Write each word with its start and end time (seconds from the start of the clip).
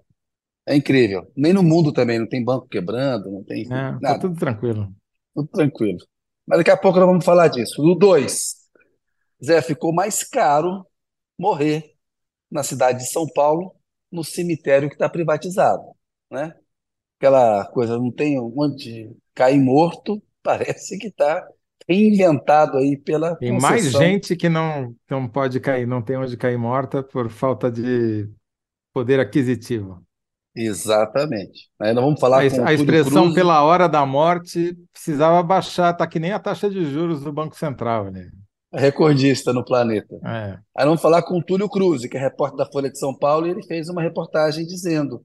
É 0.66 0.76
incrível. 0.76 1.30
Nem 1.34 1.52
no 1.54 1.62
mundo 1.62 1.92
também, 1.92 2.18
não 2.18 2.28
tem 2.28 2.44
banco 2.44 2.66
quebrando, 2.68 3.30
não 3.30 3.42
tem 3.42 3.62
É, 3.64 3.68
tá 3.68 3.98
nada. 4.02 4.18
tudo 4.18 4.36
tranquilo. 4.38 4.92
Tudo 5.34 5.48
tranquilo. 5.48 5.98
Mas 6.46 6.58
daqui 6.58 6.70
a 6.70 6.76
pouco 6.76 6.98
nós 6.98 7.08
vamos 7.08 7.24
falar 7.24 7.48
disso. 7.48 7.80
O 7.82 7.94
dois, 7.94 8.56
Zé, 9.42 9.62
ficou 9.62 9.94
mais 9.94 10.22
caro 10.24 10.84
morrer 11.38 11.94
na 12.50 12.62
cidade 12.62 13.00
de 13.00 13.10
São 13.10 13.26
Paulo, 13.34 13.74
no 14.10 14.24
cemitério 14.24 14.88
que 14.88 14.94
está 14.94 15.08
privatizado, 15.08 15.84
né? 16.30 16.54
Aquela 17.18 17.66
coisa, 17.72 17.98
não 17.98 18.12
tem 18.12 18.38
onde 18.40 19.10
cair 19.34 19.60
morto, 19.60 20.22
parece 20.42 20.98
que 20.98 21.08
está 21.08 21.46
inventado 21.88 22.78
aí 22.78 22.96
pela 22.98 23.38
Tem 23.38 23.52
mais 23.52 23.92
gente 23.92 24.34
que 24.36 24.48
não, 24.48 24.96
não 25.08 25.28
pode 25.28 25.60
cair, 25.60 25.86
não 25.86 26.02
tem 26.02 26.16
onde 26.16 26.36
cair 26.36 26.58
morta 26.58 27.02
por 27.02 27.30
falta 27.30 27.70
de 27.70 28.28
poder 28.92 29.20
aquisitivo. 29.20 30.04
Exatamente. 30.54 31.70
Aí 31.80 31.92
nós 31.94 32.04
vamos 32.04 32.20
A, 32.30 32.44
falar 32.44 32.44
es- 32.44 32.58
com 32.58 32.68
a 32.68 32.72
expressão 32.72 33.30
Cruz, 33.30 33.32
pela 33.32 33.62
hora 33.62 33.88
da 33.88 34.04
morte 34.04 34.74
precisava 34.92 35.42
baixar, 35.42 35.94
tá 35.94 36.06
que 36.06 36.18
nem 36.18 36.32
a 36.32 36.38
taxa 36.38 36.68
de 36.68 36.84
juros 36.90 37.22
do 37.22 37.32
Banco 37.32 37.56
Central, 37.56 38.10
né? 38.10 38.30
Recordista 38.72 39.52
no 39.52 39.64
planeta. 39.64 40.14
É. 40.24 40.58
Aí 40.76 40.84
vamos 40.84 41.00
falar 41.00 41.22
com 41.22 41.38
o 41.38 41.42
Túlio 41.42 41.68
Cruz, 41.68 42.06
que 42.06 42.16
é 42.16 42.20
repórter 42.20 42.58
da 42.58 42.70
Folha 42.70 42.90
de 42.90 42.98
São 42.98 43.16
Paulo, 43.16 43.46
e 43.46 43.50
ele 43.50 43.62
fez 43.62 43.88
uma 43.88 44.02
reportagem 44.02 44.66
dizendo 44.66 45.24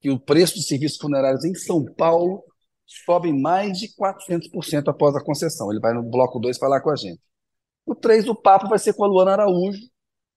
que 0.00 0.10
o 0.10 0.18
preço 0.18 0.54
dos 0.54 0.66
serviços 0.66 0.98
funerários 0.98 1.44
em 1.44 1.54
São 1.54 1.84
Paulo 1.84 2.44
sobe 2.86 3.32
mais 3.32 3.78
de 3.78 3.88
400% 3.94 4.88
após 4.88 5.16
a 5.16 5.24
concessão. 5.24 5.70
Ele 5.70 5.80
vai 5.80 5.94
no 5.94 6.02
bloco 6.02 6.38
2 6.38 6.58
falar 6.58 6.80
com 6.80 6.90
a 6.90 6.96
gente. 6.96 7.20
O 7.86 7.94
3 7.94 8.24
do 8.24 8.34
papo 8.34 8.68
vai 8.68 8.78
ser 8.78 8.92
com 8.92 9.04
a 9.04 9.08
Luana 9.08 9.32
Araújo, 9.32 9.80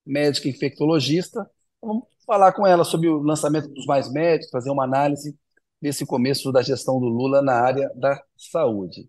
médica 0.05 0.47
infectologista. 0.47 1.49
Vamos 1.81 2.05
falar 2.25 2.53
com 2.53 2.65
ela 2.65 2.83
sobre 2.83 3.07
o 3.09 3.21
lançamento 3.21 3.67
dos 3.69 3.85
mais 3.85 4.11
médicos, 4.11 4.51
fazer 4.51 4.71
uma 4.71 4.83
análise 4.83 5.37
desse 5.81 6.05
começo 6.05 6.51
da 6.51 6.61
gestão 6.61 6.99
do 6.99 7.07
Lula 7.07 7.41
na 7.41 7.53
área 7.53 7.91
da 7.95 8.19
saúde. 8.37 9.07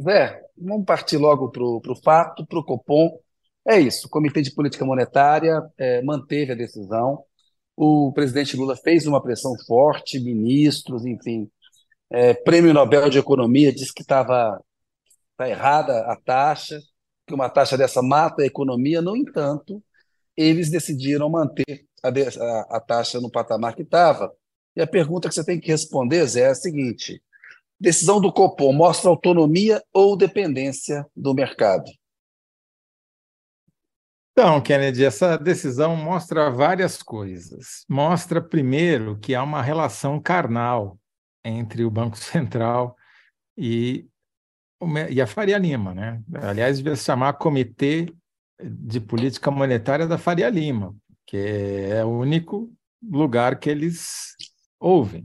Zé, 0.00 0.40
vamos 0.56 0.84
partir 0.84 1.16
logo 1.16 1.50
para 1.50 1.62
o 1.64 1.96
fato, 2.02 2.46
para 2.46 2.58
o 2.58 2.64
Copom. 2.64 3.18
É 3.66 3.80
isso, 3.80 4.06
o 4.06 4.10
Comitê 4.10 4.42
de 4.42 4.54
Política 4.54 4.84
Monetária 4.84 5.60
eh, 5.78 6.02
manteve 6.02 6.52
a 6.52 6.54
decisão. 6.54 7.24
O 7.76 8.12
presidente 8.14 8.56
Lula 8.56 8.76
fez 8.76 9.06
uma 9.06 9.22
pressão 9.22 9.54
forte, 9.66 10.20
ministros, 10.20 11.04
enfim. 11.06 11.50
eh, 12.10 12.34
Prêmio 12.34 12.74
Nobel 12.74 13.10
de 13.10 13.18
Economia 13.18 13.72
disse 13.72 13.94
que 13.94 14.02
estava 14.02 14.60
tá 15.36 15.48
errada 15.48 16.00
a 16.10 16.16
taxa, 16.16 16.80
que 17.26 17.34
uma 17.34 17.48
taxa 17.50 17.76
dessa 17.78 18.02
mata 18.02 18.42
a 18.42 18.46
economia. 18.46 19.02
No 19.02 19.16
entanto, 19.16 19.82
eles 20.36 20.70
decidiram 20.70 21.30
manter 21.30 21.86
a, 22.04 22.08
a- 22.10 22.78
a 22.78 22.80
taxa 22.80 23.20
no 23.20 23.30
patamar 23.30 23.74
que 23.76 23.82
estava. 23.82 24.32
E 24.76 24.82
a 24.82 24.86
pergunta 24.86 25.28
que 25.28 25.34
você 25.34 25.44
tem 25.44 25.60
que 25.60 25.68
responder, 25.72 26.26
Zé, 26.26 26.42
é 26.42 26.46
a 26.48 26.54
seguinte: 26.54 27.22
decisão 27.78 28.20
do 28.20 28.32
Copom 28.32 28.72
mostra 28.72 29.10
autonomia 29.10 29.82
ou 29.92 30.16
dependência 30.16 31.06
do 31.14 31.34
mercado? 31.34 31.90
Então, 34.32 34.60
Kennedy, 34.60 35.02
essa 35.02 35.38
decisão 35.38 35.96
mostra 35.96 36.50
várias 36.50 37.02
coisas. 37.02 37.86
Mostra, 37.88 38.40
primeiro, 38.40 39.18
que 39.18 39.34
há 39.34 39.42
uma 39.42 39.62
relação 39.62 40.20
carnal 40.20 40.98
entre 41.42 41.84
o 41.84 41.90
Banco 41.90 42.16
Central 42.18 42.94
e, 43.56 44.06
e 45.10 45.20
a 45.22 45.26
Faria 45.26 45.56
Lima, 45.56 45.94
né? 45.94 46.22
Aliás, 46.34 46.76
devia 46.76 46.94
se 46.96 47.04
chamar 47.04 47.32
Comitê 47.34 48.12
de 48.62 49.00
Política 49.00 49.50
Monetária 49.50 50.06
da 50.06 50.18
Faria 50.18 50.50
Lima, 50.50 50.94
que 51.26 51.36
é 51.36 52.04
o 52.04 52.18
único 52.18 52.70
lugar 53.02 53.58
que 53.58 53.70
eles 53.70 54.34
ouvem 54.78 55.24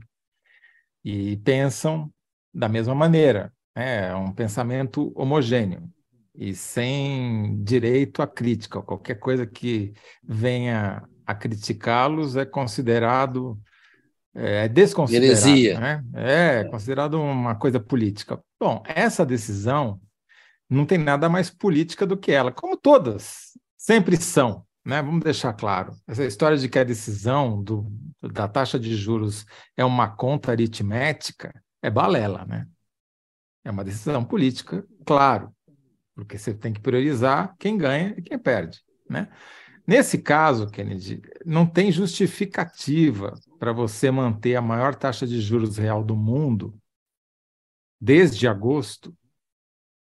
e 1.04 1.36
pensam 1.38 2.12
da 2.54 2.68
mesma 2.70 2.94
maneira. 2.96 3.52
né? 3.76 4.10
É 4.10 4.16
um 4.16 4.32
pensamento 4.32 5.12
homogêneo 5.16 5.90
e 6.36 6.54
sem 6.54 7.62
direito 7.64 8.22
à 8.22 8.28
crítica. 8.28 8.82
Qualquer 8.82 9.16
coisa 9.16 9.46
que 9.46 9.94
venha 10.24 11.04
a 11.26 11.36
criticá-los 11.36 12.36
é 12.36 12.46
considerado, 12.46 13.60
é 14.34 14.68
desconsiderado, 14.68 15.48
Heresia. 15.48 15.80
né? 15.80 16.04
É 16.14 16.64
considerado 16.66 17.16
uma 17.22 17.56
coisa 17.56 17.80
política. 17.80 18.40
Bom, 18.60 18.82
essa 18.86 19.26
decisão 19.26 20.00
não 20.70 20.86
tem 20.86 20.98
nada 20.98 21.28
mais 21.28 21.50
política 21.50 22.06
do 22.06 22.16
que 22.18 22.32
ela, 22.32 22.52
como 22.52 22.78
todas 22.78 23.52
sempre 23.78 24.16
são, 24.16 24.66
né? 24.86 25.02
Vamos 25.02 25.24
deixar 25.24 25.54
claro. 25.54 25.94
Essa 26.08 26.24
história 26.24 26.58
de 26.58 26.70
que 26.70 26.80
a 26.80 26.84
decisão 26.84 27.62
do, 27.62 27.92
da 28.22 28.48
taxa 28.48 28.80
de 28.80 28.96
juros 28.96 29.46
é 29.76 29.84
uma 29.84 30.08
conta 30.08 30.52
aritmética 30.52 31.54
é 31.82 31.90
balela, 31.90 32.46
né? 32.46 32.68
É 33.64 33.72
uma 33.72 33.84
decisão 33.84 34.24
política, 34.24 34.86
claro, 35.06 35.54
porque 36.16 36.38
você 36.38 36.54
tem 36.54 36.74
que 36.74 36.80
priorizar 36.80 37.56
quem 37.60 37.78
ganha 37.78 38.14
e 38.18 38.22
quem 38.22 38.38
perde, 38.38 38.82
né? 39.10 39.30
Nesse 39.86 40.20
caso, 40.20 40.70
Kennedy, 40.70 41.22
não 41.46 41.66
tem 41.66 41.92
justificativa 41.92 43.34
para 43.60 43.74
você 43.74 44.12
manter 44.12 44.56
a 44.56 44.62
maior 44.62 44.96
taxa 44.96 45.26
de 45.26 45.42
juros 45.42 45.78
real 45.78 46.04
do 46.04 46.16
mundo 46.16 46.74
desde 48.00 48.48
agosto 48.48 49.16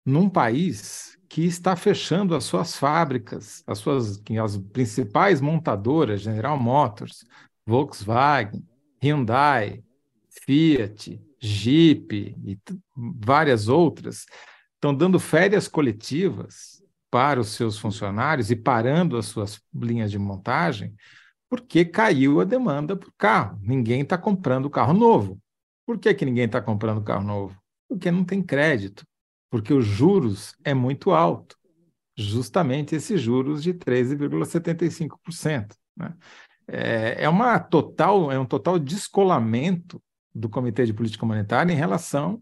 num 0.04 0.28
país 0.28 1.18
que 1.28 1.44
está 1.44 1.76
fechando 1.76 2.34
as 2.34 2.44
suas 2.44 2.76
fábricas, 2.76 3.62
as 3.66 3.78
suas 3.78 4.20
as 4.42 4.56
principais 4.56 5.40
montadoras, 5.40 6.20
General 6.20 6.58
Motors, 6.58 7.24
Volkswagen, 7.64 8.66
Hyundai, 9.02 9.82
Fiat, 10.28 11.20
Jeep 11.40 12.36
e 12.44 12.58
várias 12.94 13.68
outras, 13.68 14.26
estão 14.74 14.94
dando 14.94 15.18
férias 15.18 15.66
coletivas 15.66 16.80
para 17.10 17.40
os 17.40 17.48
seus 17.48 17.78
funcionários 17.78 18.50
e 18.50 18.56
parando 18.56 19.16
as 19.16 19.26
suas 19.26 19.60
linhas 19.74 20.10
de 20.10 20.18
montagem, 20.18 20.94
porque 21.48 21.84
caiu 21.84 22.40
a 22.40 22.44
demanda 22.44 22.96
por 22.96 23.12
carro. 23.18 23.58
Ninguém 23.62 24.02
está 24.02 24.16
comprando 24.16 24.70
carro 24.70 24.92
novo. 24.92 25.40
Por 25.84 25.98
que, 25.98 26.14
que 26.14 26.24
ninguém 26.24 26.44
está 26.44 26.60
comprando 26.60 27.02
carro 27.02 27.24
novo? 27.24 27.60
Porque 27.88 28.10
não 28.10 28.24
tem 28.24 28.40
crédito, 28.40 29.04
porque 29.50 29.74
os 29.74 29.84
juros 29.84 30.54
é 30.62 30.72
muito 30.72 31.10
alto. 31.10 31.58
Justamente 32.16 32.94
esses 32.94 33.20
juros 33.20 33.62
de 33.62 33.74
13,75%. 33.74 35.74
Né? 35.96 36.14
É, 36.68 37.24
é 37.24 37.28
uma 37.28 37.58
total, 37.58 38.30
é 38.30 38.38
um 38.38 38.46
total 38.46 38.78
descolamento 38.78 40.00
do 40.34 40.48
Comitê 40.48 40.84
de 40.84 40.92
Política 40.92 41.26
Monetária 41.26 41.72
em 41.72 41.76
relação 41.76 42.40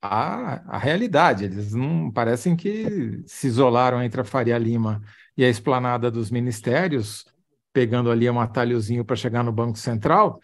à, 0.00 0.76
à 0.76 0.78
realidade. 0.78 1.44
Eles 1.44 1.72
não 1.72 2.10
parecem 2.10 2.56
que 2.56 3.22
se 3.26 3.46
isolaram 3.46 4.02
entre 4.02 4.20
a 4.20 4.24
Faria 4.24 4.58
Lima 4.58 5.02
e 5.36 5.44
a 5.44 5.48
esplanada 5.48 6.10
dos 6.10 6.30
ministérios, 6.30 7.26
pegando 7.72 8.10
ali 8.10 8.28
um 8.28 8.40
atalhozinho 8.40 9.04
para 9.04 9.16
chegar 9.16 9.42
no 9.42 9.52
Banco 9.52 9.78
Central, 9.78 10.40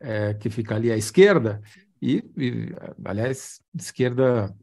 é, 0.00 0.34
que 0.34 0.50
fica 0.50 0.74
ali 0.74 0.90
à 0.90 0.96
esquerda, 0.96 1.62
e, 2.00 2.22
e, 2.36 2.74
aliás, 3.04 3.60
esquerda 3.74 4.54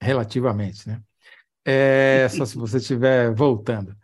relativamente, 0.00 0.88
né? 0.88 1.00
É, 1.64 2.28
só 2.30 2.46
se 2.46 2.56
você 2.56 2.76
estiver 2.76 3.34
voltando, 3.34 3.94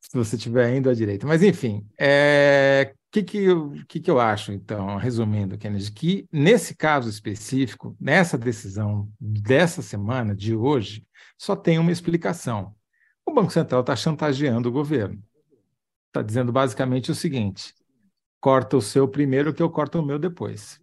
se 0.00 0.16
você 0.18 0.34
estiver 0.34 0.74
indo 0.76 0.90
à 0.90 0.94
direita. 0.94 1.24
Mas, 1.24 1.42
enfim, 1.42 1.86
é, 1.98 2.92
que, 3.12 3.22
que, 3.22 3.38
eu, 3.44 3.74
que, 3.86 4.00
que 4.00 4.10
eu 4.10 4.18
acho, 4.18 4.52
então, 4.52 4.96
resumindo, 4.96 5.58
Kennedy, 5.58 5.92
que 5.92 6.26
nesse 6.32 6.74
caso 6.74 7.10
específico, 7.10 7.94
nessa 8.00 8.38
decisão 8.38 9.06
dessa 9.20 9.82
semana, 9.82 10.34
de 10.34 10.56
hoje, 10.56 11.06
só 11.36 11.54
tem 11.54 11.78
uma 11.78 11.92
explicação. 11.92 12.74
O 13.26 13.34
Banco 13.34 13.52
Central 13.52 13.82
está 13.82 13.94
chantageando 13.94 14.70
o 14.70 14.72
governo. 14.72 15.22
Está 16.06 16.22
dizendo 16.22 16.50
basicamente 16.50 17.10
o 17.10 17.14
seguinte: 17.14 17.74
corta 18.40 18.78
o 18.78 18.82
seu 18.82 19.06
primeiro 19.06 19.52
que 19.52 19.62
eu 19.62 19.68
corto 19.68 20.00
o 20.00 20.04
meu 20.04 20.18
depois. 20.18 20.80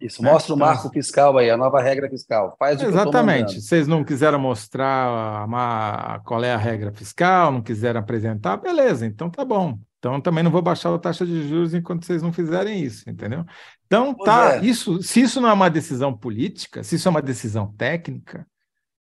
Isso, 0.00 0.22
né? 0.22 0.30
mostra 0.30 0.54
né? 0.54 0.62
o 0.62 0.66
marco 0.66 0.82
então, 0.82 0.92
fiscal 0.92 1.36
aí, 1.36 1.50
a 1.50 1.56
nova 1.56 1.82
regra 1.82 2.08
fiscal. 2.08 2.54
Faz 2.60 2.80
Exatamente. 2.80 3.60
Vocês 3.60 3.88
não 3.88 4.04
quiseram 4.04 4.38
mostrar 4.38 5.44
uma, 5.44 6.20
qual 6.20 6.44
é 6.44 6.54
a 6.54 6.56
regra 6.56 6.92
fiscal, 6.92 7.50
não 7.50 7.60
quiseram 7.60 7.98
apresentar, 7.98 8.56
beleza, 8.56 9.04
então 9.04 9.28
tá 9.28 9.44
bom. 9.44 9.78
Então 10.00 10.18
também 10.18 10.42
não 10.42 10.50
vou 10.50 10.62
baixar 10.62 10.92
a 10.92 10.98
taxa 10.98 11.26
de 11.26 11.46
juros 11.46 11.74
enquanto 11.74 12.06
vocês 12.06 12.22
não 12.22 12.32
fizerem 12.32 12.82
isso, 12.82 13.08
entendeu? 13.08 13.44
Então 13.86 14.14
tá, 14.14 14.56
é. 14.56 14.64
isso, 14.64 15.02
se 15.02 15.20
isso 15.20 15.40
não 15.40 15.48
é 15.50 15.52
uma 15.52 15.68
decisão 15.68 16.16
política, 16.16 16.82
se 16.82 16.96
isso 16.96 17.06
é 17.06 17.10
uma 17.10 17.20
decisão 17.20 17.70
técnica, 17.74 18.46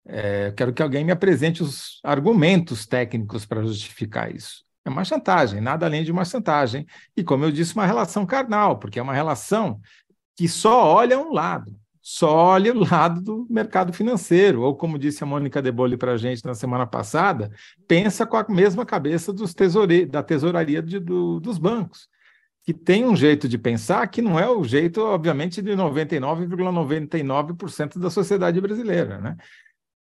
é, 0.07 0.49
eu 0.49 0.55
quero 0.55 0.73
que 0.73 0.83
alguém 0.83 1.05
me 1.05 1.13
apresente 1.13 1.63
os 1.63 2.01
argumentos 2.03 2.87
técnicos 2.87 3.45
para 3.45 3.63
justificar 3.63 4.35
isso. 4.35 4.65
É 4.83 4.89
uma 4.89 5.05
chantagem, 5.05 5.61
nada 5.61 5.85
além 5.85 6.03
de 6.03 6.11
uma 6.11 6.25
chantagem. 6.25 6.87
E, 7.15 7.23
como 7.23 7.45
eu 7.45 7.53
disse, 7.53 7.75
uma 7.75 7.85
relação 7.85 8.25
carnal, 8.25 8.79
porque 8.79 8.99
é 8.99 9.03
uma 9.03 9.13
relação 9.13 9.79
que 10.35 10.49
só 10.49 10.87
olha 10.87 11.19
um 11.19 11.31
lado, 11.31 11.79
só 12.11 12.35
olha 12.35 12.73
o 12.73 12.89
lado 12.91 13.21
do 13.21 13.47
mercado 13.51 13.93
financeiro, 13.93 14.63
ou 14.63 14.75
como 14.75 14.99
disse 14.99 15.23
a 15.23 15.27
Mônica 15.27 15.61
Deboli 15.61 15.95
para 15.95 16.13
a 16.13 16.17
gente 16.17 16.43
na 16.43 16.55
semana 16.55 16.87
passada, 16.87 17.53
pensa 17.87 18.25
com 18.25 18.39
a 18.39 18.47
mesma 18.49 18.87
cabeça 18.87 19.31
tesoure... 19.55 20.07
da 20.07 20.23
tesouraria 20.23 20.81
de, 20.81 20.99
do, 20.99 21.39
dos 21.39 21.59
bancos, 21.59 22.09
que 22.65 22.73
tem 22.73 23.05
um 23.05 23.15
jeito 23.15 23.47
de 23.47 23.59
pensar 23.59 24.07
que 24.07 24.23
não 24.23 24.41
é 24.41 24.49
o 24.49 24.65
jeito, 24.65 25.03
obviamente, 25.03 25.61
de 25.61 25.73
99,99% 25.73 27.11
,99 27.11 27.99
da 27.99 28.09
sociedade 28.09 28.59
brasileira, 28.59 29.19
né? 29.21 29.37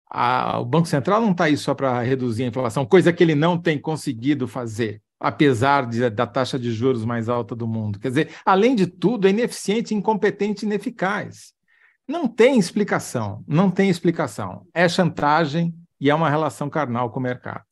A, 0.10 0.57
o 0.62 0.66
Banco 0.66 0.88
Central 0.88 1.19
não 1.19 1.31
está 1.31 1.44
aí 1.44 1.57
só 1.57 1.75
para 1.75 2.02
reduzir 2.02 2.44
a 2.45 2.48
inflação, 2.48 2.86
coisa 2.86 3.12
que 3.12 3.22
ele 3.22 3.36
não 3.36 3.57
tem 3.57 3.78
conseguido 3.78 4.48
fazer 4.48 5.02
apesar 5.19 5.86
de, 5.86 6.10
da 6.10 6.25
taxa 6.25 6.57
de 6.57 6.72
juros 6.72 7.04
mais 7.04 7.28
alta 7.28 7.54
do 7.54 7.68
mundo. 7.68 8.00
Quer 8.00 8.07
dizer, 8.07 8.30
além 8.45 8.74
de 8.74 8.88
tudo, 8.88 9.28
é 9.28 9.31
ineficiente, 9.31 9.94
incompetente, 9.94 10.66
ineficaz. 10.66 11.59
Não 12.10 12.28
tem 12.28 12.58
explicação, 12.58 13.44
não 13.48 13.70
tem 13.70 13.88
explicação. 13.88 14.66
É 14.74 14.90
chantagem 14.90 15.76
e 16.02 16.10
é 16.10 16.16
uma 16.16 16.28
relação 16.28 16.68
carnal 16.68 17.12
com 17.12 17.20
o 17.20 17.22
mercado. 17.22 17.64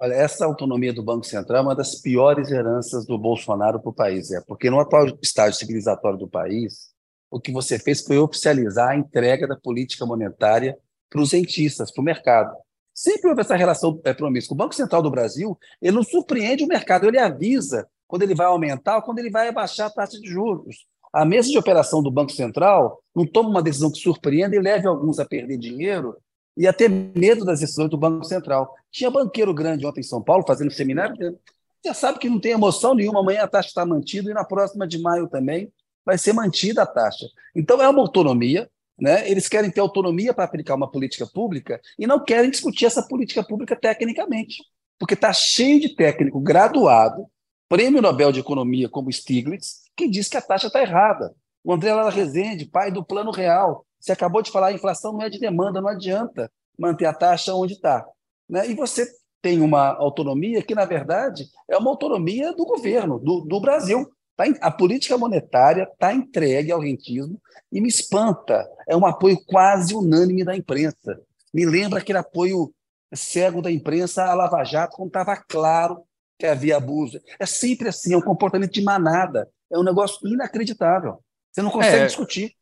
Olha, 0.00 0.14
essa 0.14 0.44
autonomia 0.44 0.92
do 0.92 1.00
Banco 1.00 1.24
Central 1.24 1.58
é 1.60 1.62
uma 1.66 1.76
das 1.76 2.00
piores 2.00 2.50
heranças 2.50 3.06
do 3.06 3.16
Bolsonaro 3.16 3.80
para 3.80 3.90
o 3.90 3.94
país, 3.94 4.32
é 4.32 4.40
porque 4.40 4.68
no 4.68 4.80
atual 4.80 5.06
estágio 5.22 5.60
civilizatório 5.60 6.18
do 6.18 6.26
país, 6.26 6.88
o 7.30 7.38
que 7.38 7.52
você 7.52 7.78
fez 7.78 8.02
foi 8.02 8.18
oficializar 8.18 8.88
a 8.90 8.96
entrega 8.96 9.46
da 9.46 9.54
política 9.54 10.04
monetária 10.04 10.76
para 11.08 11.22
os 11.22 11.30
rentistas, 11.30 11.92
para 11.92 12.02
o 12.02 12.04
mercado. 12.04 12.52
Sempre 12.92 13.28
houve 13.28 13.42
essa 13.42 13.54
relação 13.54 14.00
é, 14.02 14.12
promíscua. 14.12 14.56
O 14.56 14.58
Banco 14.58 14.74
Central 14.74 15.02
do 15.02 15.10
Brasil, 15.10 15.56
ele 15.80 15.94
não 15.94 16.02
surpreende 16.02 16.64
o 16.64 16.66
mercado, 16.66 17.06
ele 17.06 17.20
avisa 17.20 17.86
quando 18.08 18.22
ele 18.22 18.34
vai 18.34 18.46
aumentar 18.46 18.96
ou 18.96 19.02
quando 19.02 19.20
ele 19.20 19.30
vai 19.30 19.46
abaixar 19.46 19.86
a 19.86 19.90
taxa 19.90 20.18
de 20.18 20.28
juros. 20.28 20.84
A 21.12 21.24
mesa 21.26 21.50
de 21.50 21.58
operação 21.58 22.02
do 22.02 22.10
Banco 22.10 22.32
Central 22.32 23.02
não 23.14 23.26
toma 23.26 23.50
uma 23.50 23.62
decisão 23.62 23.90
que 23.92 23.98
surpreenda 23.98 24.56
e 24.56 24.60
leve 24.60 24.86
alguns 24.86 25.18
a 25.18 25.26
perder 25.26 25.58
dinheiro 25.58 26.16
e 26.56 26.66
a 26.66 26.72
ter 26.72 26.88
medo 26.88 27.44
das 27.44 27.60
decisões 27.60 27.90
do 27.90 27.98
Banco 27.98 28.24
Central. 28.24 28.74
Tinha 28.90 29.10
banqueiro 29.10 29.52
grande 29.52 29.86
ontem 29.86 30.00
em 30.00 30.04
São 30.04 30.22
Paulo 30.22 30.44
fazendo 30.46 30.70
seminário, 30.70 31.38
já 31.84 31.92
sabe 31.92 32.18
que 32.18 32.30
não 32.30 32.40
tem 32.40 32.52
emoção 32.52 32.94
nenhuma, 32.94 33.20
amanhã 33.20 33.42
a 33.42 33.48
taxa 33.48 33.68
está 33.68 33.84
mantida 33.84 34.30
e 34.30 34.34
na 34.34 34.44
próxima 34.44 34.86
de 34.86 34.98
maio 34.98 35.28
também 35.28 35.70
vai 36.04 36.16
ser 36.16 36.32
mantida 36.32 36.82
a 36.82 36.86
taxa. 36.86 37.26
Então 37.54 37.82
é 37.82 37.88
uma 37.88 38.00
autonomia, 38.00 38.70
né? 38.98 39.28
Eles 39.30 39.48
querem 39.48 39.70
ter 39.70 39.80
autonomia 39.80 40.32
para 40.32 40.44
aplicar 40.44 40.76
uma 40.76 40.90
política 40.90 41.26
pública 41.26 41.80
e 41.98 42.06
não 42.06 42.24
querem 42.24 42.50
discutir 42.50 42.86
essa 42.86 43.02
política 43.02 43.42
pública 43.42 43.76
tecnicamente, 43.76 44.62
porque 44.98 45.14
está 45.14 45.32
cheio 45.32 45.80
de 45.80 45.94
técnico 45.94 46.40
graduado, 46.40 47.26
prêmio 47.68 48.00
Nobel 48.00 48.32
de 48.32 48.40
Economia 48.40 48.88
como 48.88 49.12
Stiglitz, 49.12 49.81
que 49.96 50.08
diz 50.08 50.28
que 50.28 50.36
a 50.36 50.42
taxa 50.42 50.66
está 50.66 50.80
errada. 50.80 51.34
O 51.64 51.72
André 51.72 51.92
Lara 51.92 52.10
Rezende, 52.10 52.66
pai 52.66 52.90
do 52.90 53.04
Plano 53.04 53.30
Real, 53.30 53.86
você 53.98 54.12
acabou 54.12 54.42
de 54.42 54.50
falar, 54.50 54.68
a 54.68 54.72
inflação 54.72 55.12
não 55.12 55.22
é 55.22 55.30
de 55.30 55.38
demanda, 55.38 55.80
não 55.80 55.88
adianta 55.88 56.50
manter 56.78 57.06
a 57.06 57.14
taxa 57.14 57.54
onde 57.54 57.74
está. 57.74 58.04
Né? 58.48 58.68
E 58.68 58.74
você 58.74 59.06
tem 59.40 59.60
uma 59.60 59.88
autonomia 59.96 60.62
que, 60.62 60.74
na 60.74 60.84
verdade, 60.84 61.46
é 61.68 61.76
uma 61.76 61.90
autonomia 61.90 62.52
do 62.52 62.64
governo, 62.64 63.18
do, 63.18 63.40
do 63.40 63.60
Brasil. 63.60 64.08
Tá 64.36 64.44
a 64.60 64.70
política 64.70 65.18
monetária 65.18 65.82
está 65.82 66.12
entregue 66.12 66.72
ao 66.72 66.80
rentismo 66.80 67.40
e 67.70 67.80
me 67.80 67.88
espanta. 67.88 68.66
É 68.88 68.96
um 68.96 69.06
apoio 69.06 69.38
quase 69.46 69.94
unânime 69.94 70.44
da 70.44 70.56
imprensa. 70.56 71.20
Me 71.52 71.66
lembra 71.66 71.98
aquele 71.98 72.18
apoio 72.18 72.72
cego 73.14 73.60
da 73.60 73.70
imprensa 73.70 74.24
à 74.24 74.34
Lava 74.34 74.64
Jato, 74.64 74.96
quando 74.96 75.08
estava 75.08 75.36
claro 75.36 76.02
que 76.38 76.46
havia 76.46 76.76
abuso. 76.76 77.20
É 77.38 77.46
sempre 77.46 77.88
assim, 77.88 78.14
é 78.14 78.16
um 78.16 78.22
comportamento 78.22 78.72
de 78.72 78.82
manada. 78.82 79.48
É 79.72 79.78
um 79.78 79.82
negócio 79.82 80.26
inacreditável. 80.28 81.18
Você 81.50 81.62
não 81.62 81.70
consegue 81.70 82.04
é, 82.04 82.06
discutir. 82.06 82.54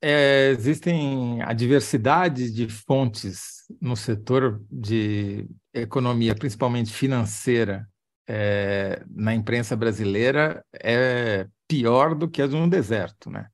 É, 0.00 0.50
existem 0.50 1.40
a 1.42 1.52
diversidade 1.52 2.50
de 2.50 2.68
fontes 2.68 3.62
no 3.80 3.96
setor 3.96 4.62
de 4.70 5.46
economia, 5.72 6.34
principalmente 6.34 6.92
financeira, 6.92 7.88
é, 8.28 9.02
na 9.10 9.34
imprensa 9.34 9.76
brasileira 9.76 10.64
é 10.72 11.46
pior 11.66 12.14
do 12.14 12.28
que 12.28 12.42
a 12.42 12.46
de 12.46 12.54
um 12.54 12.68
deserto, 12.68 13.30
né? 13.30 13.46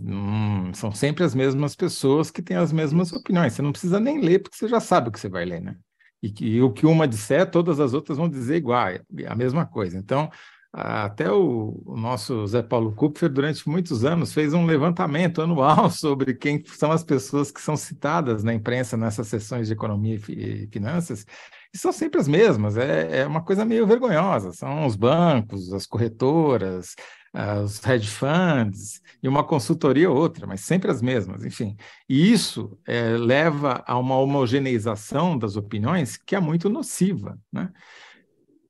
Hum, 0.00 0.72
são 0.74 0.90
sempre 0.92 1.22
as 1.22 1.34
mesmas 1.34 1.76
pessoas 1.76 2.30
que 2.30 2.42
têm 2.42 2.56
as 2.56 2.72
mesmas 2.72 3.12
opiniões. 3.12 3.52
Você 3.52 3.62
não 3.62 3.72
precisa 3.72 4.00
nem 4.00 4.20
ler, 4.20 4.40
porque 4.40 4.56
você 4.56 4.68
já 4.68 4.80
sabe 4.80 5.08
o 5.08 5.12
que 5.12 5.20
você 5.20 5.28
vai 5.28 5.44
ler, 5.44 5.60
né? 5.60 5.76
E, 6.22 6.32
e 6.40 6.62
o 6.62 6.72
que 6.72 6.86
uma 6.86 7.06
disser, 7.06 7.50
todas 7.50 7.78
as 7.80 7.92
outras 7.92 8.16
vão 8.16 8.28
dizer 8.28 8.56
igual, 8.56 8.88
a 9.26 9.34
mesma 9.34 9.66
coisa. 9.66 9.98
Então, 9.98 10.30
até 10.72 11.30
o, 11.30 11.82
nosso 11.86 12.46
Zé 12.46 12.62
Paulo 12.62 12.94
Kupfer, 12.94 13.28
durante 13.28 13.68
muitos 13.68 14.04
anos, 14.04 14.32
fez 14.32 14.54
um 14.54 14.64
levantamento 14.64 15.42
anual 15.42 15.90
sobre 15.92 16.34
quem 16.34 16.64
são 16.64 16.90
as 16.90 17.04
pessoas 17.04 17.50
que 17.50 17.60
são 17.60 17.76
citadas 17.76 18.42
na 18.42 18.54
imprensa 18.54 18.96
nessas 18.96 19.28
sessões 19.28 19.66
de 19.66 19.74
economia 19.74 20.18
e 20.28 20.66
finanças, 20.68 21.26
e 21.74 21.78
são 21.78 21.90
sempre 21.90 22.20
as 22.20 22.28
mesmas, 22.28 22.76
é, 22.76 23.20
é 23.20 23.26
uma 23.26 23.42
coisa 23.42 23.64
meio 23.64 23.86
vergonhosa. 23.86 24.52
São 24.52 24.86
os 24.86 24.94
bancos, 24.94 25.72
as 25.72 25.86
corretoras, 25.86 26.94
uh, 27.34 27.62
os 27.64 27.82
hedge 27.84 28.08
funds 28.08 29.00
e 29.22 29.28
uma 29.28 29.42
consultoria 29.42 30.10
ou 30.10 30.16
outra, 30.16 30.46
mas 30.46 30.60
sempre 30.60 30.90
as 30.90 31.00
mesmas, 31.00 31.44
enfim. 31.44 31.76
E 32.08 32.30
isso 32.30 32.78
é, 32.86 33.16
leva 33.16 33.82
a 33.86 33.98
uma 33.98 34.18
homogeneização 34.18 35.38
das 35.38 35.56
opiniões 35.56 36.16
que 36.16 36.36
é 36.36 36.40
muito 36.40 36.68
nociva, 36.68 37.38
né? 37.50 37.70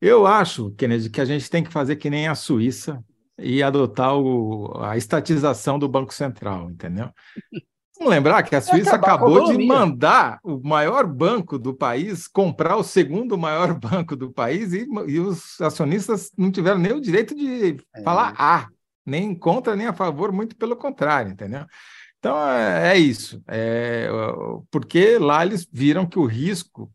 Eu 0.04 0.26
acho, 0.26 0.72
Kennedy, 0.72 1.08
que 1.08 1.20
a 1.20 1.24
gente 1.24 1.48
tem 1.48 1.62
que 1.62 1.72
fazer 1.72 1.94
que 1.94 2.10
nem 2.10 2.26
a 2.26 2.34
Suíça 2.34 3.00
e 3.38 3.62
adotar 3.62 4.16
o, 4.16 4.76
a 4.82 4.96
estatização 4.96 5.78
do 5.78 5.88
Banco 5.88 6.12
Central, 6.12 6.68
entendeu? 6.68 7.08
Vamos 7.96 8.10
lembrar 8.10 8.42
que 8.42 8.56
a 8.56 8.60
Suíça 8.60 8.96
acabou 8.96 9.52
de 9.52 9.64
mandar 9.64 10.40
o 10.42 10.60
maior 10.60 11.06
banco 11.06 11.56
do 11.56 11.72
país 11.72 12.26
comprar 12.26 12.76
o 12.76 12.82
segundo 12.82 13.38
maior 13.38 13.74
banco 13.78 14.16
do 14.16 14.32
país 14.32 14.72
e, 14.72 14.88
e 15.06 15.20
os 15.20 15.60
acionistas 15.60 16.32
não 16.36 16.50
tiveram 16.50 16.80
nem 16.80 16.92
o 16.92 17.00
direito 17.00 17.32
de 17.32 17.76
é. 17.94 18.02
falar 18.02 18.34
A, 18.36 18.66
nem 19.06 19.32
contra 19.36 19.76
nem 19.76 19.86
a 19.86 19.92
favor, 19.92 20.32
muito 20.32 20.56
pelo 20.56 20.74
contrário, 20.74 21.30
entendeu? 21.30 21.64
Então 22.18 22.36
é, 22.44 22.94
é 22.94 22.98
isso, 22.98 23.40
é, 23.46 24.08
porque 24.68 25.16
lá 25.16 25.46
eles 25.46 25.64
viram 25.72 26.04
que 26.04 26.18
o 26.18 26.26
risco 26.26 26.90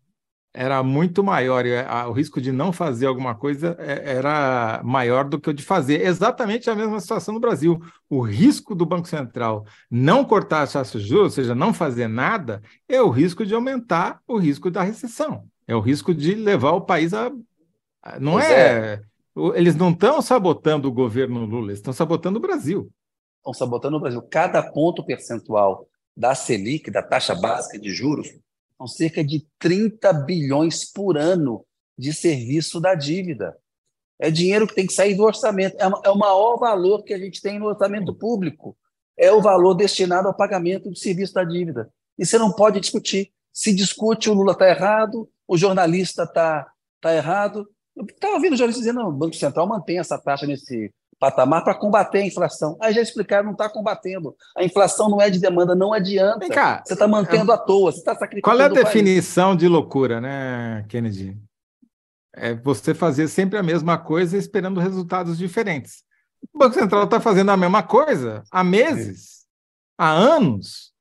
era 0.58 0.82
muito 0.82 1.24
maior, 1.24 1.68
e 1.68 1.72
o 2.08 2.12
risco 2.12 2.42
de 2.42 2.52
não 2.52 2.74
fazer 2.74 3.06
alguma 3.06 3.36
coisa 3.36 3.76
é, 3.78 4.16
era 4.16 4.82
maior 4.84 5.24
do 5.24 5.40
que 5.40 5.52
o 5.52 5.54
de 5.54 5.62
fazer. 5.62 6.02
Exatamente 6.02 6.68
a 6.68 6.74
mesma 6.74 7.00
situação 7.00 7.36
no 7.36 7.40
Brasil. 7.40 7.80
O 8.10 8.22
risco 8.22 8.74
do 8.74 8.84
Banco 8.84 9.08
Central 9.08 9.68
não 9.90 10.26
cortar 10.26 10.64
as 10.64 10.74
taxas 10.74 11.04
de 11.04 11.08
juros, 11.08 11.26
ou 11.26 11.30
seja, 11.30 11.54
não 11.54 11.76
fazer 11.76 12.08
nada, 12.08 12.64
é 12.90 13.00
o 13.00 13.10
risco 13.10 13.46
de 13.46 13.54
aumentar 13.54 14.20
o 14.28 14.36
risco 14.38 14.72
da 14.72 14.82
recessão. 14.82 15.44
É 15.68 15.76
o 15.76 15.80
risco 15.80 16.12
de 16.12 16.34
levar 16.34 16.72
o 16.72 16.82
país 16.82 17.14
a. 17.14 17.32
Não 18.20 18.40
é... 18.40 18.54
é. 18.54 19.02
Eles 19.54 19.76
não 19.76 19.92
estão 19.92 20.20
sabotando 20.24 20.88
o 20.88 20.92
governo 20.92 21.46
Lula, 21.46 21.68
eles 21.68 21.80
estão 21.80 21.94
sabotando 21.94 22.40
o 22.40 22.42
Brasil. 22.42 22.90
Estão 23.38 23.54
sabotando 23.54 23.98
o 23.98 24.00
Brasil. 24.00 24.24
Cada 24.24 24.64
ponto 24.64 25.06
percentual 25.06 25.88
da 26.16 26.34
Selic, 26.34 26.90
da 26.90 27.04
taxa 27.04 27.36
básica 27.36 27.78
de 27.78 27.94
juros, 27.94 28.28
são 28.78 28.88
cerca 28.88 29.24
de 29.24 29.48
30 29.60 30.14
bilhões 30.14 30.86
por 30.86 31.18
ano 31.18 31.66
de 31.98 32.14
serviço 32.14 32.80
da 32.80 32.94
dívida. 32.94 33.58
É 34.20 34.32
dinheiro 34.32 34.68
que 34.68 34.76
tem 34.76 34.86
que 34.86 34.94
sair 34.94 35.16
do 35.16 35.24
orçamento. 35.24 35.76
É, 35.78 35.86
é 36.06 36.10
o 36.10 36.18
maior 36.18 36.58
valor 36.58 37.04
que 37.04 37.14
a 37.14 37.18
gente 37.18 37.42
tem 37.42 37.60
no 37.60 37.66
orçamento 37.66 38.14
público. 38.14 38.78
É 39.18 39.32
o 39.32 39.42
valor 39.42 39.74
destinado 39.74 40.28
ao 40.28 40.36
pagamento 40.36 40.90
do 40.90 40.96
serviço 40.96 41.34
da 41.34 41.44
dívida. 41.44 41.92
E 42.18 42.26
você 42.26 42.38
não 42.38 42.52
pode 42.52 42.80
discutir. 42.80 43.32
Se 43.52 43.74
discute, 43.74 44.30
o 44.30 44.34
Lula 44.34 44.54
está 44.54 44.70
errado, 44.70 45.30
o 45.48 45.58
jornalista 45.58 46.24
está 46.24 46.72
tá 47.02 47.16
errado. 47.16 47.68
Eu 47.96 48.06
estava 48.06 48.36
ouvindo 48.36 48.54
o 48.54 48.58
jornalista 48.58 48.82
dizendo, 48.82 49.00
não, 49.00 49.10
o 49.10 49.14
Banco 49.14 49.36
Central 49.36 49.68
mantém 49.68 49.98
essa 49.98 50.20
taxa 50.20 50.46
nesse, 50.46 50.94
patamar 51.20 51.64
para 51.64 51.76
combater 51.76 52.20
a 52.20 52.26
inflação. 52.26 52.78
Aí 52.82 52.94
já 52.94 53.02
explicaram, 53.02 53.46
não 53.46 53.52
está 53.54 53.70
combatendo. 53.70 54.36
A 54.56 54.64
inflação 54.64 55.10
não 55.10 55.22
é 55.22 55.30
de 55.30 55.40
demanda, 55.40 55.76
não 55.76 55.94
adianta. 55.94 56.40
Vem 56.40 56.50
cá, 56.50 56.84
você 56.86 56.94
está 56.94 57.08
mantendo 57.08 57.52
é... 57.52 57.56
à 57.56 57.58
toa, 57.58 57.92
você 57.92 58.00
está 58.00 58.14
sacrificando. 58.14 58.44
Qual 58.44 58.62
é 58.62 58.66
a 58.66 58.84
definição 58.84 59.56
de 59.56 59.68
loucura, 59.68 60.22
né, 60.22 60.86
Kennedy? 60.90 61.38
É 62.36 62.54
você 62.54 62.94
fazer 62.94 63.28
sempre 63.28 63.58
a 63.58 63.64
mesma 63.64 63.98
coisa 63.98 64.38
esperando 64.38 64.80
resultados 64.80 65.38
diferentes. 65.38 66.04
O 66.54 66.60
Banco 66.60 66.76
Central 66.76 67.06
está 67.06 67.20
fazendo 67.20 67.50
a 67.50 67.58
mesma 67.58 67.82
coisa 67.82 68.44
há 68.52 68.64
meses, 68.64 69.48
há 69.98 70.12
anos, 70.12 70.94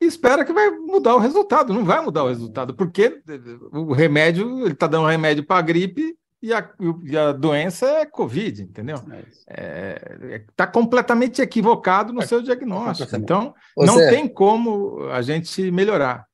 e 0.00 0.06
espera 0.06 0.44
que 0.44 0.52
vai 0.52 0.70
mudar 0.70 1.16
o 1.16 1.18
resultado. 1.18 1.74
Não 1.74 1.84
vai 1.84 2.00
mudar 2.00 2.22
o 2.22 2.28
resultado, 2.28 2.74
porque 2.74 3.20
o 3.72 3.92
remédio, 3.92 4.60
ele 4.60 4.72
está 4.72 4.86
dando 4.86 5.08
remédio 5.08 5.44
para 5.44 5.58
a 5.58 5.62
gripe 5.62 6.16
e 6.44 6.52
a, 6.52 6.70
e 7.04 7.16
a, 7.16 7.32
doença 7.32 7.86
é 7.86 8.04
Covid, 8.04 8.64
entendeu? 8.64 8.96
Está 8.96 9.16
é, 9.48 10.18
é, 10.30 10.44
tá 10.54 10.66
completamente 10.66 11.40
equivocado 11.40 12.12
no 12.12 12.20
é, 12.20 12.26
seu 12.26 12.42
diagnóstico. 12.42 13.16
Então, 13.16 13.54
não 13.74 13.96
tem 13.96 14.28
como 14.28 15.04
a 15.10 15.22
gente 15.22 15.70
melhorar. 15.70 16.26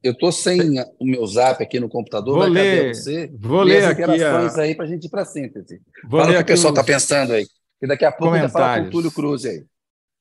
Eu 0.00 0.12
estou 0.12 0.30
sem 0.30 0.60
o 1.00 1.04
meu 1.04 1.26
zap 1.26 1.60
aqui 1.60 1.80
no 1.80 1.88
computador. 1.88 2.38
Vou 2.38 2.46
ler, 2.46 2.94
você, 2.94 3.28
vou 3.36 3.62
ler 3.62 3.86
aqui 3.86 4.22
a... 4.22 4.62
aí 4.62 4.76
para 4.76 4.84
a 4.84 4.88
gente 4.88 5.06
ir 5.06 5.10
para 5.10 5.22
a 5.22 5.24
síntese. 5.24 5.82
Vou 6.04 6.20
Fala 6.20 6.30
o 6.30 6.36
que 6.36 6.42
o 6.42 6.46
pessoal 6.46 6.72
está 6.72 6.84
pensando 6.84 7.32
aí. 7.32 7.44
E 7.82 7.88
daqui 7.88 8.04
a 8.04 8.12
pouco 8.12 8.38
vai 8.38 8.48
falar 8.48 8.82
com 8.82 8.86
o 8.86 8.90
Túlio 8.90 9.10
Cruz 9.10 9.44
aí. 9.44 9.64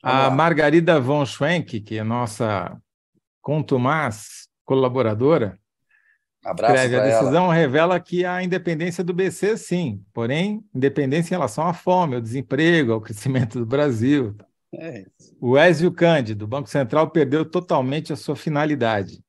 Vamos 0.04 0.20
a 0.20 0.28
lá. 0.30 0.32
Margarida 0.32 1.00
von 1.00 1.24
Schwenk, 1.24 1.82
que 1.82 2.00
é 2.00 2.04
nossa 2.04 2.76
contumaz 3.44 4.48
colaboradora, 4.66 5.60
Abraço 6.48 6.76
escreve, 6.76 6.96
a 6.96 7.04
decisão 7.04 7.46
ela. 7.46 7.54
revela 7.54 8.00
que 8.00 8.24
há 8.24 8.42
independência 8.42 9.04
do 9.04 9.14
BC, 9.14 9.58
sim, 9.58 10.02
porém, 10.14 10.64
independência 10.74 11.34
em 11.34 11.38
relação 11.38 11.68
à 11.68 11.74
fome, 11.74 12.16
ao 12.16 12.22
desemprego, 12.22 12.94
ao 12.94 13.02
crescimento 13.02 13.60
do 13.60 13.66
Brasil. 13.66 14.34
É 14.74 15.06
o 15.42 15.58
Ézio 15.58 15.92
Cândido, 15.92 16.40
do 16.40 16.48
Banco 16.48 16.70
Central, 16.70 17.10
perdeu 17.10 17.44
totalmente 17.44 18.14
a 18.14 18.16
sua 18.16 18.36
finalidade. 18.36 19.22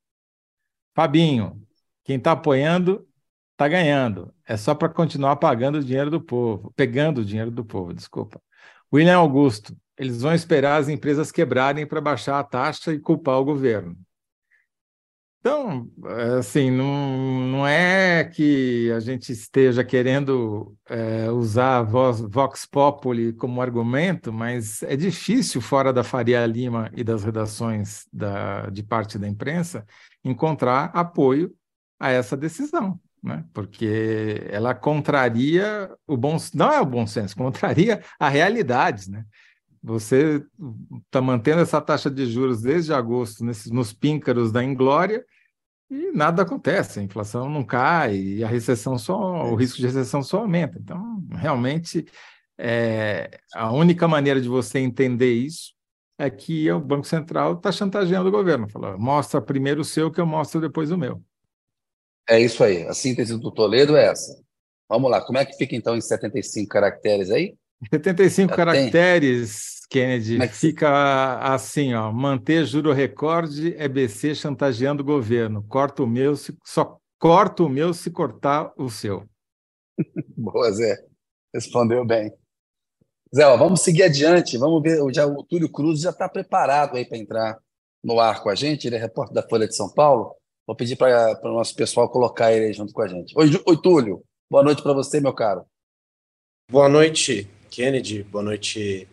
Fabinho, 0.95 1.61
quem 2.05 2.15
está 2.15 2.31
apoiando 2.31 3.05
está 3.51 3.67
ganhando. 3.67 4.33
É 4.47 4.55
só 4.55 4.73
para 4.73 4.87
continuar 4.87 5.35
pagando 5.35 5.79
o 5.79 5.83
dinheiro 5.83 6.09
do 6.09 6.21
povo, 6.21 6.73
pegando 6.73 7.19
o 7.19 7.25
dinheiro 7.25 7.51
do 7.51 7.65
povo, 7.65 7.93
desculpa. 7.93 8.41
William 8.93 9.17
Augusto, 9.17 9.75
eles 9.97 10.21
vão 10.21 10.33
esperar 10.33 10.77
as 10.77 10.87
empresas 10.87 11.33
quebrarem 11.33 11.85
para 11.85 11.99
baixar 11.99 12.39
a 12.39 12.43
taxa 12.43 12.93
e 12.93 12.99
culpar 12.99 13.37
o 13.39 13.45
governo. 13.45 13.97
Então, 15.39 15.89
assim, 16.37 16.69
não, 16.69 17.47
não 17.47 17.67
é 17.67 18.25
que 18.25 18.91
a 18.91 18.99
gente 18.99 19.31
esteja 19.31 19.85
querendo 19.85 20.75
é, 20.85 21.31
usar 21.31 21.77
a 21.77 21.81
voz, 21.81 22.19
Vox 22.19 22.65
Populi 22.65 23.31
como 23.31 23.61
argumento, 23.61 24.33
mas 24.33 24.83
é 24.83 24.97
difícil, 24.97 25.61
fora 25.61 25.93
da 25.93 26.03
Faria 26.03 26.45
Lima 26.45 26.91
e 26.93 27.05
das 27.05 27.23
redações 27.23 28.05
da, 28.11 28.69
de 28.69 28.83
parte 28.83 29.17
da 29.17 29.29
imprensa, 29.29 29.85
encontrar 30.25 30.91
apoio 30.93 31.55
a 31.97 32.09
essa 32.11 32.35
decisão, 32.35 32.99
né? 33.23 33.45
porque 33.53 34.45
ela 34.49 34.75
contraria 34.75 35.89
o 36.05 36.17
bom 36.17 36.35
não 36.53 36.71
é 36.71 36.81
o 36.81 36.85
bom 36.85 37.07
senso, 37.07 37.33
contraria 37.35 38.01
a 38.19 38.27
realidade. 38.27 39.09
Né? 39.09 39.23
Você 39.81 40.43
está 41.05 41.21
mantendo 41.21 41.61
essa 41.61 41.79
taxa 41.79 42.09
de 42.09 42.25
juros 42.25 42.61
desde 42.61 42.93
agosto 42.93 43.43
nesses, 43.45 43.71
nos 43.71 43.93
píncaros 43.93 44.51
da 44.51 44.63
inglória 44.63 45.25
e 45.89 46.11
nada 46.11 46.43
acontece, 46.43 46.99
a 46.99 47.03
inflação 47.03 47.49
não 47.49 47.63
cai 47.63 48.15
e 48.15 48.43
a 48.43 48.47
recessão 48.47 48.97
só, 48.97 49.45
o 49.45 49.55
risco 49.55 49.77
de 49.77 49.87
recessão 49.87 50.21
só 50.21 50.39
aumenta. 50.39 50.77
Então, 50.77 51.23
realmente, 51.31 52.05
é, 52.57 53.39
a 53.55 53.71
única 53.71 54.07
maneira 54.07 54.39
de 54.39 54.47
você 54.47 54.79
entender 54.79 55.33
isso 55.33 55.73
é 56.17 56.29
que 56.29 56.69
o 56.71 56.79
Banco 56.79 57.07
Central 57.07 57.53
está 57.53 57.71
chantageando 57.71 58.27
o 58.27 58.31
governo. 58.31 58.69
Fala, 58.69 58.97
mostra 58.97 59.41
primeiro 59.41 59.81
o 59.81 59.85
seu 59.85 60.11
que 60.11 60.21
eu 60.21 60.27
mostro 60.27 60.61
depois 60.61 60.91
o 60.91 60.97
meu. 60.97 61.23
É 62.27 62.39
isso 62.39 62.63
aí. 62.63 62.85
A 62.85 62.93
síntese 62.93 63.39
do 63.39 63.51
Toledo 63.51 63.95
é 63.95 64.05
essa. 64.05 64.39
Vamos 64.87 65.09
lá. 65.09 65.21
Como 65.21 65.39
é 65.39 65.45
que 65.45 65.55
fica 65.55 65.75
então 65.75 65.95
em 65.95 66.01
75 66.01 66.67
caracteres 66.69 67.31
aí? 67.31 67.55
75 67.87 68.49
Já 68.49 68.55
caracteres, 68.55 69.79
tem? 69.81 69.89
Kennedy. 69.89 70.41
É 70.41 70.47
que... 70.47 70.55
Fica 70.55 71.39
assim, 71.39 71.93
ó. 71.93 72.11
Manter 72.11 72.65
juro 72.65 72.91
recorde 72.91 73.73
EBC 73.77 74.35
chantageando 74.35 75.01
o 75.01 75.05
governo. 75.05 75.63
Corta 75.63 76.03
o 76.03 76.07
meu, 76.07 76.35
se... 76.35 76.55
só 76.63 76.99
corta 77.17 77.63
o 77.63 77.69
meu 77.69 77.93
se 77.93 78.11
cortar 78.11 78.71
o 78.77 78.89
seu. 78.89 79.25
Boa, 80.37 80.71
Zé. 80.71 80.97
Respondeu 81.53 82.05
bem. 82.05 82.31
Zé, 83.35 83.45
ó, 83.45 83.57
vamos 83.57 83.81
seguir 83.81 84.03
adiante. 84.03 84.57
Vamos 84.57 84.81
ver. 84.81 85.01
Já, 85.13 85.25
o 85.25 85.43
Túlio 85.43 85.71
Cruz 85.71 86.01
já 86.01 86.09
está 86.09 86.27
preparado 86.27 86.97
aí 86.97 87.05
para 87.05 87.17
entrar 87.17 87.57
no 88.03 88.19
ar 88.19 88.43
com 88.43 88.49
a 88.49 88.55
gente. 88.55 88.85
Ele 88.85 88.95
é 88.95 88.99
repórter 88.99 89.33
da 89.33 89.47
Folha 89.47 89.67
de 89.67 89.75
São 89.75 89.89
Paulo. 89.89 90.35
Vou 90.67 90.75
pedir 90.75 90.95
para 90.95 91.39
o 91.43 91.53
nosso 91.53 91.75
pessoal 91.75 92.09
colocar 92.09 92.53
ele 92.53 92.71
junto 92.73 92.93
com 92.93 93.01
a 93.01 93.07
gente. 93.07 93.33
Oi, 93.37 93.49
Oi 93.65 93.81
Túlio. 93.81 94.23
Boa 94.49 94.63
noite 94.63 94.83
para 94.83 94.93
você, 94.93 95.19
meu 95.19 95.33
caro. 95.33 95.65
Boa 96.71 96.87
noite, 96.87 97.49
Kennedy. 97.69 98.23
Boa 98.23 98.43
noite, 98.43 99.07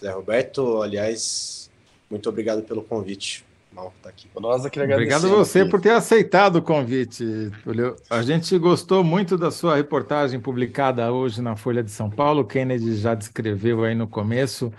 Zé 0.00 0.10
Roberto. 0.10 0.82
Aliás, 0.82 1.70
muito 2.10 2.28
obrigado 2.28 2.62
pelo 2.62 2.82
convite 2.82 3.44
mal 3.74 3.88
estar 3.88 4.02
tá 4.04 4.08
aqui. 4.10 4.28
Nós 4.40 4.64
aqui 4.64 4.80
Obrigado 4.80 5.26
a 5.26 5.30
você 5.30 5.60
aqui. 5.60 5.70
por 5.70 5.80
ter 5.80 5.90
aceitado 5.90 6.56
o 6.56 6.62
convite, 6.62 7.50
Túlio. 7.64 7.96
A 8.08 8.22
gente 8.22 8.56
gostou 8.58 9.02
muito 9.02 9.36
da 9.36 9.50
sua 9.50 9.76
reportagem 9.76 10.38
publicada 10.38 11.12
hoje 11.12 11.42
na 11.42 11.56
Folha 11.56 11.82
de 11.82 11.90
São 11.90 12.08
Paulo. 12.08 12.42
O 12.42 12.44
Kennedy 12.44 12.96
já 12.96 13.14
descreveu 13.14 13.82
aí 13.82 13.94
no 13.94 14.06
começo. 14.06 14.72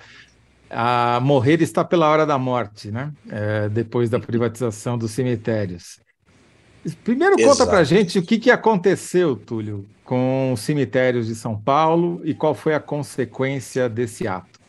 A 0.69 1.19
morrer 1.21 1.61
está 1.61 1.83
pela 1.83 2.09
hora 2.09 2.25
da 2.25 2.37
morte, 2.37 2.89
né? 2.89 3.11
É, 3.29 3.69
depois 3.69 4.09
da 4.09 4.19
privatização 4.19 4.97
dos 4.97 5.11
cemitérios. 5.11 5.99
Primeiro 7.03 7.35
Exato. 7.39 7.57
conta 7.57 7.69
para 7.69 7.83
gente 7.83 8.19
o 8.19 8.23
que, 8.23 8.37
que 8.39 8.51
aconteceu, 8.51 9.35
Túlio, 9.35 9.85
com 10.05 10.53
os 10.53 10.61
cemitérios 10.61 11.27
de 11.27 11.35
São 11.35 11.59
Paulo 11.59 12.21
e 12.23 12.33
qual 12.33 12.53
foi 12.53 12.73
a 12.73 12.79
consequência 12.79 13.89
desse 13.89 14.27
ato. 14.27 14.59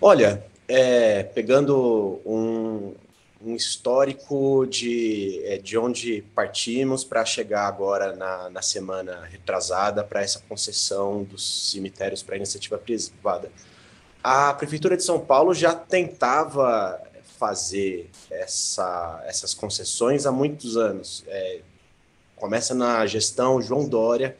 Olha, 0.00 0.44
é, 0.68 1.22
pegando 1.22 2.20
um, 2.26 2.92
um 3.40 3.54
histórico 3.54 4.66
de, 4.66 5.40
é, 5.44 5.58
de 5.58 5.78
onde 5.78 6.22
partimos 6.34 7.04
para 7.04 7.24
chegar 7.24 7.66
agora 7.66 8.14
na, 8.16 8.50
na 8.50 8.60
semana 8.60 9.24
retrasada 9.30 10.02
para 10.02 10.20
essa 10.20 10.40
concessão 10.48 11.22
dos 11.22 11.70
cemitérios 11.70 12.22
para 12.22 12.36
iniciativa 12.36 12.76
privada. 12.76 13.50
A 14.22 14.52
Prefeitura 14.54 14.96
de 14.96 15.04
São 15.04 15.20
Paulo 15.20 15.54
já 15.54 15.74
tentava 15.74 17.00
fazer 17.38 18.10
essa, 18.30 19.22
essas 19.26 19.54
concessões 19.54 20.26
há 20.26 20.32
muitos 20.32 20.76
anos. 20.76 21.24
É, 21.26 21.60
começa 22.42 22.74
na 22.74 23.06
gestão 23.06 23.62
João 23.62 23.88
Dória 23.88 24.36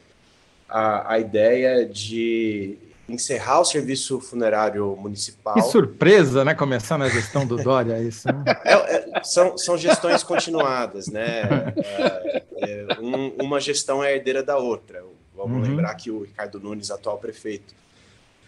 a, 0.69 1.13
a 1.13 1.21
ideia 1.21 1.87
de 1.87 2.77
encerrar 3.09 3.61
o 3.61 3.65
serviço 3.65 4.19
funerário 4.21 4.97
municipal. 4.97 5.55
Que 5.55 5.63
surpresa, 5.63 6.45
né? 6.45 6.53
Começar 6.53 6.99
na 6.99 7.09
gestão 7.09 7.47
do 7.47 7.57
Dória, 7.63 8.01
isso. 8.01 8.27
Né? 8.27 8.43
É, 8.65 8.73
é, 8.73 9.23
são, 9.23 9.57
são 9.57 9.79
gestões 9.79 10.25
continuadas, 10.25 11.07
né? 11.07 11.43
É, 11.77 12.43
é, 12.59 13.01
um, 13.01 13.29
uma 13.41 13.61
gestão 13.61 14.03
é 14.03 14.17
herdeira 14.17 14.43
da 14.43 14.57
outra. 14.57 15.05
Vamos 15.37 15.59
uhum. 15.59 15.71
lembrar 15.71 15.95
que 15.95 16.11
o 16.11 16.23
Ricardo 16.23 16.59
Nunes, 16.59 16.91
atual 16.91 17.19
prefeito, 17.19 17.73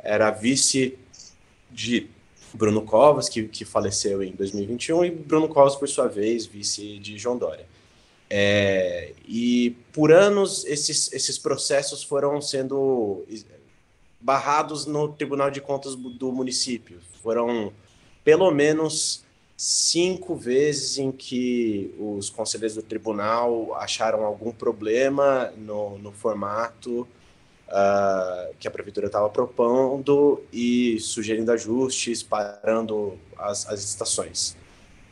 era 0.02 0.32
vice 0.32 0.98
de 1.70 2.10
Bruno 2.52 2.82
Covas, 2.82 3.28
que, 3.28 3.44
que 3.44 3.64
faleceu 3.64 4.20
em 4.20 4.32
2021, 4.32 5.04
e 5.04 5.10
Bruno 5.12 5.48
Covas, 5.48 5.76
por 5.76 5.88
sua 5.88 6.08
vez, 6.08 6.44
vice 6.44 6.98
de 6.98 7.16
João 7.16 7.38
Dória. 7.38 7.72
É, 8.36 9.12
e 9.28 9.76
por 9.92 10.10
anos 10.10 10.64
esses, 10.64 11.12
esses 11.12 11.38
processos 11.38 12.02
foram 12.02 12.40
sendo 12.40 13.24
barrados 14.20 14.86
no 14.86 15.06
Tribunal 15.06 15.52
de 15.52 15.60
Contas 15.60 15.94
do 15.94 16.32
município. 16.32 16.98
Foram 17.22 17.72
pelo 18.24 18.50
menos 18.50 19.22
cinco 19.56 20.34
vezes 20.34 20.98
em 20.98 21.12
que 21.12 21.94
os 21.96 22.28
conselheiros 22.28 22.74
do 22.74 22.82
tribunal 22.82 23.72
acharam 23.76 24.24
algum 24.24 24.50
problema 24.50 25.52
no, 25.56 25.96
no 25.98 26.10
formato 26.10 27.06
uh, 27.68 28.52
que 28.58 28.66
a 28.66 28.70
prefeitura 28.72 29.06
estava 29.06 29.30
propondo 29.30 30.42
e 30.52 30.98
sugerindo 30.98 31.52
ajustes, 31.52 32.20
parando 32.20 33.16
as, 33.38 33.68
as 33.68 33.84
estações. 33.84 34.56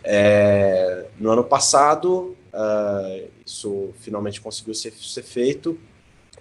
É, 0.05 1.07
no 1.19 1.31
ano 1.31 1.45
passado, 1.45 2.37
uh, 2.53 3.31
isso 3.45 3.93
finalmente 4.01 4.41
conseguiu 4.41 4.75
ser, 4.75 4.93
ser 4.93 5.23
feito 5.23 5.79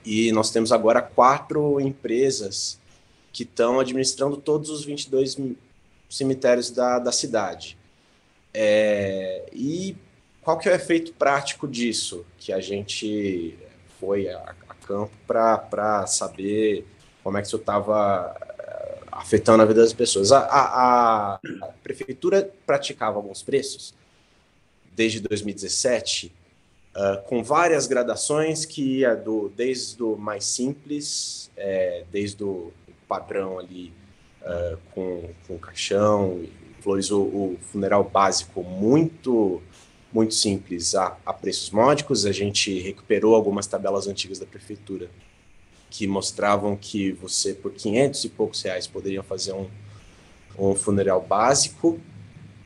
e 0.06 0.32
nós 0.32 0.50
temos 0.51 0.72
agora 0.72 1.01
quatro 1.01 1.80
empresas 1.80 2.80
que 3.32 3.44
estão 3.44 3.80
administrando 3.80 4.38
todos 4.38 4.70
os 4.70 4.84
22 4.84 5.38
cemitérios 6.10 6.72
da, 6.72 7.00
da 7.00 7.12
cidade. 7.12 7.77
É, 8.53 9.46
e 9.53 9.96
qual 10.41 10.58
que 10.58 10.68
é 10.68 10.74
o 10.74 10.75
efeito 10.75 11.13
prático 11.13 11.68
disso? 11.68 12.25
Que 12.38 12.51
a 12.51 12.60
gente 12.60 13.58
foi 14.00 14.27
a, 14.27 14.56
a 14.68 14.74
campo 14.74 15.13
para 15.25 16.06
saber 16.08 16.86
como 17.24 17.38
é 17.38 17.41
que 17.41 17.48
isso 17.48 17.58
estava 17.58 18.36
afetando 19.22 19.62
a 19.62 19.66
vida 19.66 19.82
das 19.82 19.94
pessoas. 19.94 20.32
A, 20.32 20.40
a, 20.40 21.36
a, 21.36 21.40
prefeitura 21.84 22.50
praticava 22.66 23.18
alguns 23.18 23.44
preços 23.44 23.94
desde 24.96 25.20
2017 25.20 26.34
uh, 26.96 27.22
com 27.28 27.44
várias 27.44 27.88
gradações 27.88 28.66
que 28.66 29.00
ia 29.00 29.16
do, 29.16 29.50
desde 29.56 30.01
o 30.01 30.18
mais 30.18 30.44
simples, 30.46 31.51
é, 31.56 32.04
desde 32.12 32.44
o 32.44 32.74
padrão 33.08 33.60
ali 33.60 33.94
uh, 34.42 34.78
com, 34.94 35.30
com 35.48 35.58
caixão, 35.60 36.44
flores, 36.82 37.12
o, 37.12 37.22
o, 37.22 37.58
funeral 37.72 38.04
básico 38.04 38.63
muito 38.63 39.62
muito 40.12 40.34
simples 40.34 40.94
a, 40.94 41.16
a 41.25 41.32
preços 41.32 41.70
módicos. 41.70 42.25
A 42.25 42.34
gente 42.34 42.78
recuperou 42.82 43.34
algumas 43.34 43.66
tabelas 43.66 44.08
antigas 44.08 44.40
da 44.40 44.46
prefeitura 44.46 45.10
que 45.92 46.08
mostravam 46.08 46.76
que 46.76 47.12
você, 47.12 47.54
por 47.54 47.74
500 47.74 48.24
e 48.24 48.30
poucos 48.30 48.62
reais, 48.64 48.88
poderia 48.88 49.22
fazer 49.22 49.52
um, 49.52 49.68
um 50.58 50.74
funeral 50.74 51.22
básico. 51.22 52.00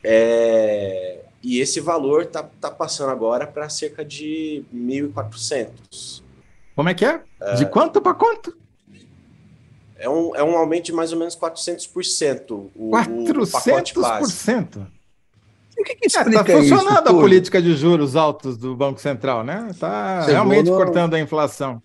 É, 0.04 1.24
e 1.42 1.60
esse 1.60 1.80
valor 1.82 2.22
está 2.22 2.44
tá 2.44 2.70
passando 2.70 3.10
agora 3.10 3.48
para 3.48 3.68
cerca 3.68 4.06
de 4.06 4.64
1.400. 4.74 6.22
Como 6.76 6.88
é 6.88 6.94
que 6.94 7.04
é? 7.04 7.20
De 7.58 7.64
é, 7.64 7.66
quanto 7.66 8.00
para 8.00 8.14
quanto? 8.14 8.56
É 9.98 10.08
um, 10.08 10.36
é 10.36 10.44
um 10.44 10.56
aumento 10.56 10.86
de 10.86 10.94
mais 10.94 11.12
ou 11.12 11.18
menos 11.18 11.36
400%. 11.36 12.70
O, 12.76 12.92
400%? 12.92 14.88
O 15.78 15.84
que, 15.84 15.96
que 15.96 16.08
explica 16.08 16.42
Está 16.42 16.54
é, 16.54 16.58
funcionando 16.58 17.06
isso, 17.06 17.16
a 17.18 17.22
política 17.22 17.62
de 17.62 17.76
juros 17.76 18.16
altos 18.16 18.56
do 18.56 18.76
Banco 18.76 19.02
Central, 19.02 19.44
né? 19.44 19.68
Está 19.72 20.22
realmente 20.22 20.70
no... 20.70 20.78
cortando 20.78 21.16
a 21.16 21.20
inflação. 21.20 21.82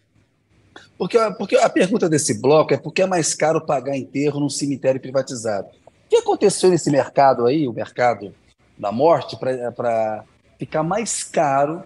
Porque, 1.00 1.19
porque 1.38 1.57
a 1.57 1.71
pergunta 1.71 2.11
desse 2.11 2.38
bloco 2.38 2.75
é 2.75 2.76
por 2.76 2.92
que 2.92 3.00
é 3.00 3.07
mais 3.07 3.35
caro 3.35 3.64
pagar 3.64 3.97
enterro 3.97 4.38
num 4.38 4.50
cemitério 4.50 5.00
privatizado? 5.00 5.69
O 5.87 6.11
que 6.11 6.16
aconteceu 6.16 6.69
nesse 6.69 6.90
mercado 6.90 7.47
aí, 7.47 7.66
o 7.66 7.73
mercado 7.73 8.35
da 8.76 8.92
morte, 8.92 9.35
para 9.38 10.25
ficar 10.59 10.83
mais 10.83 11.25
caro 11.25 11.85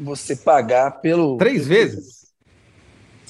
você 0.00 0.34
pagar 0.34 1.02
pelo. 1.02 1.36
Três 1.36 1.66
vezes? 1.66 2.32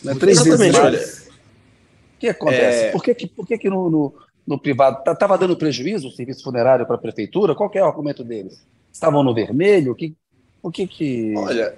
Não 0.04 0.12
é 0.12 0.14
três 0.14 0.38
Exatamente, 0.38 0.80
vezes 0.80 0.80
mais. 0.80 1.26
O 1.26 2.18
que 2.20 2.28
acontece? 2.28 2.84
É... 2.84 2.90
Por 2.92 3.02
que, 3.02 3.26
por 3.26 3.44
que, 3.44 3.58
que 3.58 3.68
no, 3.68 3.90
no, 3.90 4.14
no 4.46 4.56
privado 4.56 5.02
estava 5.10 5.36
dando 5.36 5.56
prejuízo 5.56 6.06
o 6.06 6.12
serviço 6.12 6.44
funerário 6.44 6.86
para 6.86 6.94
a 6.94 7.00
prefeitura? 7.00 7.56
Qual 7.56 7.68
é 7.74 7.82
o 7.82 7.86
argumento 7.86 8.22
deles? 8.22 8.64
Estavam 8.92 9.24
no 9.24 9.34
vermelho? 9.34 9.90
O 9.90 9.94
que, 9.96 10.14
o 10.62 10.70
que, 10.70 10.86
que... 10.86 11.34
Olha, 11.36 11.76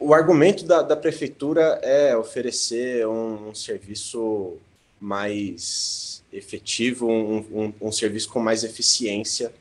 o 0.00 0.14
argumento 0.14 0.64
da, 0.64 0.82
da 0.82 0.96
prefeitura 0.96 1.80
é 1.82 2.16
oferecer 2.16 3.06
um, 3.06 3.48
um 3.48 3.54
serviço 3.54 4.56
mais 5.00 6.22
efetivo, 6.32 7.08
um, 7.08 7.38
um, 7.52 7.74
um 7.80 7.92
serviço 7.92 8.28
com 8.28 8.40
mais 8.40 8.64
eficiência. 8.64 9.52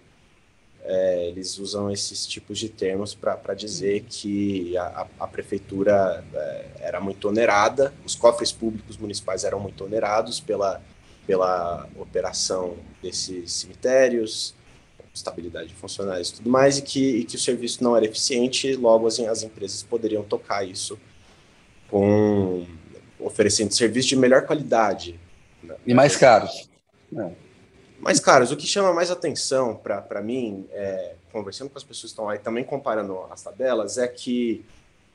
É, 0.84 1.28
eles 1.28 1.58
usam 1.58 1.92
esses 1.92 2.26
tipos 2.26 2.58
de 2.60 2.70
termos 2.70 3.14
para 3.14 3.54
dizer 3.54 4.06
que 4.08 4.78
a, 4.78 5.08
a 5.20 5.28
prefeitura 5.28 6.24
é, 6.34 6.66
era 6.80 7.02
muito 7.02 7.28
onerada, 7.28 7.94
os 8.06 8.16
cofres 8.16 8.52
públicos 8.52 8.96
municipais 8.96 9.44
eram 9.44 9.60
muito 9.60 9.84
onerados 9.84 10.40
pela, 10.40 10.82
pela 11.26 11.90
operação 11.98 12.78
desses 13.02 13.52
cemitérios, 13.52 14.56
estabilidade 15.18 15.70
de 15.70 15.76
funcionários 15.76 16.30
e 16.30 16.34
tudo 16.36 16.50
mais, 16.50 16.78
e 16.78 16.82
que, 16.82 17.18
e 17.18 17.24
que 17.24 17.36
o 17.36 17.40
serviço 17.40 17.84
não 17.84 17.96
era 17.96 18.06
eficiente, 18.06 18.76
logo 18.76 19.08
as, 19.08 19.20
as 19.20 19.44
empresas 19.44 19.84
poderiam 19.84 20.24
tocar 20.24 20.64
isso 20.64 20.98
com 21.90 22.66
oferecendo 23.20 23.74
serviço 23.74 24.10
de 24.10 24.16
melhor 24.16 24.46
qualidade. 24.46 25.20
Né? 25.64 25.76
E 25.86 25.94
mais 25.94 26.16
caros. 26.16 26.70
É 27.16 27.48
mais 28.00 28.20
caros. 28.20 28.52
O 28.52 28.58
que 28.58 28.68
chama 28.68 28.94
mais 28.94 29.12
atenção 29.12 29.76
para 29.76 30.22
mim, 30.22 30.68
é, 30.72 31.16
conversando 31.32 31.70
com 31.70 31.78
as 31.78 31.84
pessoas 31.84 32.12
que 32.12 32.14
estão 32.14 32.30
aí, 32.30 32.40
também 32.40 32.64
comparando 32.64 33.20
as 33.30 33.42
tabelas, 33.42 33.98
é 33.98 34.08
que 34.08 34.64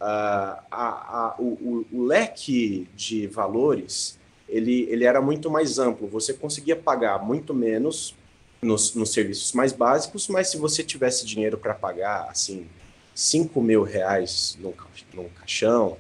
uh, 0.01 0.05
a, 0.05 0.67
a, 0.71 1.37
o, 1.39 1.87
o, 1.93 2.05
leque 2.05 2.89
de 2.95 3.27
valores 3.27 4.19
ele, 4.49 4.87
ele 4.91 5.05
era 5.05 5.21
muito 5.21 5.51
mais 5.51 5.79
amplo. 5.79 6.09
Você 6.09 6.35
conseguia 6.35 6.77
pagar 6.77 7.25
muito 7.25 7.55
menos 7.55 8.15
nos, 8.63 8.95
nos 8.95 9.13
serviços 9.13 9.53
mais 9.53 9.73
básicos, 9.73 10.29
mas 10.29 10.49
se 10.49 10.57
você 10.57 10.85
tivesse 10.85 11.27
dinheiro 11.27 11.59
para 11.59 11.75
pagar, 11.75 12.29
assim, 12.31 12.69
5 13.15 13.61
mil 13.61 13.83
reais 13.83 14.57
num, 14.61 14.73
num 15.13 15.29
caixão, 15.31 15.97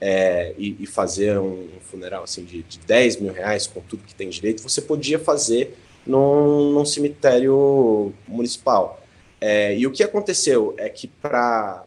é, 0.00 0.54
e, 0.56 0.76
e, 0.80 0.86
fazer 0.86 1.38
um, 1.38 1.76
um, 1.76 1.80
funeral 1.82 2.22
assim 2.22 2.42
de, 2.42 2.62
de 2.62 2.78
10 2.78 3.20
mil 3.20 3.34
reais 3.34 3.66
com 3.66 3.82
tudo 3.82 4.02
que 4.02 4.14
tem 4.14 4.30
direito, 4.30 4.62
você 4.62 4.80
podia 4.80 5.18
fazer 5.18 5.76
num, 6.06 6.72
num 6.72 6.86
cemitério 6.86 8.10
municipal. 8.26 9.02
É, 9.38 9.76
e 9.76 9.86
o 9.86 9.90
que 9.90 10.02
aconteceu 10.02 10.74
é 10.78 10.88
que 10.88 11.06
para 11.06 11.84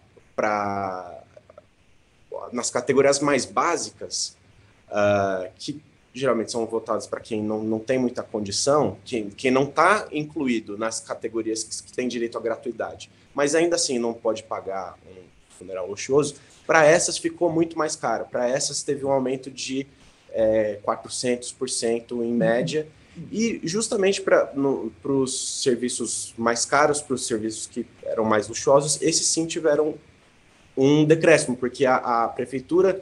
nas 2.51 2.69
categorias 2.69 3.19
mais 3.19 3.45
básicas, 3.45 4.37
uh, 4.89 5.49
que 5.57 5.81
geralmente 6.13 6.51
são 6.51 6.65
votadas 6.65 7.07
para 7.07 7.19
quem 7.19 7.41
não, 7.41 7.63
não 7.63 7.79
tem 7.79 7.97
muita 7.97 8.21
condição, 8.21 8.97
quem, 9.03 9.29
quem 9.29 9.49
não 9.49 9.63
está 9.63 10.07
incluído 10.11 10.77
nas 10.77 10.99
categorias 10.99 11.63
que, 11.63 11.83
que 11.83 11.93
tem 11.93 12.07
direito 12.07 12.37
à 12.37 12.41
gratuidade, 12.41 13.09
mas 13.33 13.55
ainda 13.55 13.75
assim 13.75 13.97
não 13.97 14.13
pode 14.13 14.43
pagar 14.43 14.95
um 15.07 15.23
funeral 15.57 15.87
luxuoso, 15.87 16.35
para 16.65 16.85
essas 16.85 17.17
ficou 17.17 17.51
muito 17.51 17.77
mais 17.77 17.95
caro. 17.95 18.25
Para 18.25 18.47
essas 18.47 18.83
teve 18.83 19.05
um 19.05 19.11
aumento 19.11 19.51
de 19.51 19.85
é, 20.31 20.79
400% 20.85 22.23
em 22.23 22.33
média. 22.33 22.87
E 23.31 23.61
justamente 23.63 24.21
para 24.21 24.51
os 25.03 25.61
serviços 25.61 26.33
mais 26.35 26.65
caros, 26.65 26.99
para 26.99 27.13
os 27.13 27.27
serviços 27.27 27.67
que 27.67 27.85
eram 28.03 28.25
mais 28.25 28.47
luxuosos, 28.47 28.99
esses 29.01 29.27
sim 29.27 29.45
tiveram 29.45 29.95
um 30.75 31.05
decréscimo, 31.05 31.55
porque 31.55 31.85
a, 31.85 31.97
a 31.97 32.27
prefeitura 32.27 32.99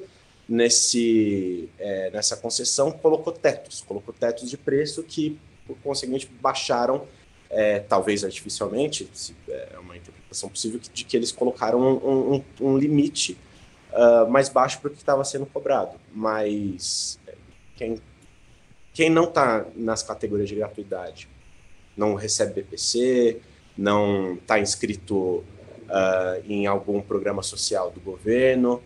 nesse, 0.51 1.69
é, 1.79 2.09
nessa 2.11 2.35
concessão 2.35 2.91
colocou 2.91 3.31
tetos, 3.31 3.81
colocou 3.87 4.13
tetos 4.13 4.49
de 4.49 4.57
preço 4.57 5.01
que, 5.01 5.39
por 5.65 5.77
conseguinte, 5.77 6.29
baixaram, 6.41 7.07
é, 7.49 7.79
talvez 7.79 8.25
artificialmente, 8.25 9.09
se, 9.13 9.33
é 9.47 9.79
uma 9.79 9.95
interpretação 9.95 10.49
possível, 10.49 10.77
de 10.77 11.05
que 11.05 11.15
eles 11.15 11.31
colocaram 11.31 11.79
um, 11.79 12.35
um, 12.35 12.43
um 12.59 12.77
limite 12.77 13.37
uh, 13.93 14.29
mais 14.29 14.49
baixo 14.49 14.81
para 14.81 14.89
o 14.89 14.91
que 14.91 14.97
estava 14.97 15.23
sendo 15.23 15.45
cobrado. 15.45 15.97
Mas 16.13 17.17
quem 17.77 18.01
quem 18.93 19.09
não 19.09 19.23
está 19.23 19.65
nas 19.73 20.03
categorias 20.03 20.49
de 20.49 20.55
gratuidade, 20.55 21.29
não 21.95 22.13
recebe 22.13 22.61
BPC, 22.61 23.39
não 23.77 24.33
está 24.33 24.59
inscrito 24.59 25.15
uh, 25.17 25.45
em 26.45 26.67
algum 26.67 26.99
programa 26.99 27.41
social 27.41 27.89
do 27.89 28.01
governo 28.01 28.83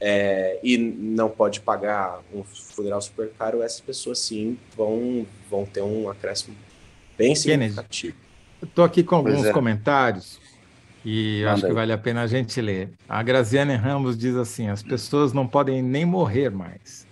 é, 0.00 0.58
e 0.62 0.76
não 0.76 1.28
pode 1.28 1.60
pagar 1.60 2.20
um 2.34 2.44
funeral 2.44 3.00
super 3.00 3.30
caro, 3.38 3.62
essas 3.62 3.80
pessoas 3.80 4.18
sim 4.18 4.58
vão, 4.76 5.26
vão 5.50 5.64
ter 5.64 5.82
um 5.82 6.08
acréscimo 6.08 6.56
bem 7.16 7.34
significativo. 7.34 8.16
Estou 8.62 8.84
aqui 8.84 9.02
com 9.02 9.16
alguns 9.16 9.44
é. 9.44 9.52
comentários 9.52 10.40
e 11.04 11.40
Manda 11.40 11.52
acho 11.52 11.64
aí. 11.66 11.70
que 11.70 11.74
vale 11.74 11.92
a 11.92 11.98
pena 11.98 12.22
a 12.22 12.26
gente 12.26 12.60
ler. 12.60 12.90
A 13.08 13.22
Graziane 13.22 13.74
Ramos 13.74 14.18
diz 14.18 14.34
assim: 14.34 14.68
as 14.68 14.82
pessoas 14.82 15.32
não 15.32 15.46
podem 15.46 15.82
nem 15.82 16.04
morrer 16.04 16.50
mais 16.50 17.06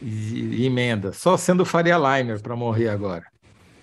e, 0.00 0.64
emenda, 0.64 1.12
só 1.12 1.36
sendo 1.36 1.64
Faria 1.64 1.96
Limer 1.96 2.40
para 2.40 2.56
morrer 2.56 2.88
agora. 2.88 3.24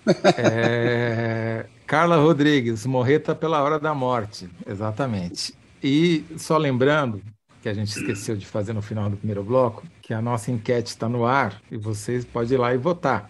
É, 0.38 1.66
Carla 1.84 2.16
Rodrigues, 2.16 2.86
morreta 2.86 3.34
pela 3.34 3.60
hora 3.60 3.80
da 3.80 3.92
morte, 3.92 4.48
exatamente. 4.64 5.52
E 5.82 6.24
só 6.36 6.56
lembrando, 6.56 7.20
que 7.66 7.70
a 7.70 7.74
gente 7.74 7.88
esqueceu 7.88 8.36
de 8.36 8.46
fazer 8.46 8.72
no 8.72 8.80
final 8.80 9.10
do 9.10 9.16
primeiro 9.16 9.42
bloco, 9.42 9.82
que 10.00 10.14
a 10.14 10.22
nossa 10.22 10.52
enquete 10.52 10.90
está 10.90 11.08
no 11.08 11.26
ar 11.26 11.60
e 11.68 11.76
vocês 11.76 12.24
podem 12.24 12.54
ir 12.54 12.58
lá 12.58 12.72
e 12.72 12.78
votar. 12.78 13.28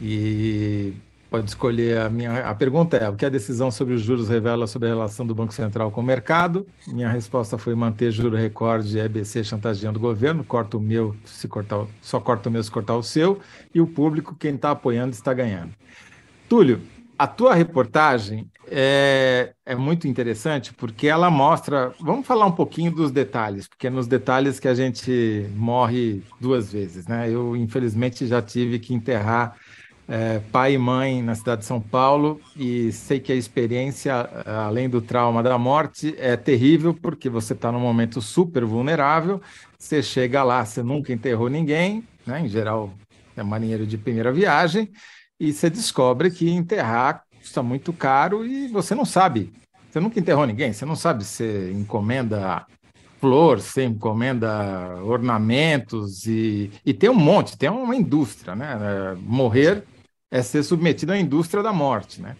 E 0.00 0.92
pode 1.30 1.48
escolher 1.48 1.98
a 1.98 2.10
minha. 2.10 2.48
A 2.48 2.52
pergunta 2.52 2.96
é: 2.96 3.08
o 3.08 3.14
que 3.14 3.24
a 3.24 3.28
decisão 3.28 3.70
sobre 3.70 3.94
os 3.94 4.02
juros 4.02 4.28
revela 4.28 4.66
sobre 4.66 4.88
a 4.88 4.90
relação 4.90 5.24
do 5.24 5.36
Banco 5.36 5.54
Central 5.54 5.92
com 5.92 6.00
o 6.00 6.04
mercado? 6.04 6.66
Minha 6.88 7.08
resposta 7.10 7.56
foi 7.56 7.76
manter 7.76 8.10
juro 8.10 8.36
recorde 8.36 8.98
EBC 8.98 9.44
chantageando 9.44 10.00
o 10.00 10.02
governo. 10.02 10.42
Corta 10.42 10.76
o 10.76 10.80
meu, 10.80 11.14
se 11.24 11.46
cortar, 11.46 11.86
só 12.00 12.18
corta 12.18 12.48
o 12.48 12.52
meu 12.52 12.62
se 12.64 12.72
cortar 12.72 12.96
o 12.96 13.04
seu. 13.04 13.38
E 13.72 13.80
o 13.80 13.86
público, 13.86 14.34
quem 14.34 14.56
está 14.56 14.72
apoiando, 14.72 15.12
está 15.12 15.32
ganhando. 15.32 15.70
Túlio, 16.48 16.80
a 17.22 17.26
tua 17.28 17.54
reportagem 17.54 18.50
é, 18.68 19.52
é 19.64 19.76
muito 19.76 20.08
interessante 20.08 20.74
porque 20.74 21.06
ela 21.06 21.30
mostra. 21.30 21.94
Vamos 22.00 22.26
falar 22.26 22.46
um 22.46 22.52
pouquinho 22.52 22.90
dos 22.90 23.12
detalhes, 23.12 23.68
porque 23.68 23.86
é 23.86 23.90
nos 23.90 24.08
detalhes 24.08 24.58
que 24.58 24.66
a 24.66 24.74
gente 24.74 25.46
morre 25.54 26.20
duas 26.40 26.72
vezes, 26.72 27.06
né? 27.06 27.30
Eu, 27.30 27.54
infelizmente, 27.54 28.26
já 28.26 28.42
tive 28.42 28.80
que 28.80 28.92
enterrar 28.92 29.56
é, 30.08 30.40
pai 30.50 30.74
e 30.74 30.78
mãe 30.78 31.22
na 31.22 31.36
cidade 31.36 31.60
de 31.60 31.66
São 31.68 31.80
Paulo 31.80 32.40
e 32.56 32.90
sei 32.90 33.20
que 33.20 33.30
a 33.30 33.36
experiência, 33.36 34.28
além 34.44 34.88
do 34.88 35.00
trauma 35.00 35.44
da 35.44 35.56
morte, 35.56 36.16
é 36.18 36.36
terrível 36.36 36.92
porque 36.92 37.28
você 37.28 37.52
está 37.52 37.70
num 37.70 37.78
momento 37.78 38.20
super 38.20 38.64
vulnerável. 38.64 39.40
Você 39.78 40.02
chega 40.02 40.42
lá, 40.42 40.64
você 40.64 40.82
nunca 40.82 41.12
enterrou 41.12 41.48
ninguém, 41.48 42.02
né? 42.26 42.40
em 42.40 42.48
geral 42.48 42.92
é 43.36 43.42
marinheiro 43.44 43.86
de 43.86 43.96
primeira 43.96 44.32
viagem, 44.32 44.90
e 45.42 45.52
você 45.52 45.68
descobre 45.68 46.30
que 46.30 46.48
enterrar 46.48 47.24
custa 47.40 47.64
muito 47.64 47.92
caro 47.92 48.46
e 48.46 48.68
você 48.68 48.94
não 48.94 49.04
sabe. 49.04 49.52
Você 49.90 49.98
nunca 49.98 50.20
enterrou 50.20 50.46
ninguém, 50.46 50.72
você 50.72 50.84
não 50.84 50.94
sabe 50.94 51.24
se 51.24 51.72
encomenda 51.72 52.64
flor, 53.20 53.60
você 53.60 53.82
encomenda 53.82 55.02
ornamentos 55.02 56.26
e, 56.28 56.70
e 56.86 56.94
tem 56.94 57.10
um 57.10 57.14
monte, 57.14 57.58
tem 57.58 57.68
uma 57.68 57.96
indústria, 57.96 58.54
né? 58.54 58.78
É, 58.80 59.14
morrer 59.16 59.82
é 60.30 60.40
ser 60.42 60.62
submetido 60.62 61.10
à 61.10 61.18
indústria 61.18 61.60
da 61.60 61.72
morte, 61.72 62.22
né? 62.22 62.36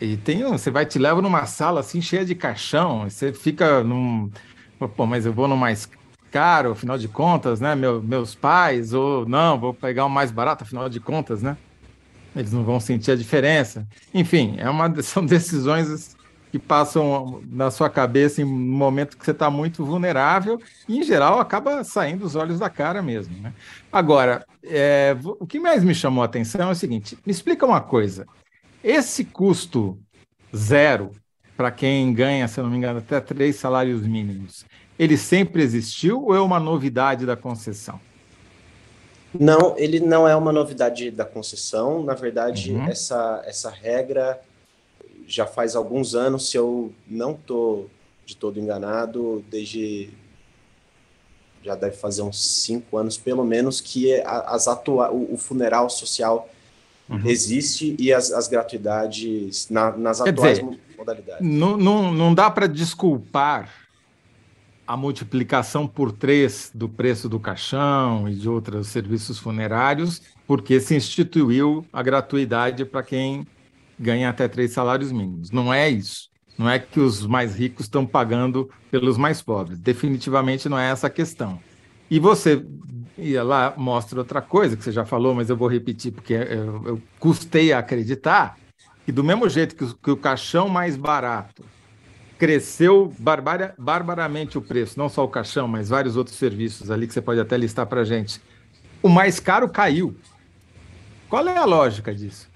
E 0.00 0.16
tem, 0.16 0.42
você 0.42 0.72
vai 0.72 0.84
te 0.84 0.98
leva 0.98 1.22
numa 1.22 1.46
sala 1.46 1.78
assim 1.78 2.02
cheia 2.02 2.24
de 2.24 2.34
caixão, 2.34 3.08
você 3.08 3.32
fica 3.32 3.84
num, 3.84 4.28
pô, 4.96 5.06
mas 5.06 5.24
eu 5.24 5.32
vou 5.32 5.46
no 5.46 5.56
mais 5.56 5.88
caro, 6.32 6.72
afinal 6.72 6.98
de 6.98 7.06
contas, 7.06 7.60
né? 7.60 7.76
Meu, 7.76 8.02
meus 8.02 8.34
pais, 8.34 8.92
ou 8.92 9.24
não, 9.24 9.56
vou 9.56 9.72
pegar 9.72 10.04
o 10.04 10.10
mais 10.10 10.32
barato, 10.32 10.64
afinal 10.64 10.88
de 10.88 10.98
contas, 10.98 11.42
né? 11.42 11.56
Eles 12.34 12.52
não 12.52 12.64
vão 12.64 12.78
sentir 12.78 13.12
a 13.12 13.16
diferença. 13.16 13.86
Enfim, 14.14 14.56
é 14.58 14.68
uma, 14.68 14.90
são 15.02 15.24
decisões 15.24 16.16
que 16.50 16.58
passam 16.58 17.42
na 17.48 17.70
sua 17.70 17.88
cabeça 17.88 18.42
em 18.42 18.44
um 18.44 18.48
momento 18.48 19.16
que 19.16 19.24
você 19.24 19.30
está 19.30 19.48
muito 19.48 19.84
vulnerável 19.84 20.60
e, 20.88 20.98
em 20.98 21.02
geral, 21.02 21.38
acaba 21.38 21.84
saindo 21.84 22.24
os 22.24 22.34
olhos 22.34 22.58
da 22.58 22.68
cara 22.68 23.00
mesmo. 23.00 23.36
Né? 23.40 23.52
Agora, 23.92 24.44
é, 24.64 25.16
o 25.38 25.46
que 25.46 25.60
mais 25.60 25.84
me 25.84 25.94
chamou 25.94 26.22
a 26.22 26.26
atenção 26.26 26.68
é 26.68 26.72
o 26.72 26.74
seguinte: 26.74 27.16
me 27.24 27.32
explica 27.32 27.64
uma 27.64 27.80
coisa. 27.80 28.26
Esse 28.82 29.24
custo 29.24 29.98
zero 30.54 31.12
para 31.56 31.70
quem 31.70 32.12
ganha, 32.12 32.48
se 32.48 32.60
não 32.60 32.70
me 32.70 32.78
engano, 32.78 32.98
até 33.00 33.20
três 33.20 33.56
salários 33.56 34.06
mínimos, 34.06 34.64
ele 34.98 35.16
sempre 35.16 35.62
existiu 35.62 36.24
ou 36.24 36.34
é 36.34 36.40
uma 36.40 36.58
novidade 36.58 37.26
da 37.26 37.36
concessão? 37.36 38.00
Não, 39.32 39.76
ele 39.78 40.00
não 40.00 40.26
é 40.26 40.34
uma 40.34 40.52
novidade 40.52 41.10
da 41.10 41.24
concessão. 41.24 42.02
Na 42.02 42.14
verdade, 42.14 42.72
uhum. 42.72 42.86
essa, 42.86 43.42
essa 43.44 43.70
regra 43.70 44.40
já 45.26 45.46
faz 45.46 45.76
alguns 45.76 46.14
anos, 46.14 46.50
se 46.50 46.56
eu 46.56 46.92
não 47.06 47.32
estou 47.32 47.88
de 48.26 48.36
todo 48.36 48.58
enganado, 48.58 49.44
desde 49.48 50.10
já 51.62 51.74
deve 51.74 51.96
fazer 51.96 52.22
uns 52.22 52.42
cinco 52.42 52.96
anos 52.96 53.18
pelo 53.18 53.44
menos 53.44 53.80
que 53.80 54.14
as 54.24 54.66
atua 54.66 55.10
o, 55.10 55.34
o 55.34 55.36
funeral 55.36 55.90
social 55.90 56.48
uhum. 57.08 57.20
existe 57.26 57.94
e 57.98 58.12
as, 58.12 58.32
as 58.32 58.48
gratuidades 58.48 59.68
na, 59.68 59.94
nas 59.96 60.22
Quer 60.22 60.30
atuais 60.30 60.58
dizer, 60.58 60.80
modalidades. 60.96 61.46
Não, 61.46 61.76
não, 61.76 62.12
não 62.12 62.34
dá 62.34 62.50
para 62.50 62.66
desculpar 62.66 63.70
a 64.90 64.96
multiplicação 64.96 65.86
por 65.86 66.10
três 66.10 66.72
do 66.74 66.88
preço 66.88 67.28
do 67.28 67.38
caixão 67.38 68.28
e 68.28 68.34
de 68.34 68.48
outros 68.48 68.88
serviços 68.88 69.38
funerários, 69.38 70.20
porque 70.48 70.80
se 70.80 70.96
instituiu 70.96 71.86
a 71.92 72.02
gratuidade 72.02 72.84
para 72.84 73.00
quem 73.04 73.46
ganha 73.96 74.28
até 74.28 74.48
três 74.48 74.72
salários 74.72 75.12
mínimos. 75.12 75.52
Não 75.52 75.72
é 75.72 75.88
isso. 75.88 76.28
Não 76.58 76.68
é 76.68 76.80
que 76.80 76.98
os 76.98 77.24
mais 77.24 77.54
ricos 77.54 77.86
estão 77.86 78.04
pagando 78.04 78.68
pelos 78.90 79.16
mais 79.16 79.40
pobres. 79.40 79.78
Definitivamente 79.78 80.68
não 80.68 80.76
é 80.76 80.90
essa 80.90 81.06
a 81.06 81.10
questão. 81.10 81.60
E 82.10 82.18
você 82.18 82.66
ia 83.16 83.44
lá, 83.44 83.72
mostra 83.76 84.18
outra 84.18 84.42
coisa 84.42 84.76
que 84.76 84.82
você 84.82 84.90
já 84.90 85.04
falou, 85.06 85.36
mas 85.36 85.48
eu 85.48 85.56
vou 85.56 85.68
repetir 85.68 86.10
porque 86.10 86.34
eu, 86.34 86.82
eu 86.84 87.02
custei 87.20 87.72
a 87.72 87.78
acreditar 87.78 88.58
que 89.06 89.12
do 89.12 89.22
mesmo 89.22 89.48
jeito 89.48 89.76
que 89.76 89.84
o, 89.84 89.94
que 89.94 90.10
o 90.10 90.16
caixão 90.16 90.68
mais 90.68 90.96
barato 90.96 91.64
cresceu 92.40 93.14
barbara, 93.18 93.74
barbaramente 93.76 94.56
o 94.56 94.62
preço, 94.62 94.98
não 94.98 95.10
só 95.10 95.22
o 95.22 95.28
caixão, 95.28 95.68
mas 95.68 95.90
vários 95.90 96.16
outros 96.16 96.38
serviços 96.38 96.90
ali 96.90 97.06
que 97.06 97.12
você 97.12 97.20
pode 97.20 97.38
até 97.38 97.54
listar 97.54 97.86
para 97.86 98.02
gente. 98.02 98.40
O 99.02 99.10
mais 99.10 99.38
caro 99.38 99.68
caiu. 99.68 100.16
Qual 101.28 101.46
é 101.46 101.58
a 101.58 101.66
lógica 101.66 102.14
disso? 102.14 102.48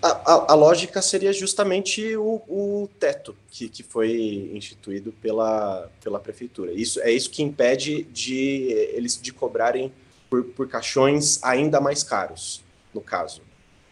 A, 0.00 0.08
a, 0.08 0.52
a, 0.52 0.54
lógica 0.54 1.02
seria 1.02 1.32
justamente 1.32 2.16
o, 2.16 2.40
o 2.46 2.88
teto 3.00 3.34
que, 3.50 3.68
que 3.68 3.82
foi 3.82 4.52
instituído 4.54 5.10
pela, 5.20 5.90
pela 6.00 6.20
prefeitura. 6.20 6.72
Isso 6.72 7.00
é 7.00 7.10
isso 7.10 7.28
que 7.30 7.42
impede 7.42 8.04
de 8.04 8.68
eles 8.94 9.20
de 9.20 9.32
cobrarem 9.32 9.92
por, 10.30 10.44
por 10.44 10.68
caixões 10.68 11.42
ainda 11.42 11.80
mais 11.80 12.04
caros, 12.04 12.62
no 12.94 13.00
caso. 13.00 13.42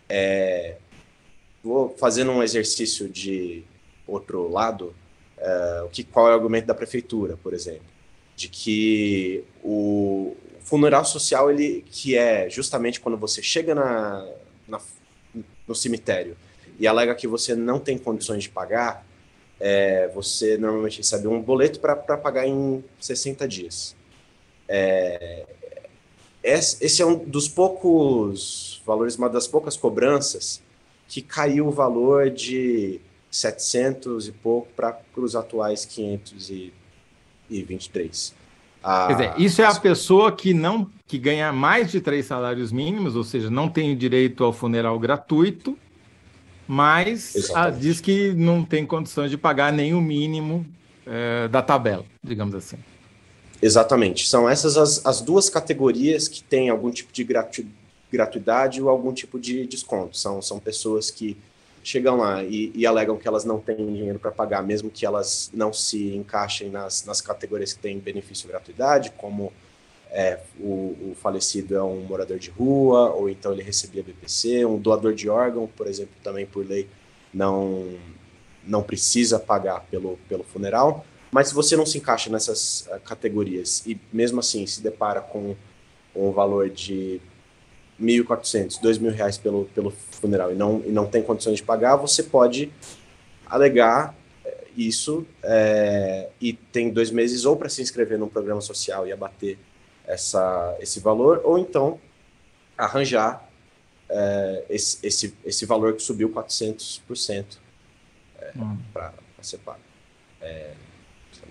É, 0.09 0.77
vou 1.65 1.97
fazendo 1.99 2.31
um 2.31 2.45
exercício 2.45 3.09
de 3.09 3.65
outro 4.07 4.49
lado. 4.49 4.95
É, 5.39 5.83
o 5.85 5.89
que 5.89 6.03
qual 6.03 6.29
é 6.29 6.31
o 6.31 6.35
argumento 6.35 6.67
da 6.67 6.75
prefeitura, 6.75 7.37
por 7.37 7.53
exemplo, 7.53 7.85
de 8.35 8.49
que 8.49 9.45
o 9.63 10.37
funeral 10.61 11.05
social 11.05 11.51
ele 11.51 11.85
que 11.91 12.17
é 12.17 12.49
justamente 12.49 13.01
quando 13.01 13.17
você 13.17 13.43
chega 13.43 13.75
na, 13.75 14.27
na 14.67 14.81
no 15.67 15.75
cemitério 15.75 16.37
e 16.79 16.87
alega 16.87 17.15
que 17.15 17.27
você 17.27 17.55
não 17.55 17.79
tem 17.79 17.99
condições 17.99 18.45
de 18.45 18.51
pagar, 18.51 19.07
é, 19.59 20.09
você 20.09 20.57
normalmente 20.59 20.99
recebe 20.99 21.27
um 21.27 21.41
boleto 21.41 21.81
para 21.81 21.97
pagar 21.97 22.47
em 22.47 22.85
60 23.01 23.49
dias. 23.49 23.97
É, 24.69 25.47
esse 26.43 27.03
é 27.03 27.07
um 27.07 27.17
dos 27.17 27.49
poucos 27.49 28.83
valores, 28.85 29.17
uma 29.17 29.29
das 29.29 29.49
poucas 29.49 29.77
cobranças 29.77 30.63
que 31.09 31.23
caiu 31.23 31.69
o 31.69 31.71
valor 31.71 32.31
de 32.31 33.01
700 33.31 34.29
e 34.29 34.33
pouco 34.33 34.69
para 34.75 34.99
os 35.17 35.37
atuais 35.37 35.85
523. 35.85 38.35
Ah, 38.83 39.07
Quer 39.09 39.15
dizer, 39.15 39.35
isso 39.39 39.61
é 39.61 39.65
a 39.65 39.75
pessoa 39.75 40.31
que 40.31 40.55
não 40.55 40.89
que 41.07 41.19
ganha 41.19 41.53
mais 41.53 41.91
de 41.91 42.01
três 42.01 42.27
salários 42.27 42.73
mínimos, 42.73 43.17
ou 43.17 43.25
seja, 43.25 43.51
não 43.51 43.69
tem 43.69 43.97
direito 43.97 44.45
ao 44.45 44.53
funeral 44.53 44.99
gratuito, 44.99 45.77
mas 46.67 47.51
a, 47.55 47.71
diz 47.71 48.01
que 48.01 48.33
não 48.33 48.65
tem 48.65 48.85
condições 48.85 49.31
de 49.31 49.37
pagar 49.37 49.73
nem 49.73 49.95
o 49.95 50.01
mínimo 50.01 50.67
é, 51.07 51.49
da 51.49 51.63
tabela, 51.63 52.05
digamos 52.23 52.55
assim. 52.55 52.77
Exatamente. 53.63 54.27
São 54.27 54.49
essas 54.49 54.77
as, 54.77 55.05
as 55.07 55.21
duas 55.21 55.49
categorias 55.49 56.29
que 56.29 56.43
têm 56.43 56.69
algum 56.69 56.91
tipo 56.91 57.13
de 57.13 57.25
gratu, 57.25 57.65
gratuidade 58.11 58.83
ou 58.83 58.89
algum 58.89 59.13
tipo 59.13 59.39
de 59.39 59.67
desconto. 59.67 60.17
São, 60.17 60.43
são 60.43 60.59
pessoas 60.59 61.11
que 61.11 61.37
chegam 61.87 62.17
lá 62.17 62.43
e, 62.43 62.73
e 62.75 62.85
alegam 62.85 63.17
que 63.17 63.29
elas 63.29 63.45
não 63.45 63.61
têm 63.61 63.77
dinheiro 63.77 64.19
para 64.19 64.33
pagar, 64.33 64.61
mesmo 64.61 64.91
que 64.91 65.07
elas 65.07 65.53
não 65.55 65.73
se 65.73 66.17
encaixem 66.17 66.69
nas, 66.69 67.05
nas 67.05 67.21
categorias 67.21 67.73
que 67.73 67.79
têm 67.79 68.01
benefício 68.01 68.49
gratuidade, 68.49 69.13
como 69.17 69.53
é, 70.11 70.41
o, 70.59 71.13
o, 71.13 71.17
falecido 71.21 71.77
é 71.77 71.83
um 71.83 72.01
morador 72.01 72.41
de 72.41 72.51
rua, 72.51 73.13
ou 73.13 73.31
então 73.31 73.53
ele 73.53 73.63
recebia 73.63 74.03
BPC, 74.03 74.65
um 74.65 74.79
doador 74.79 75.15
de 75.15 75.29
órgão, 75.29 75.69
por 75.77 75.87
exemplo, 75.87 76.13
também 76.25 76.45
por 76.45 76.67
lei 76.67 76.89
não, 77.33 77.97
não 78.67 78.83
precisa 78.83 79.39
pagar 79.39 79.87
pelo, 79.89 80.19
pelo 80.29 80.43
funeral. 80.43 81.07
Mas 81.31 81.49
se 81.49 81.55
você 81.55 81.77
não 81.77 81.87
se 81.87 81.99
encaixa 81.99 82.29
nessas 82.29 82.89
uh, 82.89 82.99
categorias 83.05 83.87
e 83.87 83.97
mesmo 84.13 84.41
assim 84.41 84.67
se 84.67 84.83
depara 84.83 85.21
com 85.21 85.55
um 86.17 86.33
valor 86.33 86.69
de 86.69 87.21
1.400, 88.01 88.81
2.000 88.81 89.11
reais 89.11 89.39
pelo, 89.39 89.65
pelo 89.67 89.91
funeral 89.91 90.53
e 90.53 90.55
não, 90.55 90.83
e 90.85 90.91
não 90.91 91.07
tem 91.07 91.23
condições 91.23 91.57
de 91.57 91.63
pagar, 91.63 91.97
você 91.97 92.23
pode 92.23 92.71
alegar 93.47 94.15
eh, 94.45 94.65
isso 94.77 95.27
é, 95.43 96.29
e 96.41 96.53
tem 96.53 96.91
dois 96.91 97.11
meses 97.11 97.45
ou 97.45 97.57
para 97.57 97.69
se 97.69 97.81
inscrever 97.81 98.19
num 98.19 98.29
programa 98.29 98.61
social 98.61 99.07
e 99.07 99.13
abater 99.13 99.59
essa, 100.07 100.77
esse 100.81 101.01
valor, 101.01 101.41
ou 101.45 101.59
então 101.59 101.99
arranjar 102.77 103.49
é, 104.09 104.65
esse, 104.69 105.05
esse, 105.05 105.35
esse 105.45 105.67
valor 105.67 105.95
que 105.95 106.03
subiu 106.03 106.31
400% 106.31 107.45
é, 108.39 108.53
hum. 108.57 108.79
para 108.93 109.13
ser 109.43 109.59
pago. 109.59 109.81
É, 110.41 110.73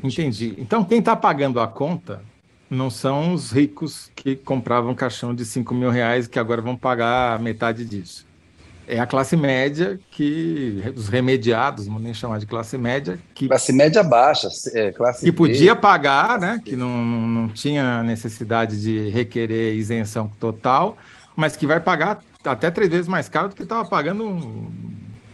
Entendi. 0.04 0.56
Então, 0.58 0.84
quem 0.84 1.00
está 1.00 1.16
pagando 1.16 1.60
a 1.60 1.68
conta 1.68 2.22
não 2.70 2.90
são 2.90 3.34
os 3.34 3.52
ricos 3.52 4.12
que 4.16 4.36
compravam 4.36 4.96
caixão 4.96 5.34
de 5.34 5.46
5 5.46 5.74
mil 5.74 5.90
reais 5.90 6.28
que 6.28 6.40
agora 6.40 6.62
vão 6.62 6.76
pagar 6.76 7.40
metade 7.40 7.86
disso. 7.86 8.26
É 8.88 9.00
a 9.00 9.08
classe 9.08 9.36
média 9.36 10.00
que, 10.12 10.84
os 10.96 11.08
remediados, 11.08 11.88
vamos 11.88 12.04
nem 12.04 12.14
chamar 12.14 12.38
de 12.38 12.46
classe 12.46 12.78
média, 12.78 13.18
que. 13.34 13.48
Classe 13.48 13.74
média 13.74 14.04
baixa, 14.04 14.48
é, 14.76 14.92
classe 14.92 15.26
Que 15.26 15.32
podia 15.32 15.76
pagar, 15.76 16.40
né? 16.40 16.62
Que 16.64 16.76
não, 16.76 17.04
não 17.04 17.50
tinha 17.50 18.04
necessidade 18.04 18.80
de 18.80 19.10
requerer 19.10 19.76
isenção 19.76 20.32
total, 20.40 20.98
mas 21.36 21.56
que 21.56 21.66
vai 21.66 21.80
pagar 21.80 22.22
até 22.44 22.70
três 22.70 22.92
vezes 22.92 23.08
mais 23.08 23.28
caro 23.28 23.50
do 23.50 23.56
que 23.56 23.64
estava 23.64 23.84
pagando 23.90 24.70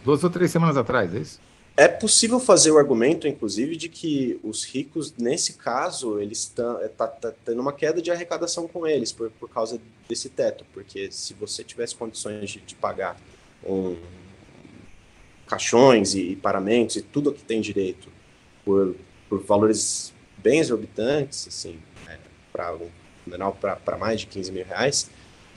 duas 0.02 0.24
ou 0.24 0.30
três 0.30 0.50
semanas 0.50 0.78
atrás, 0.78 1.14
é 1.14 1.18
isso? 1.18 1.38
É 1.74 1.88
possível 1.88 2.38
fazer 2.38 2.70
o 2.70 2.78
argumento, 2.78 3.26
inclusive, 3.26 3.76
de 3.76 3.88
que 3.88 4.38
os 4.42 4.64
ricos, 4.64 5.14
nesse 5.16 5.54
caso, 5.54 6.20
eles 6.20 6.40
estão 6.40 6.78
é, 6.80 6.88
tá, 6.88 7.06
tá 7.06 7.32
tendo 7.44 7.60
uma 7.62 7.72
queda 7.72 8.02
de 8.02 8.10
arrecadação 8.10 8.68
com 8.68 8.86
eles 8.86 9.10
por, 9.10 9.30
por 9.30 9.48
causa 9.48 9.80
desse 10.06 10.28
teto, 10.28 10.66
porque 10.74 11.10
se 11.10 11.32
você 11.32 11.64
tivesse 11.64 11.94
condições 11.94 12.50
de, 12.50 12.60
de 12.60 12.74
pagar 12.74 13.18
um, 13.64 13.96
caixões 15.46 16.14
e, 16.14 16.32
e, 16.32 16.36
paramentos 16.36 16.96
e 16.96 17.02
tudo 17.02 17.30
o 17.30 17.32
que 17.32 17.42
tem 17.42 17.60
direito 17.60 18.08
por, 18.64 18.94
por 19.28 19.42
valores 19.42 20.12
bem 20.38 20.58
exorbitantes, 20.58 21.48
assim, 21.48 21.78
é, 22.06 22.18
para 22.52 22.74
um 22.74 22.90
para 23.60 23.96
mais 23.96 24.20
de 24.20 24.26
15 24.26 24.52
mil 24.52 24.64
reais, 24.64 25.08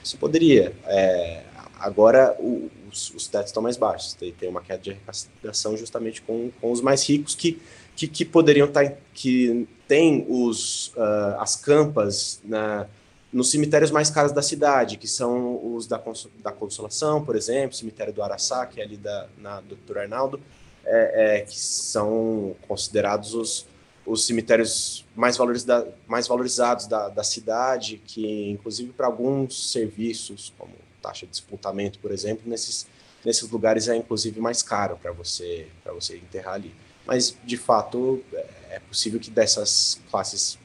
você 0.02 0.16
poderia. 0.16 0.72
É, 0.86 1.42
agora, 1.78 2.36
o, 2.38 2.70
os, 2.90 3.10
os 3.10 3.26
tetos 3.26 3.48
estão 3.48 3.62
mais 3.62 3.76
baixos. 3.76 4.14
Tem, 4.14 4.32
tem 4.32 4.48
uma 4.48 4.60
queda 4.60 4.82
de 4.82 4.90
arrecadação 4.90 5.76
justamente 5.76 6.22
com, 6.22 6.50
com 6.60 6.72
os 6.72 6.80
mais 6.80 7.08
ricos 7.08 7.34
que, 7.34 7.60
que, 7.94 8.06
que 8.06 8.24
poderiam 8.24 8.66
estar, 8.66 8.88
tá 8.88 8.96
que 9.14 9.68
tem 9.86 10.26
os, 10.28 10.88
uh, 10.88 11.40
as 11.40 11.56
campas 11.56 12.40
na, 12.44 12.86
nos 13.32 13.50
cemitérios 13.50 13.90
mais 13.90 14.10
caros 14.10 14.32
da 14.32 14.42
cidade, 14.42 14.96
que 14.96 15.06
são 15.06 15.74
os 15.74 15.86
da, 15.86 16.02
da 16.42 16.52
Consolação, 16.52 17.24
por 17.24 17.36
exemplo, 17.36 17.76
cemitério 17.76 18.12
do 18.12 18.22
Araçá, 18.22 18.64
que 18.66 18.80
é 18.80 18.84
ali 18.84 18.96
da, 18.96 19.26
na 19.38 19.60
Dr. 19.60 19.98
Arnaldo, 19.98 20.40
é, 20.84 21.38
é, 21.38 21.40
que 21.40 21.58
são 21.58 22.54
considerados 22.66 23.34
os, 23.34 23.66
os 24.06 24.24
cemitérios 24.24 25.04
mais, 25.14 25.36
valoriza 25.36 25.88
mais 26.06 26.28
valorizados 26.28 26.86
da, 26.86 27.08
da 27.08 27.24
cidade, 27.24 28.00
que 28.06 28.50
inclusive 28.50 28.92
para 28.92 29.06
alguns 29.06 29.70
serviços, 29.72 30.52
como 30.56 30.72
taxa 31.06 31.26
de 31.26 31.36
sepultamento, 31.36 31.98
por 32.00 32.10
exemplo, 32.10 32.42
nesses, 32.46 32.86
nesses 33.24 33.48
lugares 33.48 33.88
é 33.88 33.96
inclusive 33.96 34.40
mais 34.40 34.62
caro 34.62 34.96
para 35.00 35.12
você, 35.12 35.68
você 35.84 36.16
enterrar 36.16 36.54
ali. 36.54 36.74
Mas, 37.06 37.36
de 37.44 37.56
fato, 37.56 38.22
é, 38.32 38.46
é 38.70 38.80
possível 38.80 39.20
que 39.20 39.30
dessas 39.30 40.00
classes 40.10 40.58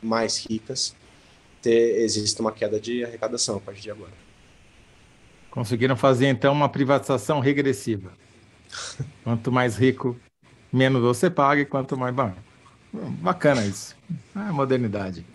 mais 0.00 0.38
ricas 0.38 0.94
ter, 1.60 2.02
exista 2.02 2.40
uma 2.40 2.52
queda 2.52 2.78
de 2.78 3.04
arrecadação 3.04 3.56
a 3.56 3.60
partir 3.60 3.82
de 3.82 3.90
agora. 3.90 4.12
Conseguiram 5.50 5.96
fazer, 5.96 6.26
então, 6.28 6.52
uma 6.52 6.68
privatização 6.68 7.40
regressiva. 7.40 8.12
Quanto 9.24 9.50
mais 9.50 9.76
rico, 9.76 10.16
menos 10.72 11.02
você 11.02 11.28
paga, 11.28 11.60
e 11.60 11.66
quanto 11.66 11.96
mais. 11.96 12.14
Bom, 12.14 12.32
bacana 13.20 13.64
isso. 13.64 13.94
É 14.34 14.50
modernidade. 14.50 15.26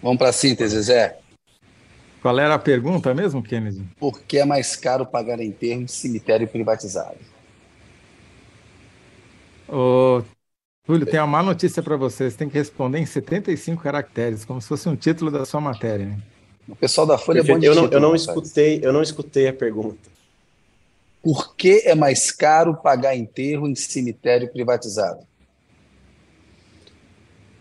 Vamos 0.00 0.18
para 0.18 0.28
a 0.28 0.32
síntese, 0.32 0.80
Zé. 0.82 1.18
Qual 2.24 2.38
era 2.38 2.54
a 2.54 2.58
pergunta 2.58 3.12
mesmo, 3.12 3.42
Kennedy? 3.42 3.84
Por 3.98 4.22
que 4.22 4.38
é 4.38 4.46
mais 4.46 4.74
caro 4.76 5.04
pagar 5.04 5.38
enterro 5.40 5.82
em 5.82 5.86
cemitério 5.86 6.48
privatizado? 6.48 7.18
Ô, 9.68 10.22
Túlio, 10.86 11.04
tem 11.04 11.20
uma 11.20 11.26
má 11.26 11.42
notícia 11.42 11.82
para 11.82 11.98
você. 11.98 12.30
Você 12.30 12.38
tem 12.38 12.48
que 12.48 12.56
responder 12.56 12.98
em 12.98 13.04
75 13.04 13.82
caracteres, 13.82 14.42
como 14.42 14.58
se 14.58 14.68
fosse 14.68 14.88
um 14.88 14.96
título 14.96 15.30
da 15.30 15.44
sua 15.44 15.60
matéria. 15.60 16.06
Né? 16.06 16.18
O 16.66 16.74
pessoal 16.74 17.06
da 17.06 17.18
Folha 17.18 17.44
Perfeito. 17.44 17.50
é 17.50 17.54
bom 17.56 17.60
de 17.60 17.66
eu 17.66 17.74
não, 17.74 17.82
título, 17.82 17.94
eu 17.98 18.08
não 18.08 18.16
escutei, 18.16 18.80
eu 18.82 18.92
não 18.94 19.02
escutei 19.02 19.48
a 19.48 19.52
pergunta. 19.52 20.10
Por 21.22 21.54
que 21.54 21.82
é 21.84 21.94
mais 21.94 22.30
caro 22.30 22.74
pagar 22.74 23.14
enterro 23.14 23.68
em 23.68 23.74
cemitério 23.74 24.50
privatizado? 24.50 25.26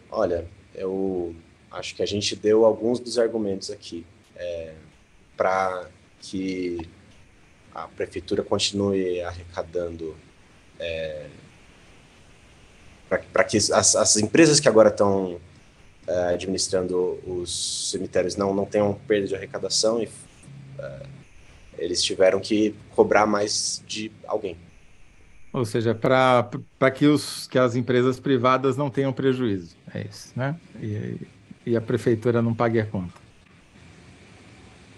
Olha, 0.10 0.48
eu 0.74 1.36
acho 1.70 1.94
que 1.94 2.02
a 2.02 2.06
gente 2.06 2.34
deu 2.34 2.64
alguns 2.64 3.02
dos 3.02 3.20
argumentos 3.20 3.70
aqui 3.70 4.06
é, 4.36 4.74
para 5.36 5.88
que 6.20 6.78
a 7.74 7.88
prefeitura 7.88 8.44
continue 8.44 9.22
arrecadando, 9.22 10.16
é, 10.80 11.28
para 13.10 13.44
que 13.44 13.58
as, 13.58 13.96
as, 13.96 14.18
empresas 14.18 14.60
que 14.60 14.68
agora 14.68 14.90
estão 14.90 15.40
é, 16.08 16.34
administrando 16.34 17.20
os 17.26 17.90
cemitérios 17.92 18.36
não, 18.36 18.54
não 18.54 18.66
tenham 18.66 18.94
perda 19.08 19.28
de 19.28 19.36
arrecadação 19.36 20.02
e 20.02 20.10
é, 20.80 21.06
eles 21.78 22.02
tiveram 22.04 22.40
que 22.40 22.76
cobrar 22.96 23.26
mais 23.26 23.84
de 23.88 24.12
alguém. 24.28 24.58
Ou 25.52 25.66
seja, 25.66 25.94
para 25.94 26.50
que, 26.94 27.06
que 27.50 27.60
as 27.60 27.76
empresas 27.76 28.20
privadas 28.20 28.76
não 28.76 28.90
tenham 28.90 29.14
prejuízo. 29.14 29.76
É 29.94 30.02
isso, 30.02 30.32
né? 30.36 30.60
E, 30.82 31.18
e 31.66 31.78
a 31.78 31.82
prefeitura 31.82 32.42
não 32.42 32.56
pague 32.56 32.80
a 32.80 32.86
conta. 32.86 33.23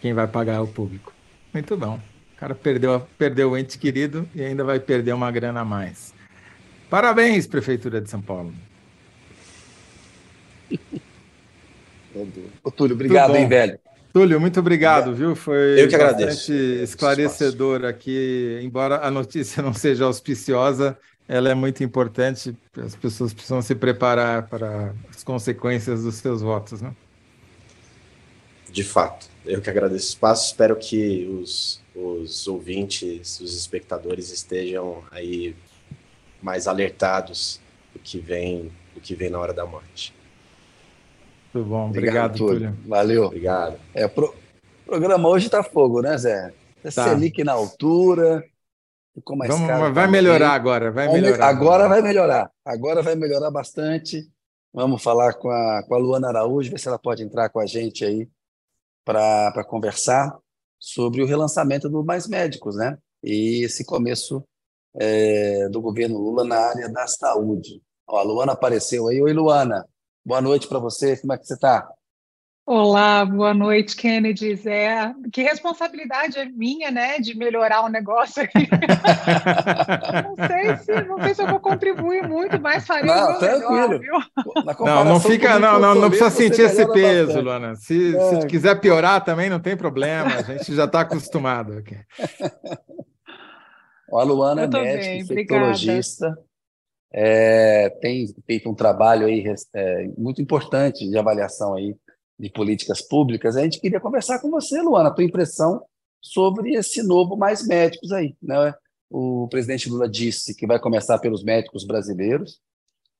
Quem 0.02 0.14
vai 0.14 0.28
pagar 0.28 0.56
é 0.56 0.60
o 0.60 0.68
público. 0.68 1.14
Muito 1.54 1.76
bom. 1.78 2.00
O 2.36 2.38
cara 2.38 2.54
perdeu, 2.54 3.08
perdeu 3.18 3.52
o 3.52 3.58
ente 3.58 3.78
querido 3.78 4.28
e 4.36 4.44
ainda 4.44 4.64
vai 4.64 4.80
perder 4.80 5.14
uma 5.14 5.32
grana 5.32 5.62
a 5.62 5.66
mais. 5.66 6.14
Parabéns, 6.90 7.48
Prefeitura 7.48 8.02
de 8.02 8.10
São 8.10 8.22
Paulo. 8.22 8.54
Ô, 12.64 12.72
Túlio, 12.72 12.96
obrigado, 12.96 13.36
hein, 13.36 13.48
velho. 13.48 13.80
Túlio, 14.14 14.40
muito 14.40 14.60
obrigado, 14.60 15.14
viu? 15.14 15.36
Foi 15.36 15.82
Eu 15.82 15.90
que 15.90 15.96
agradeço. 15.96 16.54
esclarecedor 16.54 17.84
aqui, 17.84 18.60
embora 18.64 19.06
a 19.06 19.12
notícia 19.12 19.62
não 19.64 19.74
seja 19.74 20.06
auspiciosa, 20.06 20.98
ela 21.28 21.50
é 21.50 21.54
muito 21.54 21.84
importante, 21.84 22.56
as 22.78 22.96
pessoas 22.96 23.34
precisam 23.34 23.62
se 23.62 23.76
preparar 23.76 24.48
para 24.48 24.94
as 25.10 25.24
consequências 25.24 26.04
dos 26.04 26.16
seus 26.16 26.42
votos, 26.42 26.82
né? 26.82 26.94
De 28.72 28.84
fato, 28.84 29.28
eu 29.46 29.62
que 29.62 29.70
agradeço 29.70 30.06
o 30.06 30.10
espaço, 30.10 30.48
espero 30.48 30.76
que 30.76 31.26
os, 31.26 31.82
os 31.96 32.48
ouvintes, 32.48 33.40
os 33.40 33.56
espectadores 33.56 34.32
estejam 34.32 35.04
aí 35.12 35.56
mais 36.42 36.68
alertados 36.68 37.60
do 37.94 38.00
que 38.00 38.20
vem, 38.20 38.72
do 38.94 39.02
que 39.02 39.16
vem 39.16 39.30
na 39.30 39.40
hora 39.40 39.54
da 39.54 39.66
morte. 39.66 40.14
Muito 41.54 41.68
bom, 41.68 41.90
obrigado, 41.90 42.36
obrigado 42.36 42.38
Túlio. 42.38 42.78
Valeu. 42.86 43.26
Obrigado. 43.26 43.80
É, 43.94 44.08
pro, 44.08 44.28
o 44.28 44.86
programa 44.86 45.30
hoje 45.30 45.46
está 45.46 45.64
fogo, 45.64 46.02
né, 46.02 46.18
Zé? 46.18 46.54
É 46.84 46.92
tá. 46.92 47.06
Selic 47.06 47.44
na 47.44 47.54
altura, 47.54 48.44
ficou 49.14 49.38
mais 49.38 49.52
Vamos, 49.52 49.68
caro. 49.68 49.94
Vai 49.94 50.08
melhorar 50.08 50.52
agora, 50.52 50.92
vai 50.92 51.12
melhorar. 51.12 51.48
Agora 51.48 51.88
vai 51.88 52.02
melhorar, 52.02 52.52
agora 52.64 53.02
vai 53.02 53.16
melhorar 53.16 53.52
bastante. 53.52 54.28
Vamos 54.74 55.02
falar 55.02 55.34
com 55.36 55.50
a, 55.50 55.84
com 55.88 55.96
a 55.96 55.98
Luana 55.98 56.28
Araújo, 56.28 56.70
ver 56.70 56.80
se 56.80 56.88
ela 56.88 57.00
pode 57.00 57.24
entrar 57.24 57.48
com 57.48 57.62
a 57.62 57.66
gente 57.66 58.04
aí 58.04 58.28
para 59.06 59.64
conversar 59.64 60.36
sobre 60.80 61.22
o 61.22 61.26
relançamento 61.26 61.88
do 61.88 62.04
Mais 62.04 62.28
Médicos, 62.28 62.76
né? 62.76 62.98
E 63.24 63.64
esse 63.64 63.86
começo 63.86 64.44
é, 64.96 65.70
do 65.70 65.82
governo 65.82 66.18
Lula 66.18 66.44
na 66.44 66.58
área 66.58 66.90
da 66.90 67.08
saúde. 67.08 67.82
Ó, 68.08 68.18
a 68.18 68.24
Luana 68.24 68.54
apareceu 68.54 69.08
aí. 69.08 69.22
Oi, 69.22 69.32
Luana. 69.32 69.88
Boa 70.26 70.42
noite 70.42 70.68
para 70.68 70.80
você, 70.80 71.16
como 71.18 71.34
é 71.34 71.38
que 71.38 71.46
você 71.46 71.54
está? 71.54 71.88
Olá, 72.68 73.24
boa 73.24 73.54
noite, 73.54 73.96
Kennedy. 73.96 74.56
Zé, 74.56 75.14
que 75.32 75.44
responsabilidade 75.44 76.40
é 76.40 76.46
minha, 76.46 76.90
né, 76.90 77.20
de 77.20 77.38
melhorar 77.38 77.86
o 77.86 77.90
negócio 77.90 78.42
aqui. 78.42 78.68
não, 80.26 80.48
sei 80.48 80.78
se, 80.78 81.08
não 81.08 81.22
sei 81.22 81.36
se 81.36 81.44
eu 81.44 81.48
vou 81.48 81.60
contribuir 81.60 82.28
muito, 82.28 82.60
mas 82.60 82.88
farei 82.88 83.06
não, 83.06 83.28
o 83.28 83.30
meu 83.30 83.40
tranquilo. 83.40 84.00
Melhor, 84.00 84.30
não, 84.80 85.06
não 85.06 85.20
fica, 85.20 85.60
não, 85.60 85.80
não, 85.80 85.94
não 85.94 86.10
precisa 86.10 86.32
sentir 86.32 86.64
esse 86.64 86.92
peso, 86.92 87.26
bastante. 87.28 87.44
Luana. 87.44 87.76
Se, 87.76 88.18
é. 88.18 88.42
se 88.42 88.48
quiser 88.48 88.82
piorar 88.82 89.24
também, 89.24 89.48
não 89.48 89.60
tem 89.60 89.78
problema. 89.78 90.34
A 90.34 90.42
gente 90.42 90.74
já 90.74 90.86
está 90.86 91.02
acostumado 91.02 91.74
aqui. 91.74 92.00
A 94.12 94.24
Luana 94.24 94.64
é 94.64 94.68
médica, 94.68 95.14
infectologista 95.14 96.36
é, 97.18 97.90
tem 98.02 98.28
feito 98.46 98.70
um 98.70 98.76
trabalho 98.76 99.28
aí 99.28 99.46
é, 99.74 100.10
muito 100.18 100.42
importante 100.42 101.08
de 101.08 101.18
avaliação 101.18 101.74
aí 101.74 101.96
de 102.40 102.50
políticas 102.50 103.02
públicas. 103.02 103.56
A 103.56 103.64
gente 103.64 103.80
queria 103.80 104.00
conversar 104.00 104.40
com 104.40 104.50
você, 104.50 104.82
Luana, 104.82 105.10
a 105.10 105.14
tua 105.14 105.24
impressão 105.24 105.84
sobre 106.22 106.74
esse 106.74 107.04
novo 107.04 107.38
Mais 107.38 107.66
Médicos 107.66 108.12
aí. 108.12 108.36
Né? 108.42 108.74
O 109.10 109.48
presidente 109.48 109.90
Lula 109.90 110.10
disse 110.10 110.56
que 110.56 110.68
vai 110.68 110.80
começar 110.80 111.20
pelos 111.20 111.44
médicos 111.44 111.86
brasileiros. 111.86 112.60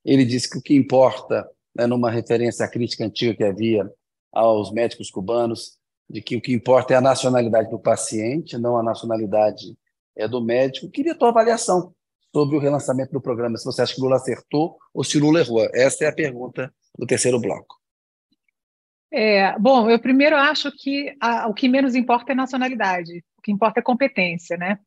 Ele 0.04 0.26
disse 0.26 0.50
que 0.50 0.58
o 0.58 0.62
que 0.62 0.76
importa, 0.76 1.48
né, 1.76 1.86
numa 1.88 2.12
referência 2.12 2.66
à 2.66 2.70
crítica 2.70 3.06
antiga 3.06 3.36
que 3.36 3.44
havia 3.44 3.90
aos 4.32 4.72
médicos 4.72 5.10
cubanos, 5.10 5.78
de 6.10 6.22
que 6.22 6.36
o 6.36 6.42
que 6.42 6.54
importa 6.54 6.94
é 6.94 6.98
a 6.98 7.02
nacionalidade 7.02 7.70
do 7.70 7.80
paciente, 7.80 8.58
não 8.58 8.78
a 8.78 8.84
nacionalidade 8.84 9.76
é, 10.16 10.28
do 10.28 10.42
médico. 10.42 10.90
Queria 10.90 11.14
a 11.14 11.16
tua 11.16 11.30
avaliação 11.30 11.94
sobre 12.34 12.58
o 12.58 12.60
relançamento 12.60 13.12
do 13.12 13.22
programa, 13.22 13.58
se 13.58 13.66
você 13.66 13.82
acha 13.82 13.96
que 13.96 14.02
Lula 14.02 14.18
acertou 14.18 14.78
ou 14.94 15.04
se 15.04 15.18
Lula 15.18 15.40
errou. 15.40 15.68
Essa 15.74 16.06
é 16.06 16.08
a 16.08 16.14
pergunta 16.14 16.72
do 16.98 17.06
terceiro 17.06 17.40
bloco. 17.40 17.76
É, 19.18 19.58
bom, 19.58 19.90
eu 19.90 19.98
primeiro 19.98 20.36
acho 20.36 20.70
que 20.74 21.16
a, 21.22 21.48
o 21.48 21.54
que 21.54 21.70
menos 21.70 21.96
importa 21.96 22.34
é 22.34 22.36
nacionalidade, 22.36 23.24
o 23.38 23.42
que 23.42 23.50
importa 23.50 23.80
é 23.80 23.84
competência, 23.84 24.58
né? 24.58 24.78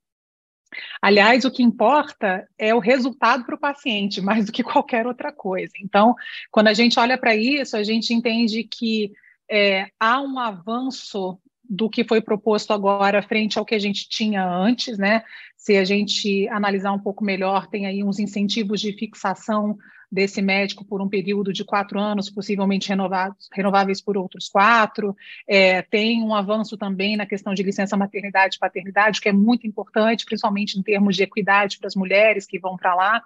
Aliás, 1.01 1.47
o 1.47 1.51
que 1.51 1.63
importa 1.63 2.47
é 2.59 2.75
o 2.75 2.79
resultado 2.79 3.47
para 3.47 3.55
o 3.55 3.59
paciente, 3.59 4.21
mais 4.21 4.45
do 4.45 4.53
que 4.53 4.63
qualquer 4.63 5.07
outra 5.07 5.33
coisa. 5.33 5.73
Então, 5.83 6.15
quando 6.51 6.69
a 6.69 6.75
gente 6.75 7.01
olha 7.01 7.17
para 7.17 7.35
isso, 7.35 7.75
a 7.75 7.83
gente 7.83 8.13
entende 8.13 8.65
que 8.65 9.13
é, 9.51 9.87
há 9.99 10.21
um 10.21 10.39
avanço 10.39 11.41
do 11.65 11.89
que 11.89 12.05
foi 12.05 12.21
proposto 12.21 12.75
agora 12.75 13.23
frente 13.23 13.59
ao 13.59 13.65
que 13.65 13.75
a 13.75 13.79
gente 13.79 14.11
tinha 14.11 14.47
antes, 14.47 14.99
né? 14.99 15.23
Se 15.57 15.75
a 15.79 15.85
gente 15.85 16.47
analisar 16.51 16.93
um 16.93 16.99
pouco 16.99 17.25
melhor, 17.25 17.67
tem 17.67 17.87
aí 17.87 18.05
uns 18.05 18.19
incentivos 18.19 18.79
de 18.79 18.93
fixação 18.93 19.79
desse 20.11 20.41
médico 20.41 20.85
por 20.85 21.03
um 21.03 21.09
período 21.09 21.53
de 21.53 21.65
quatro 21.65 21.99
anos, 21.99 22.31
possivelmente 22.31 22.89
renovados, 22.89 23.49
renováveis 23.53 24.01
por 24.01 24.17
outros 24.17 24.49
quatro. 24.49 25.15
É, 25.47 25.83
tem 25.83 26.23
um 26.23 26.35
avanço 26.35 26.77
também 26.77 27.17
na 27.17 27.27
questão 27.27 27.53
de 27.55 27.63
licença 27.63 27.97
maternidade 27.97 28.57
e 28.57 28.59
paternidade, 28.59 29.21
que 29.21 29.29
é 29.29 29.33
muito 29.33 29.67
importante, 29.67 30.25
principalmente 30.25 30.79
em 30.79 30.83
termos 30.83 31.17
de 31.17 31.23
equidade 31.23 31.79
para 31.79 31.87
as 31.87 31.95
mulheres 31.95 32.47
que 32.47 32.59
vão 32.59 32.77
para 32.77 32.95
lá. 32.95 33.23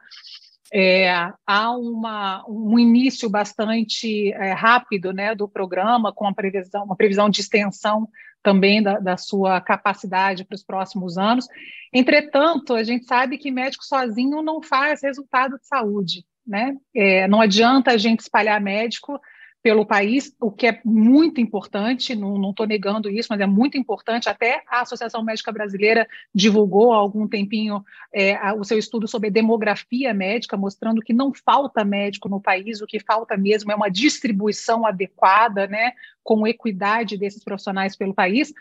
É, 0.74 1.10
há 1.46 1.70
uma, 1.76 2.44
um 2.48 2.78
início 2.78 3.28
bastante 3.28 4.32
é, 4.32 4.52
rápido 4.52 5.12
né, 5.12 5.34
do 5.34 5.46
programa, 5.46 6.12
com 6.12 6.26
a 6.26 6.32
previsão, 6.32 6.84
uma 6.84 6.96
previsão 6.96 7.28
de 7.28 7.40
extensão 7.40 8.08
também 8.42 8.82
da, 8.82 8.98
da 8.98 9.16
sua 9.16 9.60
capacidade 9.60 10.44
para 10.44 10.56
os 10.56 10.64
próximos 10.64 11.16
anos. 11.16 11.46
Entretanto, 11.92 12.74
a 12.74 12.82
gente 12.82 13.04
sabe 13.04 13.38
que 13.38 13.50
médico 13.50 13.84
sozinho 13.84 14.42
não 14.42 14.62
faz 14.62 15.02
resultado 15.02 15.58
de 15.58 15.66
saúde. 15.66 16.24
Né? 16.46 16.76
É, 16.94 17.28
não 17.28 17.40
adianta 17.40 17.92
a 17.92 17.96
gente 17.96 18.20
espalhar 18.20 18.60
médico 18.60 19.20
pelo 19.62 19.86
país, 19.86 20.34
o 20.40 20.50
que 20.50 20.66
é 20.66 20.80
muito 20.84 21.40
importante, 21.40 22.16
não 22.16 22.50
estou 22.50 22.66
negando 22.66 23.08
isso, 23.08 23.28
mas 23.30 23.40
é 23.40 23.46
muito 23.46 23.78
importante. 23.78 24.28
Até 24.28 24.60
a 24.68 24.80
Associação 24.80 25.22
Médica 25.22 25.52
Brasileira 25.52 26.08
divulgou 26.34 26.92
há 26.92 26.96
algum 26.96 27.28
tempinho 27.28 27.84
é, 28.12 28.36
o 28.54 28.64
seu 28.64 28.76
estudo 28.76 29.06
sobre 29.06 29.30
demografia 29.30 30.12
médica, 30.12 30.56
mostrando 30.56 31.00
que 31.00 31.12
não 31.12 31.32
falta 31.32 31.84
médico 31.84 32.28
no 32.28 32.40
país, 32.40 32.80
o 32.80 32.86
que 32.86 32.98
falta 32.98 33.36
mesmo 33.36 33.70
é 33.70 33.76
uma 33.76 33.88
distribuição 33.88 34.84
adequada, 34.84 35.68
né, 35.68 35.92
com 36.22 36.46
equidade 36.46 37.18
desses 37.18 37.42
profissionais 37.42 37.96
pelo 37.96 38.14
país, 38.14 38.52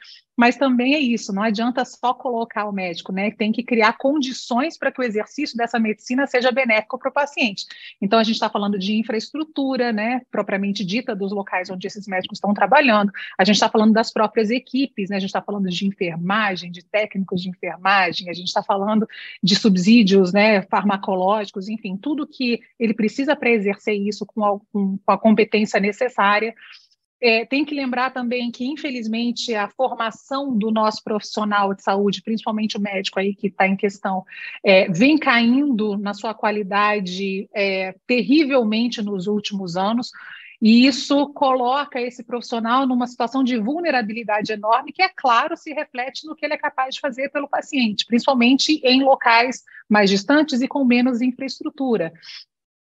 mas 0.42 0.56
também 0.56 0.96
é 0.96 1.00
isso, 1.00 1.32
não 1.32 1.44
adianta 1.44 1.86
só 1.86 2.14
colocar 2.14 2.66
o 2.66 2.72
médico, 2.72 3.12
né? 3.12 3.30
Tem 3.30 3.52
que 3.52 3.62
criar 3.62 3.98
condições 3.98 4.78
para 4.78 4.92
que 4.92 5.00
o 5.00 5.04
exercício 5.04 5.56
dessa 5.56 5.78
medicina 5.78 6.26
seja 6.26 6.52
benéfico 6.52 6.98
para 6.98 7.10
o 7.10 7.14
paciente. 7.14 7.66
Então, 8.02 8.18
a 8.18 8.24
gente 8.24 8.36
está 8.36 8.50
falando 8.50 8.80
de 8.80 8.96
infraestrutura, 8.96 9.92
né, 9.92 10.22
propriamente 10.32 10.84
dita, 10.84 11.16
dos 11.16 11.32
locais 11.32 11.70
onde 11.70 11.86
esses 11.86 12.08
médicos 12.08 12.38
estão 12.38 12.54
trabalhando, 12.54 13.12
a 13.38 13.44
gente 13.44 13.56
está 13.56 13.70
falando 13.70 13.94
das 13.94 14.12
próprias 14.12 14.50
equipes, 14.50 15.10
né? 15.10 15.18
A 15.18 15.20
gente 15.20 15.30
está 15.30 15.42
falando 15.42 15.70
de 15.70 15.86
enfermagem, 15.86 16.72
de 16.72 16.84
técnicos 16.84 17.42
de 17.42 17.50
enfermagem, 17.50 18.30
a 18.30 18.34
gente 18.34 18.48
está 18.48 18.64
falando 18.64 19.08
de 19.44 19.56
subsídios, 19.56 20.34
né, 20.34 20.64
farmacológicos, 20.64 21.70
enfim, 21.70 21.98
tudo 21.98 22.26
que 22.26 22.62
ele 22.80 22.94
precisa 22.94 23.36
para 23.36 23.52
exercer 23.52 23.96
isso 23.96 24.26
com 24.26 24.44
a, 24.44 24.60
com 24.72 25.00
a 25.06 25.18
competência 25.18 25.80
necessária. 25.80 26.56
É, 27.22 27.46
tem 27.46 27.64
que 27.64 27.76
lembrar 27.76 28.12
também 28.12 28.50
que, 28.50 28.66
infelizmente, 28.66 29.54
a 29.54 29.70
formação 29.70 30.58
do 30.58 30.72
nosso 30.72 31.04
profissional 31.04 31.72
de 31.74 31.84
saúde, 31.84 32.22
principalmente 32.24 32.78
o 32.78 32.82
médico 32.82 33.20
aí 33.20 33.36
que 33.36 33.48
está 33.48 33.68
em 33.68 33.76
questão, 33.76 34.24
é, 34.64 34.90
vem 34.90 35.20
caindo 35.20 35.98
na 35.98 36.16
sua 36.16 36.34
qualidade 36.34 37.48
é, 37.54 37.94
terrivelmente 38.08 39.04
nos 39.04 39.28
últimos 39.28 39.78
anos. 39.78 40.10
E 40.60 40.86
isso 40.86 41.28
coloca 41.34 42.00
esse 42.00 42.24
profissional 42.24 42.86
numa 42.88 43.08
situação 43.08 43.44
de 43.44 43.58
vulnerabilidade 43.58 44.52
enorme, 44.52 44.92
que, 44.92 45.02
é 45.02 45.10
claro, 45.10 45.58
se 45.58 45.74
reflete 45.74 46.28
no 46.28 46.36
que 46.36 46.46
ele 46.46 46.54
é 46.54 46.58
capaz 46.58 46.96
de 46.96 47.02
fazer 47.02 47.30
pelo 47.30 47.48
paciente, 47.48 48.06
principalmente 48.06 48.80
em 48.84 49.04
locais 49.04 49.64
mais 49.90 50.10
distantes 50.10 50.62
e 50.62 50.68
com 50.68 50.86
menos 50.86 51.20
infraestrutura. 51.20 52.14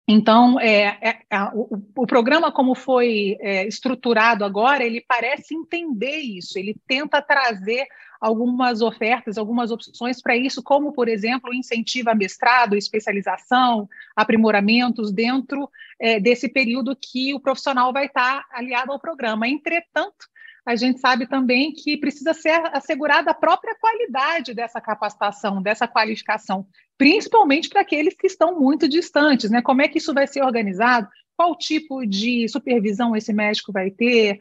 Então, 0.07 0.59
é, 0.59 0.99
é, 1.01 1.43
o, 1.53 1.81
o, 1.95 2.05
programa, 2.05 2.51
como 2.51 2.75
foi 2.75 3.37
é, 3.39 3.65
estruturado 3.65 4.43
agora, 4.43 4.83
ele 4.83 5.03
parece 5.07 5.55
entender 5.55 6.17
isso, 6.17 6.59
ele 6.59 6.75
tenta 6.85 7.21
trazer 7.21 7.87
algumas 8.19 8.81
ofertas, 8.81 9.37
algumas 9.37 9.71
opções 9.71 10.21
para 10.21 10.35
isso, 10.35 10.61
como, 10.61 10.91
por 10.91 11.07
exemplo, 11.07 11.53
incentivo 11.53 12.09
a 12.09 12.15
mestrado, 12.15 12.75
especialização, 12.75 13.87
aprimoramentos 14.15 15.11
dentro 15.11 15.69
é, 15.99 16.19
desse 16.19 16.49
período 16.49 16.95
que 16.95 17.33
o 17.33 17.39
profissional 17.39 17.93
vai 17.93 18.05
estar 18.05 18.45
aliado 18.51 18.91
ao 18.91 18.99
programa. 18.99 19.47
Entretanto, 19.47 20.27
a 20.65 20.75
gente 20.75 20.99
sabe 20.99 21.27
também 21.27 21.73
que 21.73 21.97
precisa 21.97 22.33
ser 22.33 22.61
assegurada 22.73 23.31
a 23.31 23.33
própria 23.33 23.75
qualidade 23.75 24.53
dessa 24.53 24.79
capacitação, 24.79 25.61
dessa 25.61 25.87
qualificação, 25.87 26.65
principalmente 26.97 27.69
para 27.69 27.81
aqueles 27.81 28.15
que 28.15 28.27
estão 28.27 28.59
muito 28.59 28.87
distantes, 28.87 29.49
né? 29.49 29.61
Como 29.61 29.81
é 29.81 29.87
que 29.87 29.97
isso 29.97 30.13
vai 30.13 30.25
ser 30.25 30.43
organizado? 30.43 31.07
Qual 31.35 31.57
tipo 31.57 32.05
de 32.05 32.47
supervisão 32.47 33.15
esse 33.15 33.33
médico 33.33 33.73
vai 33.73 33.91
ter? 33.91 34.39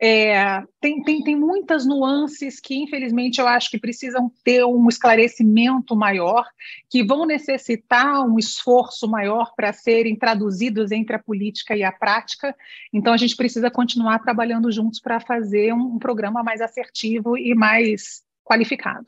É, 0.00 0.60
tem, 0.80 1.02
tem, 1.02 1.22
tem 1.22 1.36
muitas 1.36 1.86
nuances 1.86 2.58
que, 2.60 2.74
infelizmente, 2.74 3.40
eu 3.40 3.46
acho 3.46 3.70
que 3.70 3.78
precisam 3.78 4.30
ter 4.42 4.64
um 4.64 4.88
esclarecimento 4.88 5.94
maior, 5.94 6.46
que 6.90 7.02
vão 7.04 7.24
necessitar 7.24 8.26
um 8.26 8.38
esforço 8.38 9.08
maior 9.08 9.52
para 9.56 9.72
serem 9.72 10.16
traduzidos 10.16 10.90
entre 10.90 11.14
a 11.16 11.22
política 11.22 11.76
e 11.76 11.84
a 11.84 11.92
prática. 11.92 12.54
Então, 12.92 13.12
a 13.12 13.16
gente 13.16 13.36
precisa 13.36 13.70
continuar 13.70 14.18
trabalhando 14.18 14.70
juntos 14.70 15.00
para 15.00 15.20
fazer 15.20 15.72
um, 15.72 15.94
um, 15.94 15.98
programa 15.98 16.42
mais 16.42 16.60
assertivo 16.60 17.38
e 17.38 17.54
mais 17.54 18.22
qualificado. 18.44 19.06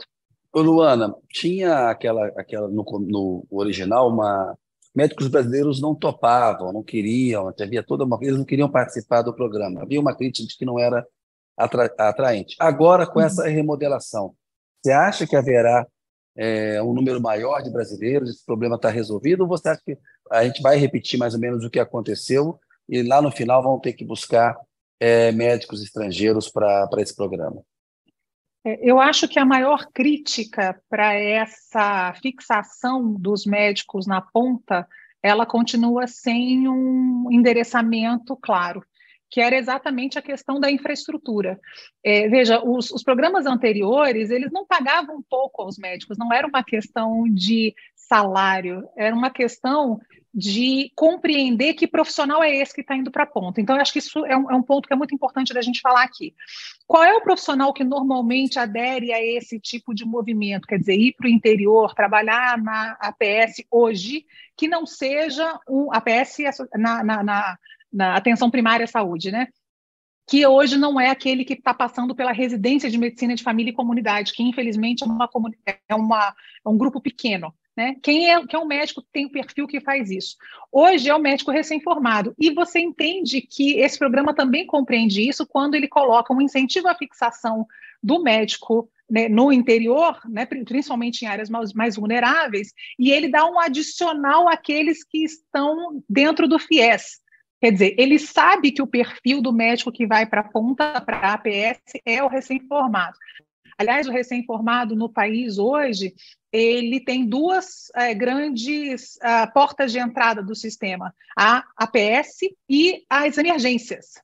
Luana, 0.54 1.14
tinha 1.28 1.90
aquela, 1.90 2.28
aquela 2.28 2.68
no, 2.68 2.84
no 3.00 3.46
original 3.50 4.08
uma 4.08 4.56
médicos 4.96 5.28
brasileiros 5.28 5.80
não 5.80 5.94
topavam, 5.94 6.72
não 6.72 6.82
queriam, 6.82 7.52
havia 7.60 7.82
toda 7.82 8.04
uma 8.04 8.18
eles 8.22 8.38
não 8.38 8.44
queriam 8.44 8.70
participar 8.70 9.20
do 9.20 9.34
programa. 9.34 9.82
Havia 9.82 10.00
uma 10.00 10.16
crítica 10.16 10.48
de 10.48 10.56
que 10.56 10.64
não 10.64 10.78
era 10.78 11.06
atra, 11.56 11.92
atraente. 11.98 12.56
Agora, 12.58 13.06
com 13.06 13.20
essa 13.20 13.46
remodelação, 13.46 14.34
você 14.82 14.92
acha 14.92 15.26
que 15.26 15.36
haverá 15.36 15.86
é, 16.34 16.82
um 16.82 16.94
número 16.94 17.20
maior 17.20 17.60
de 17.60 17.70
brasileiros? 17.70 18.30
Esse 18.30 18.44
problema 18.44 18.76
está 18.76 18.88
resolvido? 18.88 19.42
Ou 19.42 19.48
você 19.48 19.68
acha 19.68 19.82
que 19.84 19.98
a 20.30 20.44
gente 20.44 20.62
vai 20.62 20.78
repetir 20.78 21.18
mais 21.18 21.34
ou 21.34 21.40
menos 21.40 21.62
o 21.62 21.70
que 21.70 21.78
aconteceu 21.78 22.58
e 22.88 23.02
lá 23.02 23.20
no 23.20 23.30
final 23.30 23.62
vão 23.62 23.78
ter 23.78 23.92
que 23.92 24.04
buscar 24.04 24.56
é, 24.98 25.30
médicos 25.30 25.82
estrangeiros 25.82 26.48
para 26.48 26.88
esse 26.98 27.14
programa? 27.14 27.62
É, 28.66 28.80
eu 28.82 28.98
acho 28.98 29.28
que 29.28 29.38
a 29.38 29.44
maior 29.44 29.86
crítica 29.94 30.82
para 30.90 31.14
essa 31.14 32.12
fixação 32.20 33.14
dos 33.14 33.46
médicos 33.46 34.08
na 34.08 34.20
ponta, 34.20 34.88
ela 35.22 35.46
continua 35.46 36.08
sem 36.08 36.68
um 36.68 37.28
endereçamento 37.30 38.36
claro, 38.36 38.84
que 39.30 39.40
era 39.40 39.56
exatamente 39.56 40.18
a 40.18 40.22
questão 40.22 40.60
da 40.60 40.70
infraestrutura. 40.70 41.58
É, 42.04 42.28
veja, 42.28 42.62
os, 42.62 42.90
os, 42.90 43.02
programas 43.02 43.46
anteriores, 43.46 44.30
eles 44.30 44.52
não 44.52 44.66
pagavam 44.66 45.22
pouco 45.28 45.62
aos 45.62 45.76
médicos, 45.78 46.16
não 46.16 46.32
era 46.32 46.46
uma 46.46 46.62
questão 46.62 47.24
de 47.28 47.74
salário, 47.94 48.88
era 48.96 49.14
uma 49.14 49.30
questão 49.30 49.98
de 50.32 50.92
compreender 50.94 51.72
que 51.72 51.86
profissional 51.86 52.44
é 52.44 52.54
esse 52.54 52.74
que 52.74 52.82
está 52.82 52.94
indo 52.94 53.10
para 53.10 53.22
a 53.22 53.26
ponta. 53.26 53.58
Então, 53.58 53.74
acho 53.76 53.90
que 53.90 54.00
isso 54.00 54.24
é 54.26 54.36
um, 54.36 54.50
é 54.50 54.54
um, 54.54 54.62
ponto 54.62 54.86
que 54.86 54.92
é 54.92 54.96
muito 54.96 55.14
importante 55.14 55.54
da 55.54 55.62
gente 55.62 55.80
falar 55.80 56.02
aqui. 56.02 56.34
Qual 56.86 57.02
é 57.02 57.14
o 57.14 57.22
profissional 57.22 57.72
que 57.72 57.82
normalmente 57.82 58.58
adere 58.58 59.14
a 59.14 59.24
esse 59.24 59.58
tipo 59.58 59.94
de 59.94 60.04
movimento? 60.04 60.66
Quer 60.66 60.78
dizer, 60.78 60.94
ir 60.94 61.14
para 61.16 61.26
o 61.26 61.30
interior, 61.30 61.94
trabalhar 61.94 62.62
na 62.62 62.98
APS 63.00 63.64
hoje, 63.70 64.26
que 64.54 64.68
não 64.68 64.84
seja 64.84 65.58
um 65.66 65.90
APS 65.90 66.36
na, 66.74 67.02
na, 67.02 67.22
na, 67.22 67.58
na 67.92 68.16
atenção 68.16 68.50
primária 68.50 68.84
à 68.84 68.88
saúde, 68.88 69.30
né? 69.30 69.48
que 70.28 70.44
hoje 70.44 70.76
não 70.76 71.00
é 71.00 71.08
aquele 71.08 71.44
que 71.44 71.52
está 71.52 71.72
passando 71.72 72.14
pela 72.14 72.32
residência 72.32 72.90
de 72.90 72.98
medicina 72.98 73.34
de 73.34 73.44
família 73.44 73.70
e 73.70 73.74
comunidade, 73.74 74.32
que 74.32 74.42
infelizmente 74.42 75.04
é, 75.04 75.06
uma, 75.06 75.28
é, 75.88 75.94
uma, 75.94 76.34
é 76.64 76.68
um 76.68 76.76
grupo 76.76 77.00
pequeno. 77.00 77.54
Né? 77.76 77.94
Quem, 78.02 78.30
é, 78.30 78.44
quem 78.46 78.58
é 78.58 78.62
o 78.62 78.66
médico 78.66 79.02
que 79.02 79.08
tem 79.12 79.26
o 79.26 79.30
perfil 79.30 79.66
que 79.66 79.80
faz 79.80 80.10
isso? 80.10 80.36
Hoje 80.72 81.08
é 81.08 81.14
o 81.14 81.20
médico 81.20 81.50
recém-formado. 81.50 82.34
E 82.38 82.50
você 82.50 82.80
entende 82.80 83.40
que 83.42 83.78
esse 83.78 83.98
programa 83.98 84.34
também 84.34 84.66
compreende 84.66 85.28
isso 85.28 85.46
quando 85.46 85.74
ele 85.74 85.86
coloca 85.86 86.34
um 86.34 86.40
incentivo 86.40 86.88
à 86.88 86.94
fixação 86.94 87.66
do 88.02 88.20
médico 88.22 88.90
né, 89.08 89.28
no 89.28 89.52
interior, 89.52 90.18
né, 90.28 90.46
principalmente 90.46 91.22
em 91.22 91.28
áreas 91.28 91.48
mais, 91.48 91.72
mais, 91.72 91.96
vulneráveis, 91.96 92.72
e 92.98 93.12
ele 93.12 93.28
dá 93.28 93.48
um 93.48 93.60
adicional 93.60 94.48
àqueles 94.48 95.04
que 95.04 95.22
estão 95.22 96.02
dentro 96.08 96.48
do 96.48 96.58
FIES. 96.58 97.20
Quer 97.60 97.72
dizer, 97.72 97.94
ele 97.98 98.18
sabe 98.18 98.70
que 98.70 98.82
o 98.82 98.86
perfil 98.86 99.40
do 99.40 99.52
médico 99.52 99.92
que 99.92 100.06
vai 100.06 100.26
para 100.26 100.42
a 100.42 100.48
ponta, 100.48 101.00
para 101.00 101.16
a 101.18 101.32
APS, 101.34 101.80
é 102.04 102.22
o 102.22 102.28
recém-formado. 102.28 103.16
Aliás, 103.78 104.06
o 104.06 104.12
recém-formado 104.12 104.96
no 104.96 105.08
país 105.08 105.58
hoje, 105.58 106.14
ele 106.50 107.00
tem 107.00 107.26
duas 107.26 107.90
é, 107.94 108.14
grandes 108.14 109.16
uh, 109.16 109.52
portas 109.52 109.92
de 109.92 109.98
entrada 109.98 110.42
do 110.42 110.54
sistema, 110.54 111.14
a 111.36 111.62
APS 111.76 112.38
e 112.68 113.04
as 113.10 113.36
emergências. 113.36 114.14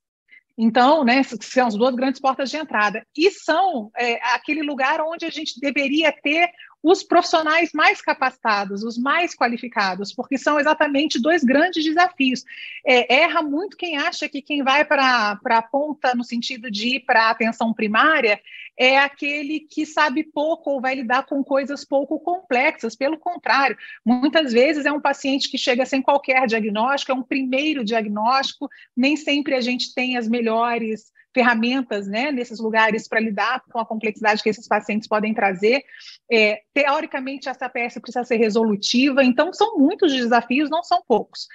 Então, 0.56 1.04
né, 1.04 1.22
são 1.22 1.66
as 1.66 1.74
duas 1.74 1.94
grandes 1.94 2.20
portas 2.20 2.50
de 2.50 2.56
entrada. 2.56 3.06
E 3.16 3.30
são 3.30 3.90
é, 3.96 4.14
aquele 4.34 4.62
lugar 4.62 5.00
onde 5.00 5.24
a 5.24 5.30
gente 5.30 5.58
deveria 5.60 6.12
ter 6.12 6.50
os 6.82 7.02
profissionais 7.02 7.70
mais 7.72 8.02
capacitados, 8.02 8.82
os 8.82 8.98
mais 8.98 9.34
qualificados, 9.34 10.12
porque 10.12 10.36
são 10.36 10.58
exatamente 10.58 11.20
dois 11.20 11.44
grandes 11.44 11.84
desafios. 11.84 12.44
É, 12.84 13.22
erra 13.22 13.42
muito 13.42 13.76
quem 13.76 13.96
acha 13.96 14.28
que 14.28 14.42
quem 14.42 14.64
vai 14.64 14.84
para 14.84 15.38
a 15.44 15.62
ponta 15.62 16.14
no 16.14 16.24
sentido 16.24 16.70
de 16.70 16.96
ir 16.96 17.00
para 17.00 17.26
a 17.26 17.30
atenção 17.30 17.72
primária 17.72 18.40
é 18.76 18.98
aquele 18.98 19.60
que 19.60 19.86
sabe 19.86 20.24
pouco 20.24 20.70
ou 20.70 20.80
vai 20.80 20.94
lidar 20.94 21.24
com 21.26 21.44
coisas 21.44 21.84
pouco 21.84 22.18
complexas. 22.18 22.96
Pelo 22.96 23.18
contrário, 23.18 23.76
muitas 24.04 24.52
vezes 24.52 24.84
é 24.84 24.92
um 24.92 25.00
paciente 25.00 25.48
que 25.48 25.58
chega 25.58 25.86
sem 25.86 26.02
qualquer 26.02 26.46
diagnóstico, 26.46 27.12
é 27.12 27.14
um 27.14 27.22
primeiro 27.22 27.84
diagnóstico, 27.84 28.68
nem 28.96 29.16
sempre 29.16 29.54
a 29.54 29.60
gente 29.60 29.94
tem 29.94 30.16
as 30.16 30.26
melhores 30.26 31.12
ferramentas 31.34 32.06
né, 32.06 32.30
nesses 32.30 32.58
lugares 32.58 33.08
para 33.08 33.20
lidar 33.20 33.62
com 33.70 33.78
a 33.78 33.86
complexidade 33.86 34.42
que 34.42 34.48
esses 34.48 34.68
pacientes 34.68 35.08
podem 35.08 35.34
trazer. 35.34 35.82
É, 36.30 36.62
teoricamente, 36.72 37.48
essa 37.48 37.68
peça 37.68 38.00
precisa 38.00 38.24
ser 38.24 38.36
resolutiva, 38.36 39.24
então 39.24 39.52
são 39.52 39.78
muitos 39.78 40.12
desafios, 40.12 40.70
não 40.70 40.82
são 40.82 41.02
poucos. 41.06 41.46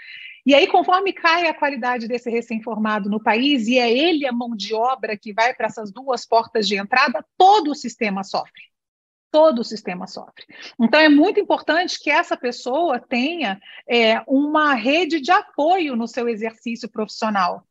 E 0.47 0.55
aí, 0.55 0.65
conforme 0.65 1.11
cai 1.11 1.45
a 1.49 1.53
qualidade 1.53 2.07
desse 2.07 2.29
recém-formado 2.29 3.09
no 3.09 3.21
país, 3.21 3.67
e 3.67 3.77
é 3.77 3.91
ele 3.91 4.25
a 4.25 4.31
mão 4.31 4.55
de 4.55 4.73
obra 4.73 5.17
que 5.17 5.33
vai 5.33 5.53
para 5.53 5.67
essas 5.67 5.91
duas 5.91 6.25
portas 6.25 6.65
de 6.65 6.77
entrada, 6.77 7.21
todo 7.37 7.71
o 7.71 7.75
sistema 7.75 8.23
sofre. 8.23 8.63
Todo 9.29 9.59
o 9.59 9.63
sistema 9.65 10.07
sofre. 10.07 10.45
Então, 10.79 11.01
é 11.01 11.09
muito 11.09 11.37
importante 11.37 11.99
que 11.99 12.09
essa 12.09 12.37
pessoa 12.37 12.97
tenha 12.97 13.59
é, 13.85 14.21
uma 14.25 14.73
rede 14.73 15.19
de 15.19 15.31
apoio 15.31 15.97
no 15.97 16.07
seu 16.07 16.29
exercício 16.29 16.89
profissional. 16.89 17.66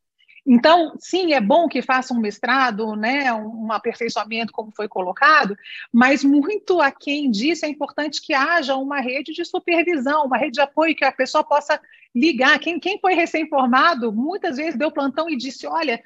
Então, 0.46 0.94
sim, 1.00 1.32
é 1.32 1.40
bom 1.40 1.66
que 1.66 1.82
faça 1.82 2.14
um 2.14 2.20
mestrado, 2.20 2.94
né, 2.94 3.32
um 3.32 3.72
aperfeiçoamento, 3.72 4.52
como 4.52 4.70
foi 4.70 4.86
colocado, 4.86 5.56
mas 5.92 6.22
muito 6.22 6.80
a 6.80 6.92
quem 6.92 7.28
disso 7.28 7.66
é 7.66 7.68
importante 7.68 8.22
que 8.22 8.32
haja 8.32 8.76
uma 8.76 9.00
rede 9.00 9.32
de 9.32 9.44
supervisão, 9.44 10.24
uma 10.24 10.38
rede 10.38 10.52
de 10.52 10.60
apoio 10.60 10.94
que 10.94 11.04
a 11.04 11.10
pessoa 11.10 11.42
possa 11.42 11.80
ligar. 12.14 12.60
Quem, 12.60 12.78
quem 12.78 13.00
foi 13.00 13.14
recém-formado, 13.14 14.12
muitas 14.12 14.56
vezes 14.56 14.78
deu 14.78 14.92
plantão 14.92 15.28
e 15.28 15.36
disse: 15.36 15.66
Olha, 15.66 16.00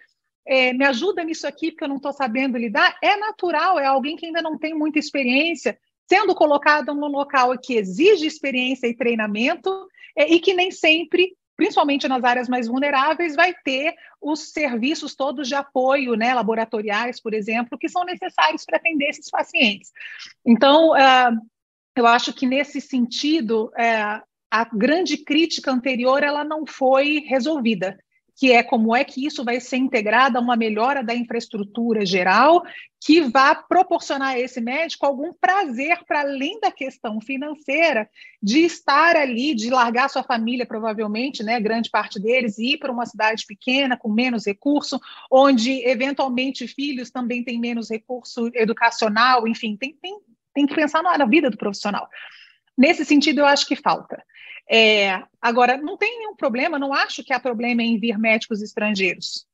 é, 0.46 0.72
me 0.72 0.86
ajuda 0.86 1.22
nisso 1.22 1.46
aqui, 1.46 1.70
porque 1.70 1.84
eu 1.84 1.88
não 1.88 1.96
estou 1.96 2.12
sabendo 2.12 2.56
lidar. 2.56 2.96
É 3.02 3.16
natural, 3.18 3.78
é 3.78 3.84
alguém 3.84 4.16
que 4.16 4.24
ainda 4.24 4.40
não 4.40 4.56
tem 4.56 4.74
muita 4.74 4.98
experiência, 4.98 5.78
sendo 6.08 6.34
colocado 6.34 6.94
num 6.94 7.08
local 7.08 7.56
que 7.58 7.74
exige 7.74 8.26
experiência 8.26 8.86
e 8.86 8.96
treinamento, 8.96 9.86
é, 10.16 10.32
e 10.32 10.40
que 10.40 10.54
nem 10.54 10.70
sempre 10.70 11.36
principalmente 11.60 12.08
nas 12.08 12.24
áreas 12.24 12.48
mais 12.48 12.66
vulneráveis, 12.68 13.36
vai 13.36 13.52
ter 13.52 13.94
os 14.18 14.50
serviços 14.50 15.14
todos 15.14 15.46
de 15.46 15.54
apoio, 15.54 16.14
né, 16.14 16.32
laboratoriais, 16.32 17.20
por 17.20 17.34
exemplo, 17.34 17.76
que 17.78 17.86
são 17.86 18.02
necessários 18.02 18.64
para 18.64 18.78
atender 18.78 19.10
esses 19.10 19.28
pacientes. 19.28 19.92
Então, 20.42 20.92
uh, 20.92 21.38
eu 21.94 22.06
acho 22.06 22.32
que 22.32 22.46
nesse 22.46 22.80
sentido, 22.80 23.66
uh, 23.74 24.22
a 24.50 24.64
grande 24.72 25.18
crítica 25.18 25.70
anterior 25.70 26.22
ela 26.22 26.42
não 26.42 26.64
foi 26.66 27.26
resolvida 27.28 27.98
que 28.40 28.52
é 28.52 28.62
como 28.62 28.96
é 28.96 29.04
que 29.04 29.26
isso 29.26 29.44
vai 29.44 29.60
ser 29.60 29.76
integrado 29.76 30.38
a 30.38 30.40
uma 30.40 30.56
melhora 30.56 31.04
da 31.04 31.14
infraestrutura 31.14 32.06
geral, 32.06 32.64
que 32.98 33.20
vá 33.20 33.54
proporcionar 33.54 34.30
a 34.30 34.38
esse 34.38 34.62
médico 34.62 35.04
algum 35.04 35.30
prazer 35.30 36.02
para 36.06 36.20
além 36.20 36.58
da 36.58 36.72
questão 36.72 37.20
financeira 37.20 38.08
de 38.42 38.60
estar 38.60 39.14
ali, 39.14 39.54
de 39.54 39.68
largar 39.68 40.08
sua 40.08 40.22
família, 40.22 40.64
provavelmente, 40.64 41.42
né, 41.42 41.60
grande 41.60 41.90
parte 41.90 42.18
deles, 42.18 42.56
e 42.56 42.72
ir 42.72 42.78
para 42.78 42.90
uma 42.90 43.04
cidade 43.04 43.44
pequena, 43.46 43.94
com 43.94 44.10
menos 44.10 44.46
recurso, 44.46 44.98
onde 45.30 45.86
eventualmente 45.86 46.66
filhos 46.66 47.10
também 47.10 47.44
têm 47.44 47.60
menos 47.60 47.90
recurso 47.90 48.50
educacional, 48.54 49.46
enfim, 49.46 49.76
tem, 49.76 49.94
tem, 50.00 50.18
tem 50.54 50.66
que 50.66 50.74
pensar 50.74 51.02
na 51.02 51.26
vida 51.26 51.50
do 51.50 51.58
profissional. 51.58 52.08
Nesse 52.74 53.04
sentido, 53.04 53.40
eu 53.40 53.46
acho 53.46 53.68
que 53.68 53.76
falta. 53.76 54.24
É, 54.72 55.24
agora, 55.42 55.76
não 55.76 55.96
tem 55.96 56.18
nenhum 56.18 56.36
problema, 56.36 56.78
não 56.78 56.92
acho 56.92 57.24
que 57.24 57.32
há 57.32 57.40
problema 57.40 57.82
em 57.82 57.98
vir 57.98 58.16
médicos 58.16 58.62
estrangeiros. 58.62 59.44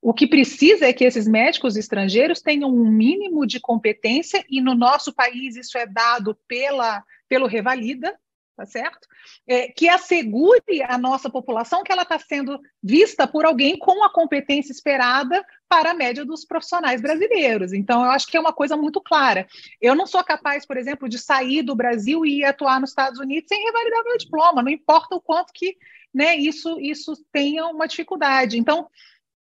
O 0.00 0.14
que 0.14 0.26
precisa 0.26 0.86
é 0.86 0.92
que 0.92 1.04
esses 1.04 1.28
médicos 1.28 1.76
estrangeiros 1.76 2.40
tenham 2.40 2.70
um 2.70 2.90
mínimo 2.90 3.46
de 3.46 3.60
competência, 3.60 4.42
e 4.48 4.60
no 4.62 4.74
nosso 4.74 5.12
país 5.12 5.54
isso 5.56 5.76
é 5.76 5.86
dado 5.86 6.38
pela, 6.48 7.04
pelo 7.28 7.46
Revalida, 7.46 8.18
tá 8.56 8.64
certo? 8.64 9.06
É, 9.46 9.68
que 9.68 9.88
assegure 9.88 10.82
a 10.86 10.96
nossa 10.96 11.28
população 11.28 11.82
que 11.82 11.92
ela 11.92 12.02
está 12.02 12.18
sendo 12.18 12.58
vista 12.82 13.26
por 13.26 13.44
alguém 13.44 13.78
com 13.78 14.02
a 14.04 14.12
competência 14.12 14.72
esperada 14.72 15.44
para 15.74 15.90
a 15.90 15.94
média 15.94 16.24
dos 16.24 16.44
profissionais 16.44 17.00
brasileiros. 17.00 17.72
Então, 17.72 18.04
eu 18.04 18.10
acho 18.12 18.28
que 18.28 18.36
é 18.36 18.40
uma 18.40 18.52
coisa 18.52 18.76
muito 18.76 19.00
clara. 19.00 19.44
Eu 19.80 19.96
não 19.96 20.06
sou 20.06 20.22
capaz, 20.22 20.64
por 20.64 20.76
exemplo, 20.76 21.08
de 21.08 21.18
sair 21.18 21.62
do 21.62 21.74
Brasil 21.74 22.24
e 22.24 22.38
ir 22.38 22.44
atuar 22.44 22.80
nos 22.80 22.90
Estados 22.90 23.18
Unidos 23.18 23.48
sem 23.48 23.64
revalidar 23.64 24.04
meu 24.04 24.16
diploma, 24.16 24.62
não 24.62 24.70
importa 24.70 25.16
o 25.16 25.20
quanto 25.20 25.52
que 25.52 25.76
né, 26.14 26.36
isso, 26.36 26.78
isso 26.78 27.16
tenha 27.32 27.66
uma 27.66 27.88
dificuldade. 27.88 28.56
Então, 28.56 28.88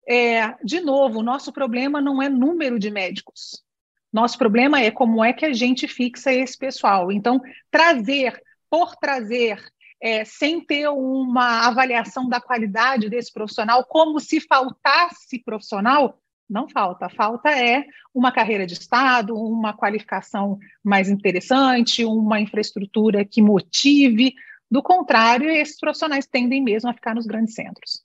é, 0.08 0.54
de 0.64 0.80
novo, 0.80 1.18
o 1.18 1.22
nosso 1.22 1.52
problema 1.52 2.00
não 2.00 2.22
é 2.22 2.28
número 2.30 2.78
de 2.78 2.90
médicos. 2.90 3.62
Nosso 4.10 4.38
problema 4.38 4.80
é 4.80 4.90
como 4.90 5.22
é 5.22 5.30
que 5.30 5.44
a 5.44 5.52
gente 5.52 5.86
fixa 5.86 6.32
esse 6.32 6.56
pessoal. 6.56 7.12
Então, 7.12 7.38
trazer 7.70 8.42
por 8.70 8.96
trazer, 8.96 9.62
é, 10.04 10.22
sem 10.22 10.60
ter 10.60 10.86
uma 10.90 11.66
avaliação 11.66 12.28
da 12.28 12.38
qualidade 12.38 13.08
desse 13.08 13.32
profissional, 13.32 13.82
como 13.86 14.20
se 14.20 14.38
faltasse 14.38 15.38
profissional, 15.42 16.18
não 16.48 16.68
falta. 16.68 17.08
Falta 17.08 17.48
é 17.48 17.86
uma 18.12 18.30
carreira 18.30 18.66
de 18.66 18.74
Estado, 18.74 19.34
uma 19.34 19.72
qualificação 19.72 20.58
mais 20.84 21.08
interessante, 21.08 22.04
uma 22.04 22.38
infraestrutura 22.38 23.24
que 23.24 23.40
motive. 23.40 24.34
Do 24.70 24.82
contrário, 24.82 25.48
esses 25.48 25.80
profissionais 25.80 26.26
tendem 26.26 26.62
mesmo 26.62 26.90
a 26.90 26.92
ficar 26.92 27.14
nos 27.14 27.24
grandes 27.24 27.54
centros. 27.54 28.04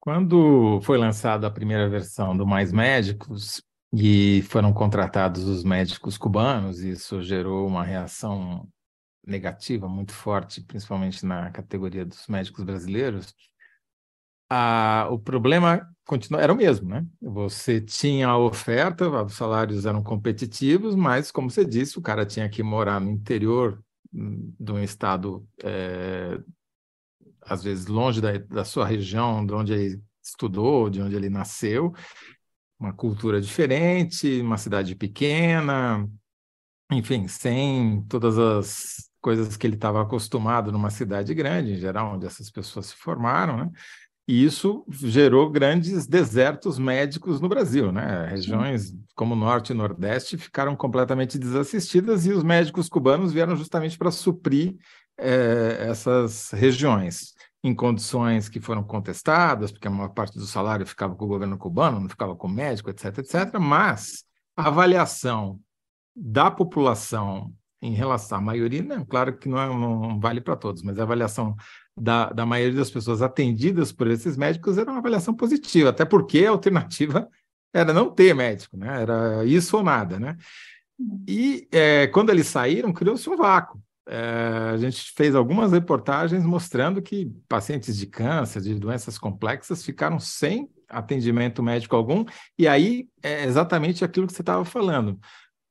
Quando 0.00 0.80
foi 0.80 0.96
lançada 0.96 1.46
a 1.46 1.50
primeira 1.50 1.86
versão 1.86 2.34
do 2.34 2.46
Mais 2.46 2.72
Médicos 2.72 3.62
e 3.92 4.40
foram 4.48 4.72
contratados 4.72 5.44
os 5.44 5.64
médicos 5.64 6.16
cubanos, 6.16 6.80
isso 6.80 7.22
gerou 7.22 7.66
uma 7.66 7.84
reação 7.84 8.66
negativa 9.24 9.88
muito 9.88 10.12
forte, 10.12 10.60
principalmente 10.60 11.24
na 11.24 11.50
categoria 11.50 12.04
dos 12.04 12.26
médicos 12.26 12.64
brasileiros, 12.64 13.34
a, 14.50 15.08
o 15.10 15.18
problema 15.18 15.88
continua, 16.04 16.40
era 16.42 16.52
o 16.52 16.56
mesmo, 16.56 16.88
né? 16.88 17.06
Você 17.20 17.80
tinha 17.80 18.28
a 18.28 18.38
oferta, 18.38 19.08
os 19.08 19.34
salários 19.34 19.86
eram 19.86 20.02
competitivos, 20.02 20.94
mas, 20.94 21.30
como 21.30 21.50
você 21.50 21.64
disse, 21.64 21.98
o 21.98 22.02
cara 22.02 22.26
tinha 22.26 22.48
que 22.48 22.62
morar 22.62 23.00
no 23.00 23.10
interior 23.10 23.82
hum, 24.12 24.52
de 24.58 24.72
um 24.72 24.82
estado, 24.82 25.46
é, 25.62 26.38
às 27.40 27.62
vezes 27.62 27.86
longe 27.86 28.20
da, 28.20 28.36
da 28.36 28.64
sua 28.64 28.86
região, 28.86 29.44
de 29.46 29.54
onde 29.54 29.72
ele 29.72 30.02
estudou, 30.22 30.90
de 30.90 31.00
onde 31.00 31.16
ele 31.16 31.30
nasceu, 31.30 31.94
uma 32.78 32.92
cultura 32.92 33.40
diferente, 33.40 34.40
uma 34.40 34.58
cidade 34.58 34.94
pequena, 34.94 36.06
enfim, 36.90 37.26
sem 37.26 38.02
todas 38.06 38.38
as 38.38 39.11
coisas 39.22 39.56
que 39.56 39.66
ele 39.66 39.76
estava 39.76 40.02
acostumado 40.02 40.72
numa 40.72 40.90
cidade 40.90 41.32
grande, 41.32 41.72
em 41.72 41.76
geral, 41.76 42.14
onde 42.14 42.26
essas 42.26 42.50
pessoas 42.50 42.86
se 42.86 42.96
formaram, 42.96 43.56
né? 43.56 43.70
E 44.28 44.44
isso 44.44 44.84
gerou 44.88 45.50
grandes 45.50 46.06
desertos 46.06 46.78
médicos 46.78 47.40
no 47.40 47.48
Brasil, 47.48 47.90
né? 47.90 48.26
Regiões 48.26 48.94
como 49.14 49.34
Norte 49.34 49.70
e 49.70 49.74
Nordeste 49.74 50.36
ficaram 50.36 50.76
completamente 50.76 51.38
desassistidas 51.38 52.26
e 52.26 52.32
os 52.32 52.42
médicos 52.44 52.88
cubanos 52.88 53.32
vieram 53.32 53.56
justamente 53.56 53.98
para 53.98 54.10
suprir 54.10 54.76
eh, 55.18 55.86
essas 55.88 56.50
regiões 56.50 57.32
em 57.64 57.74
condições 57.74 58.48
que 58.48 58.60
foram 58.60 58.82
contestadas, 58.82 59.70
porque 59.70 59.86
a 59.86 59.90
maior 59.90 60.10
parte 60.10 60.36
do 60.36 60.46
salário 60.46 60.86
ficava 60.86 61.14
com 61.14 61.24
o 61.24 61.28
governo 61.28 61.56
cubano, 61.56 62.00
não 62.00 62.08
ficava 62.08 62.34
com 62.34 62.48
o 62.48 62.50
médico, 62.50 62.90
etc, 62.90 63.18
etc. 63.18 63.58
Mas 63.60 64.24
a 64.56 64.66
avaliação 64.68 65.60
da 66.14 66.50
população 66.50 67.52
em 67.82 67.92
relação 67.92 68.38
à 68.38 68.40
maioria, 68.40 68.80
não, 68.80 69.04
claro 69.04 69.36
que 69.36 69.48
não, 69.48 69.60
é, 69.60 69.66
não 69.66 70.20
vale 70.20 70.40
para 70.40 70.54
todos, 70.54 70.82
mas 70.82 70.98
a 70.98 71.02
avaliação 71.02 71.56
da, 71.96 72.30
da 72.30 72.46
maioria 72.46 72.78
das 72.78 72.90
pessoas 72.90 73.20
atendidas 73.20 73.90
por 73.90 74.06
esses 74.06 74.36
médicos 74.36 74.78
era 74.78 74.88
uma 74.88 75.00
avaliação 75.00 75.34
positiva, 75.34 75.90
até 75.90 76.04
porque 76.04 76.46
a 76.46 76.50
alternativa 76.50 77.28
era 77.74 77.92
não 77.92 78.08
ter 78.08 78.34
médico, 78.34 78.76
né? 78.76 79.02
Era 79.02 79.44
isso 79.44 79.76
ou 79.76 79.82
nada, 79.82 80.18
né? 80.18 80.36
E 81.26 81.66
é, 81.72 82.06
quando 82.06 82.30
eles 82.30 82.46
saíram, 82.46 82.92
criou-se 82.92 83.28
um 83.28 83.36
vácuo. 83.36 83.82
É, 84.06 84.70
a 84.74 84.76
gente 84.76 85.12
fez 85.16 85.34
algumas 85.34 85.72
reportagens 85.72 86.44
mostrando 86.44 87.02
que 87.02 87.32
pacientes 87.48 87.96
de 87.96 88.06
câncer, 88.06 88.60
de 88.60 88.74
doenças 88.74 89.18
complexas, 89.18 89.84
ficaram 89.84 90.20
sem 90.20 90.70
atendimento 90.88 91.62
médico 91.62 91.96
algum, 91.96 92.24
e 92.58 92.68
aí 92.68 93.08
é 93.22 93.44
exatamente 93.44 94.04
aquilo 94.04 94.26
que 94.26 94.32
você 94.34 94.42
estava 94.42 94.64
falando 94.64 95.18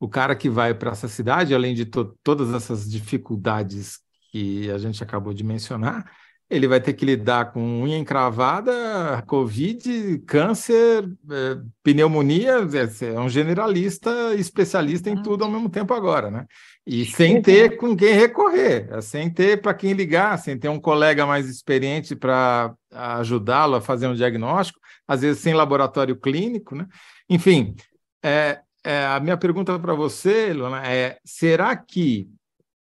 o 0.01 0.09
cara 0.09 0.35
que 0.35 0.49
vai 0.49 0.73
para 0.73 0.93
essa 0.93 1.07
cidade, 1.07 1.53
além 1.53 1.75
de 1.75 1.85
to 1.85 2.17
todas 2.23 2.51
essas 2.55 2.89
dificuldades 2.89 3.99
que 4.31 4.67
a 4.71 4.79
gente 4.79 5.03
acabou 5.03 5.31
de 5.31 5.43
mencionar, 5.43 6.11
ele 6.49 6.67
vai 6.67 6.81
ter 6.81 6.93
que 6.93 7.05
lidar 7.05 7.53
com 7.53 7.83
unha 7.83 7.99
encravada, 7.99 9.23
Covid, 9.27 10.17
câncer, 10.25 11.07
é, 11.29 11.57
pneumonia, 11.83 12.67
é, 12.73 13.13
é 13.13 13.19
um 13.19 13.29
generalista, 13.29 14.33
especialista 14.33 15.07
em 15.07 15.21
tudo 15.21 15.43
ao 15.43 15.51
mesmo 15.51 15.69
tempo 15.69 15.93
agora, 15.93 16.31
né? 16.31 16.47
E 16.83 17.05
sem 17.05 17.39
ter 17.39 17.77
com 17.77 17.95
quem 17.95 18.15
recorrer, 18.15 18.89
é, 18.91 19.01
sem 19.01 19.29
ter 19.29 19.61
para 19.61 19.75
quem 19.75 19.93
ligar, 19.93 20.35
sem 20.39 20.57
ter 20.57 20.67
um 20.67 20.79
colega 20.79 21.27
mais 21.27 21.47
experiente 21.47 22.15
para 22.15 22.73
ajudá-lo 22.91 23.75
a 23.75 23.81
fazer 23.81 24.07
um 24.07 24.15
diagnóstico, 24.15 24.79
às 25.07 25.21
vezes 25.21 25.43
sem 25.43 25.53
laboratório 25.53 26.15
clínico, 26.15 26.75
né? 26.75 26.87
Enfim, 27.29 27.75
é, 28.23 28.61
é, 28.83 29.05
a 29.05 29.19
minha 29.19 29.37
pergunta 29.37 29.77
para 29.79 29.93
você, 29.93 30.53
Luana, 30.53 30.85
é: 30.87 31.19
será 31.23 31.75
que 31.75 32.27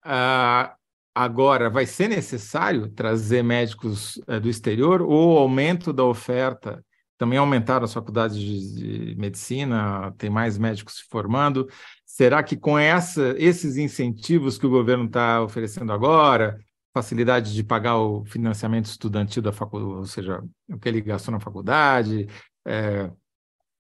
uh, 0.05 0.71
agora 1.15 1.69
vai 1.69 1.85
ser 1.85 2.07
necessário 2.07 2.89
trazer 2.89 3.43
médicos 3.43 4.17
uh, 4.27 4.39
do 4.39 4.49
exterior 4.49 5.01
ou 5.01 5.35
o 5.35 5.37
aumento 5.37 5.91
da 5.91 6.03
oferta? 6.03 6.83
Também 7.17 7.39
aumentaram 7.39 7.85
as 7.85 7.93
faculdades 7.93 8.37
de, 8.37 9.13
de 9.13 9.15
medicina, 9.15 10.13
tem 10.17 10.29
mais 10.29 10.57
médicos 10.57 10.97
se 10.97 11.03
formando. 11.09 11.67
Será 12.05 12.43
que 12.43 12.55
com 12.55 12.77
essa, 12.77 13.35
esses 13.37 13.75
incentivos 13.77 14.57
que 14.57 14.67
o 14.67 14.69
governo 14.69 15.05
está 15.05 15.41
oferecendo 15.41 15.91
agora, 15.91 16.59
facilidade 16.93 17.53
de 17.53 17.63
pagar 17.63 17.97
o 17.97 18.23
financiamento 18.25 18.85
estudantil 18.85 19.41
da 19.41 19.51
faculdade, 19.51 19.93
ou 19.93 20.05
seja, 20.05 20.43
o 20.69 20.79
que 20.79 20.89
ele 20.89 21.01
gastou 21.01 21.31
na 21.31 21.39
faculdade, 21.39 22.27
é, 22.65 23.11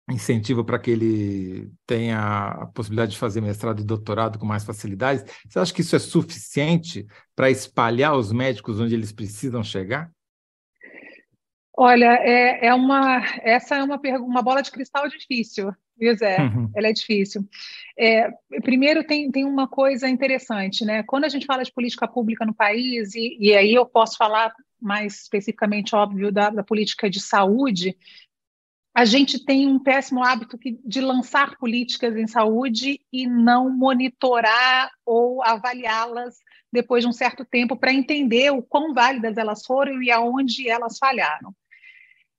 incentivo 0.09 0.65
para 0.65 0.79
que 0.79 0.91
ele 0.91 1.71
tenha 1.87 2.19
a 2.19 2.67
possibilidade 2.67 3.13
de 3.13 3.19
fazer 3.19 3.41
mestrado 3.41 3.81
e 3.81 3.85
doutorado 3.85 4.39
com 4.39 4.47
mais 4.47 4.65
facilidades. 4.65 5.25
Você 5.49 5.59
acha 5.59 5.75
que 5.75 5.81
isso 5.81 5.97
é 5.97 5.99
suficiente 5.99 7.07
para 7.35 7.51
espalhar 7.51 8.17
os 8.17 8.33
médicos 8.33 8.79
onde 8.79 8.95
eles 8.95 9.13
precisam 9.13 9.65
chegar? 9.65 10.11
Olha, 11.79 12.19
é, 12.23 12.69
é 12.69 12.75
uma, 12.75 13.23
essa 13.43 13.77
é 13.77 13.83
uma, 13.83 14.01
uma 14.21 14.41
bola 14.41 14.63
de 14.63 14.71
cristal 14.71 15.07
difícil, 15.09 15.71
viu, 15.99 16.17
Zé? 16.17 16.41
Uhum. 16.41 16.71
Ela 16.75 16.89
é 16.89 16.93
difícil. 16.93 17.47
É, 17.99 18.31
primeiro, 18.63 19.05
tem, 19.05 19.31
tem 19.31 19.45
uma 19.45 19.69
coisa 19.69 20.09
interessante, 20.09 20.87
né? 20.87 21.03
Quando 21.03 21.25
a 21.25 21.29
gente 21.29 21.45
fala 21.45 21.63
de 21.63 21.73
política 21.73 22.09
pública 22.09 22.47
no 22.47 22.55
país, 22.55 23.15
e, 23.15 23.37
e 23.39 23.55
aí 23.55 23.75
eu 23.75 23.85
posso 23.85 24.17
falar 24.17 24.55
mais 24.81 25.23
especificamente, 25.23 25.95
óbvio, 25.95 26.33
da, 26.33 26.49
da 26.49 26.63
política 26.63 27.11
de 27.11 27.21
saúde, 27.21 27.95
a 28.97 29.05
gente 29.05 29.39
tem 29.39 29.67
um 29.67 29.79
péssimo 29.79 30.25
hábito 30.25 30.59
de 30.83 31.03
lançar 31.03 31.59
políticas 31.59 32.17
em 32.17 32.27
saúde 32.27 32.99
e 33.13 33.27
não 33.27 33.69
monitorar 33.69 34.91
ou 35.05 35.43
avaliá-las 35.45 36.37
depois 36.73 37.05
de 37.05 37.09
um 37.11 37.13
certo 37.13 37.45
tempo 37.45 37.77
para 37.77 37.93
entender 37.93 38.51
o 38.51 38.63
quão 38.63 38.95
válidas 38.95 39.37
elas 39.37 39.67
foram 39.67 40.03
e 40.03 40.11
aonde 40.11 40.67
elas 40.71 40.97
falharam. 40.97 41.55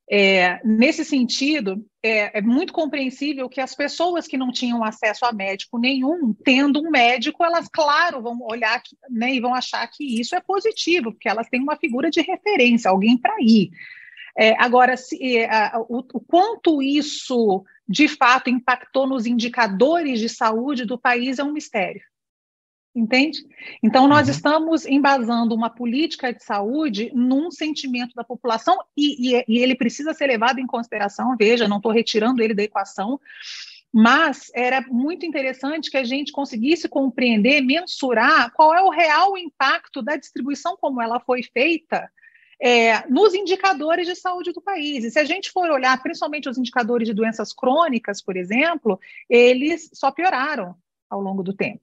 É, 0.09 0.59
nesse 0.65 1.05
sentido, 1.05 1.85
é, 2.01 2.39
é, 2.39 2.41
muito 2.41 2.73
compreensível 2.73 3.47
que 3.47 3.61
as 3.61 3.75
pessoas 3.75 4.25
que 4.25 4.35
não 4.35 4.51
tinham 4.51 4.83
acesso 4.83 5.27
a 5.27 5.31
médico 5.31 5.77
nenhum, 5.77 6.33
tendo 6.43 6.79
um 6.79 6.89
médico, 6.89 7.45
elas, 7.45 7.67
claro, 7.71 8.19
vão 8.19 8.39
olhar 8.41 8.81
né, 9.11 9.35
e 9.35 9.39
vão 9.39 9.53
achar 9.53 9.85
que 9.91 10.19
isso 10.19 10.33
é 10.33 10.41
positivo, 10.41 11.11
porque 11.11 11.29
elas 11.29 11.47
têm 11.49 11.61
uma 11.61 11.77
figura 11.77 12.09
de 12.09 12.21
referência, 12.21 12.89
alguém 12.89 13.15
para 13.15 13.35
ir. 13.41 13.69
É, 14.37 14.55
agora, 14.61 14.95
se, 14.95 15.37
é, 15.37 15.71
o, 15.89 15.97
o 15.99 16.19
quanto 16.19 16.81
isso 16.81 17.65
de 17.87 18.07
fato 18.07 18.49
impactou 18.49 19.07
nos 19.07 19.25
indicadores 19.25 20.19
de 20.19 20.29
saúde 20.29 20.85
do 20.85 20.97
país 20.97 21.39
é 21.39 21.43
um 21.43 21.53
mistério 21.53 22.01
entende? 22.97 23.45
Então, 23.83 24.07
nós 24.07 24.27
uhum. 24.27 24.33
estamos 24.33 24.85
embasando 24.85 25.53
uma 25.53 25.69
política 25.69 26.33
de 26.33 26.43
saúde 26.43 27.11
num 27.13 27.51
sentimento 27.51 28.15
da 28.15 28.23
população 28.23 28.79
e, 28.97 29.35
e, 29.35 29.45
e 29.47 29.59
ele 29.59 29.75
precisa 29.75 30.13
ser 30.13 30.27
levado 30.27 30.59
em 30.59 30.65
consideração. 30.65 31.35
Veja, 31.37 31.67
não 31.67 31.77
estou 31.77 31.91
retirando 31.91 32.41
ele 32.41 32.55
da 32.55 32.63
equação, 32.63 33.19
mas 33.93 34.49
era 34.53 34.81
muito 34.81 35.25
interessante 35.25 35.91
que 35.91 35.97
a 35.97 36.03
gente 36.03 36.31
conseguisse 36.31 36.89
compreender, 36.89 37.61
mensurar 37.61 38.51
qual 38.53 38.73
é 38.73 38.81
o 38.81 38.89
real 38.89 39.37
impacto 39.37 40.01
da 40.01 40.15
distribuição 40.15 40.75
como 40.77 41.01
ela 41.01 41.19
foi 41.19 41.43
feita 41.43 42.09
é, 42.59 43.07
nos 43.07 43.33
indicadores 43.33 44.07
de 44.07 44.15
saúde 44.15 44.51
do 44.51 44.61
país. 44.61 45.03
E 45.03 45.11
se 45.11 45.19
a 45.19 45.25
gente 45.25 45.51
for 45.51 45.69
olhar, 45.69 46.01
principalmente 46.01 46.49
os 46.49 46.57
indicadores 46.57 47.07
de 47.07 47.13
doenças 47.13 47.53
crônicas, 47.53 48.21
por 48.21 48.35
exemplo, 48.35 48.99
eles 49.29 49.89
só 49.93 50.11
pioraram 50.11 50.75
ao 51.09 51.21
longo 51.21 51.43
do 51.43 51.53
tempo. 51.53 51.81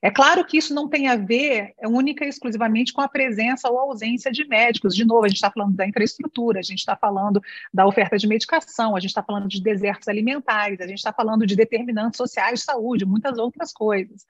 É 0.00 0.10
claro 0.10 0.44
que 0.44 0.56
isso 0.56 0.74
não 0.74 0.88
tem 0.88 1.08
a 1.08 1.16
ver 1.16 1.74
é, 1.78 1.86
única 1.86 2.24
e 2.24 2.28
exclusivamente 2.28 2.92
com 2.92 3.00
a 3.00 3.08
presença 3.08 3.68
ou 3.68 3.78
ausência 3.78 4.30
de 4.30 4.46
médicos. 4.46 4.94
De 4.94 5.04
novo, 5.04 5.24
a 5.24 5.28
gente 5.28 5.36
está 5.36 5.50
falando 5.50 5.74
da 5.74 5.86
infraestrutura, 5.86 6.60
a 6.60 6.62
gente 6.62 6.78
está 6.78 6.96
falando 6.96 7.40
da 7.72 7.86
oferta 7.86 8.16
de 8.16 8.26
medicação, 8.26 8.96
a 8.96 9.00
gente 9.00 9.10
está 9.10 9.22
falando 9.22 9.48
de 9.48 9.62
desertos 9.62 10.08
alimentares, 10.08 10.80
a 10.80 10.86
gente 10.86 10.98
está 10.98 11.12
falando 11.12 11.46
de 11.46 11.56
determinantes 11.56 12.16
sociais 12.16 12.60
de 12.60 12.64
saúde, 12.64 13.04
muitas 13.04 13.38
outras 13.38 13.72
coisas. 13.72 14.24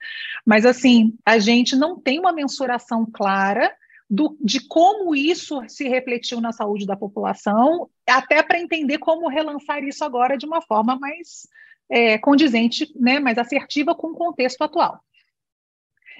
Mas, 0.45 0.65
assim, 0.65 1.17
a 1.25 1.39
gente 1.39 1.75
não 1.75 1.99
tem 1.99 2.19
uma 2.19 2.33
mensuração 2.33 3.05
clara 3.05 3.73
do, 4.09 4.37
de 4.39 4.59
como 4.67 5.15
isso 5.15 5.61
se 5.67 5.87
refletiu 5.87 6.39
na 6.39 6.51
saúde 6.51 6.85
da 6.85 6.95
população, 6.95 7.89
até 8.07 8.43
para 8.43 8.59
entender 8.59 8.99
como 8.99 9.27
relançar 9.27 9.83
isso 9.83 10.03
agora 10.03 10.37
de 10.37 10.45
uma 10.45 10.61
forma 10.61 10.97
mais 10.97 11.47
é, 11.89 12.17
condizente, 12.17 12.91
né, 12.95 13.19
mais 13.19 13.37
assertiva 13.37 13.95
com 13.95 14.07
o 14.07 14.15
contexto 14.15 14.61
atual. 14.63 14.99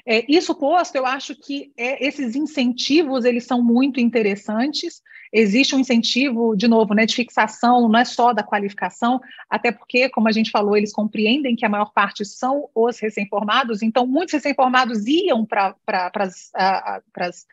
É, 0.08 0.24
isso 0.32 0.54
posto, 0.54 0.96
eu 0.96 1.06
acho 1.06 1.36
que 1.36 1.72
é, 1.76 2.06
esses 2.06 2.36
incentivos 2.36 3.26
eles 3.26 3.46
são 3.46 3.64
muito 3.64 4.00
interessantes. 4.00 5.02
Existe 5.34 5.76
um 5.76 5.80
incentivo, 5.80 6.56
de 6.56 6.68
novo, 6.68 6.94
né, 6.94 7.08
de 7.08 7.16
fixação, 7.16 7.90
não 7.90 8.00
é 8.00 8.06
só 8.06 8.32
da 8.32 8.44
qualificação, 8.44 9.20
até 9.50 9.72
porque, 9.72 10.08
como 10.10 10.28
a 10.28 10.32
gente 10.32 10.52
falou, 10.52 10.78
eles 10.78 10.94
compreendem 10.94 11.56
que 11.56 11.66
a 11.66 11.70
maior 11.70 11.92
parte 11.92 12.24
são 12.24 12.70
os 12.76 13.00
recém-formados, 13.00 13.82
então 13.82 14.06
muitos 14.06 14.34
recém-formados 14.34 15.08
iam 15.08 15.44
para 15.44 15.76
as 16.24 17.46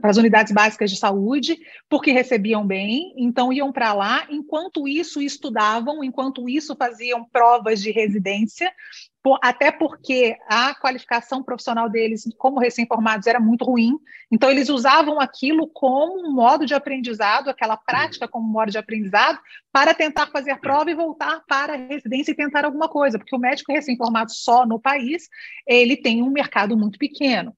para 0.00 0.10
as 0.10 0.16
unidades 0.16 0.52
básicas 0.52 0.90
de 0.90 0.96
saúde, 0.96 1.56
porque 1.88 2.10
recebiam 2.10 2.66
bem, 2.66 3.14
então 3.16 3.52
iam 3.52 3.70
para 3.72 3.92
lá, 3.92 4.26
enquanto 4.28 4.88
isso 4.88 5.22
estudavam, 5.22 6.02
enquanto 6.02 6.48
isso 6.48 6.74
faziam 6.76 7.24
provas 7.24 7.80
de 7.80 7.92
residência, 7.92 8.72
por, 9.22 9.38
até 9.42 9.70
porque 9.70 10.36
a 10.48 10.74
qualificação 10.74 11.42
profissional 11.42 11.88
deles, 11.88 12.24
como 12.36 12.58
recém-formados, 12.58 13.28
era 13.28 13.38
muito 13.38 13.64
ruim, 13.64 13.96
então 14.30 14.50
eles 14.50 14.68
usavam 14.68 15.20
aquilo 15.20 15.68
como 15.68 16.28
um 16.28 16.32
modo 16.32 16.66
de 16.66 16.74
aprendizado, 16.74 17.48
aquela 17.48 17.76
prática 17.76 18.26
como 18.26 18.48
modo 18.48 18.72
de 18.72 18.78
aprendizado, 18.78 19.38
para 19.72 19.94
tentar 19.94 20.26
fazer 20.28 20.58
prova 20.58 20.90
e 20.90 20.94
voltar 20.94 21.42
para 21.46 21.74
a 21.74 21.76
residência 21.76 22.32
e 22.32 22.36
tentar 22.36 22.64
alguma 22.64 22.88
coisa, 22.88 23.18
porque 23.18 23.36
o 23.36 23.38
médico 23.38 23.72
recém-formado 23.72 24.32
só 24.32 24.66
no 24.66 24.80
país, 24.80 25.28
ele 25.66 25.96
tem 25.96 26.22
um 26.22 26.30
mercado 26.30 26.76
muito 26.76 26.98
pequeno. 26.98 27.54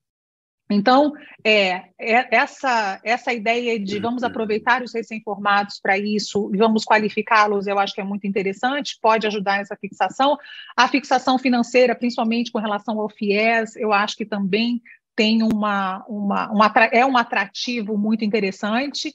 Então, 0.71 1.15
é, 1.43 1.85
é, 1.99 2.37
essa, 2.37 3.01
essa 3.03 3.33
ideia 3.33 3.79
de 3.81 3.99
vamos 3.99 4.23
aproveitar 4.23 4.83
os 4.83 4.93
recém-formados 4.93 5.81
para 5.81 5.97
isso 5.97 6.51
e 6.53 6.59
vamos 6.59 6.85
qualificá-los, 6.85 7.67
eu 7.67 7.79
acho 7.79 7.95
que 7.95 8.01
é 8.01 8.05
muito 8.05 8.27
interessante, 8.27 8.99
pode 9.01 9.27
ajudar 9.27 9.61
essa 9.61 9.77
fixação. 9.77 10.37
A 10.77 10.87
fixação 10.87 11.39
financeira, 11.39 11.95
principalmente 11.95 12.53
com 12.53 12.59
relação 12.59 13.01
ao 13.01 13.09
FIES, 13.09 13.77
eu 13.77 13.93
acho 13.93 14.17
que 14.17 14.27
também 14.27 14.83
tem 15.17 15.43
uma, 15.43 16.05
uma, 16.07 16.51
uma 16.51 16.73
é 16.93 17.05
um 17.05 17.17
atrativo 17.17 17.97
muito 17.97 18.25
interessante. 18.25 19.15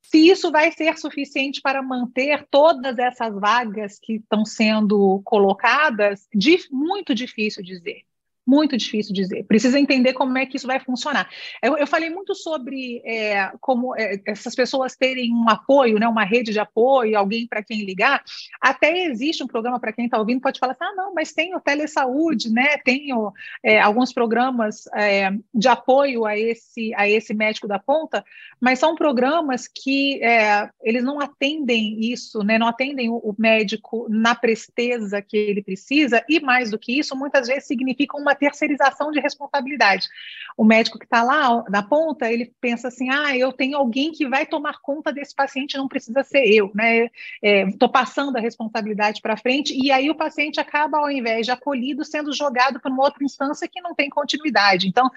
Se 0.00 0.28
isso 0.28 0.52
vai 0.52 0.70
ser 0.70 0.96
suficiente 0.96 1.60
para 1.60 1.82
manter 1.82 2.46
todas 2.48 2.96
essas 2.98 3.34
vagas 3.34 3.98
que 3.98 4.14
estão 4.14 4.44
sendo 4.44 5.20
colocadas, 5.24 6.28
muito 6.70 7.14
difícil 7.14 7.64
dizer. 7.64 8.04
Muito 8.46 8.76
difícil 8.76 9.14
dizer. 9.14 9.44
Precisa 9.44 9.78
entender 9.78 10.12
como 10.12 10.36
é 10.36 10.44
que 10.44 10.56
isso 10.56 10.66
vai 10.66 10.78
funcionar. 10.78 11.28
Eu, 11.62 11.78
eu 11.78 11.86
falei 11.86 12.10
muito 12.10 12.34
sobre 12.34 13.00
é, 13.04 13.50
como 13.58 13.96
é, 13.96 14.20
essas 14.26 14.54
pessoas 14.54 14.94
terem 14.94 15.32
um 15.32 15.48
apoio, 15.48 15.98
né, 15.98 16.06
uma 16.06 16.24
rede 16.24 16.52
de 16.52 16.58
apoio, 16.58 17.16
alguém 17.16 17.46
para 17.46 17.62
quem 17.62 17.84
ligar. 17.84 18.22
Até 18.60 19.06
existe 19.06 19.42
um 19.42 19.46
programa 19.46 19.80
para 19.80 19.92
quem 19.92 20.04
está 20.04 20.18
ouvindo, 20.18 20.42
pode 20.42 20.58
falar 20.58 20.72
assim: 20.72 20.84
ah, 20.84 20.94
não, 20.94 21.14
mas 21.14 21.32
tem 21.32 21.54
o 21.56 21.60
telesaúde, 21.60 22.52
né? 22.52 22.76
Tenho 22.84 23.32
é, 23.62 23.80
alguns 23.80 24.12
programas 24.12 24.84
é, 24.94 25.30
de 25.54 25.68
apoio 25.68 26.26
a 26.26 26.38
esse, 26.38 26.92
a 26.94 27.08
esse 27.08 27.32
médico 27.32 27.66
da 27.66 27.78
ponta, 27.78 28.22
mas 28.60 28.78
são 28.78 28.94
programas 28.94 29.66
que 29.66 30.22
é, 30.22 30.68
eles 30.82 31.02
não 31.02 31.18
atendem 31.18 32.12
isso, 32.12 32.42
né? 32.42 32.58
Não 32.58 32.66
atendem 32.66 33.08
o, 33.08 33.16
o 33.16 33.34
médico 33.38 34.06
na 34.10 34.34
presteza 34.34 35.22
que 35.22 35.36
ele 35.36 35.62
precisa, 35.62 36.22
e 36.28 36.40
mais 36.40 36.70
do 36.70 36.78
que 36.78 36.98
isso, 36.98 37.16
muitas 37.16 37.48
vezes 37.48 37.66
significam 37.66 38.20
uma 38.20 38.33
terceirização 38.34 39.10
de 39.10 39.20
responsabilidade. 39.20 40.08
O 40.56 40.64
médico 40.64 40.98
que 40.98 41.04
está 41.04 41.22
lá 41.22 41.64
na 41.68 41.82
ponta, 41.82 42.30
ele 42.30 42.52
pensa 42.60 42.88
assim: 42.88 43.10
ah, 43.10 43.36
eu 43.36 43.52
tenho 43.52 43.76
alguém 43.76 44.12
que 44.12 44.28
vai 44.28 44.46
tomar 44.46 44.80
conta 44.80 45.12
desse 45.12 45.34
paciente, 45.34 45.76
não 45.76 45.88
precisa 45.88 46.22
ser 46.22 46.44
eu, 46.44 46.70
né? 46.74 47.10
Estou 47.42 47.88
é, 47.88 47.92
passando 47.92 48.36
a 48.36 48.40
responsabilidade 48.40 49.20
para 49.20 49.36
frente, 49.36 49.74
e 49.74 49.90
aí 49.90 50.10
o 50.10 50.14
paciente 50.14 50.60
acaba, 50.60 50.98
ao 50.98 51.10
invés 51.10 51.46
de 51.46 51.52
acolhido, 51.52 52.04
sendo 52.04 52.32
jogado 52.32 52.80
para 52.80 52.90
uma 52.90 53.04
outra 53.04 53.24
instância 53.24 53.68
que 53.68 53.80
não 53.80 53.94
tem 53.94 54.08
continuidade. 54.08 54.88
Então, 54.88 55.10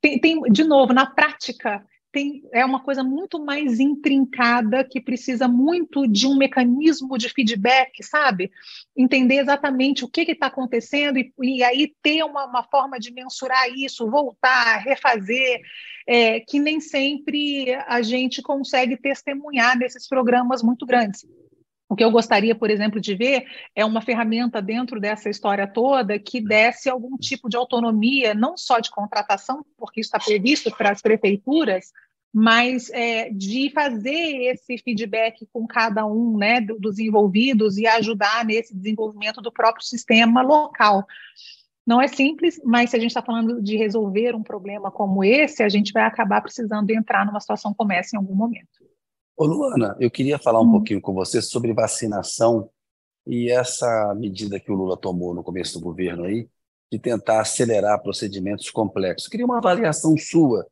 tem, 0.00 0.18
tem 0.18 0.42
de 0.42 0.64
novo, 0.64 0.92
na 0.92 1.06
prática, 1.06 1.84
tem, 2.12 2.42
é 2.52 2.64
uma 2.64 2.80
coisa 2.80 3.02
muito 3.02 3.42
mais 3.42 3.80
intrincada 3.80 4.84
que 4.84 5.00
precisa 5.00 5.48
muito 5.48 6.06
de 6.06 6.26
um 6.26 6.36
mecanismo 6.36 7.16
de 7.16 7.30
feedback, 7.30 8.02
sabe? 8.04 8.52
Entender 8.94 9.36
exatamente 9.36 10.04
o 10.04 10.08
que 10.08 10.20
está 10.20 10.46
acontecendo 10.46 11.18
e, 11.18 11.32
e, 11.40 11.64
aí 11.64 11.94
ter 12.02 12.22
uma, 12.22 12.44
uma, 12.44 12.62
forma 12.62 13.00
de 13.00 13.10
mensurar 13.10 13.68
isso, 13.74 14.10
voltar, 14.10 14.76
refazer, 14.78 15.62
é, 16.06 16.40
que 16.40 16.58
nem 16.58 16.80
sempre 16.80 17.74
a 17.86 18.02
gente 18.02 18.42
consegue 18.42 18.96
testemunhar 18.96 19.78
nesses 19.78 20.06
programas 20.06 20.62
muito 20.62 20.84
grandes. 20.84 21.26
O 21.92 21.94
que 21.94 22.02
eu 22.02 22.10
gostaria, 22.10 22.54
por 22.54 22.70
exemplo, 22.70 22.98
de 22.98 23.14
ver 23.14 23.44
é 23.76 23.84
uma 23.84 24.00
ferramenta 24.00 24.62
dentro 24.62 24.98
dessa 24.98 25.28
história 25.28 25.66
toda 25.66 26.18
que 26.18 26.40
desse 26.40 26.88
algum 26.88 27.18
tipo 27.18 27.50
de 27.50 27.56
autonomia, 27.58 28.32
não 28.32 28.56
só 28.56 28.80
de 28.80 28.90
contratação, 28.90 29.62
porque 29.76 30.00
isso 30.00 30.08
está 30.08 30.18
previsto 30.18 30.74
para 30.74 30.90
as 30.90 31.02
prefeituras, 31.02 31.92
mas 32.32 32.88
é, 32.94 33.28
de 33.28 33.70
fazer 33.74 34.08
esse 34.10 34.78
feedback 34.78 35.46
com 35.52 35.66
cada 35.66 36.06
um 36.06 36.38
né, 36.38 36.62
dos 36.62 36.98
envolvidos 36.98 37.76
e 37.76 37.86
ajudar 37.86 38.42
nesse 38.42 38.74
desenvolvimento 38.74 39.42
do 39.42 39.52
próprio 39.52 39.84
sistema 39.84 40.40
local. 40.40 41.04
Não 41.86 42.00
é 42.00 42.08
simples, 42.08 42.58
mas 42.64 42.88
se 42.88 42.96
a 42.96 42.98
gente 42.98 43.10
está 43.10 43.20
falando 43.20 43.60
de 43.60 43.76
resolver 43.76 44.34
um 44.34 44.42
problema 44.42 44.90
como 44.90 45.22
esse, 45.22 45.62
a 45.62 45.68
gente 45.68 45.92
vai 45.92 46.04
acabar 46.04 46.40
precisando 46.40 46.88
entrar 46.90 47.26
numa 47.26 47.38
situação 47.38 47.74
como 47.74 47.92
essa 47.92 48.16
em 48.16 48.18
algum 48.18 48.34
momento. 48.34 48.81
Ô 49.42 49.44
Luana, 49.44 49.96
eu 49.98 50.08
queria 50.08 50.38
falar 50.38 50.60
um 50.60 50.68
hum. 50.68 50.70
pouquinho 50.70 51.00
com 51.00 51.12
você 51.12 51.42
sobre 51.42 51.72
vacinação 51.72 52.70
e 53.26 53.50
essa 53.50 54.14
medida 54.16 54.60
que 54.60 54.70
o 54.70 54.74
Lula 54.76 54.96
tomou 54.96 55.34
no 55.34 55.42
começo 55.42 55.80
do 55.80 55.84
governo 55.84 56.26
aí, 56.26 56.48
de 56.92 56.96
tentar 56.96 57.40
acelerar 57.40 58.00
procedimentos 58.00 58.70
complexos. 58.70 59.24
Eu 59.24 59.32
queria 59.32 59.44
uma 59.44 59.58
avaliação 59.58 60.16
sua. 60.16 60.64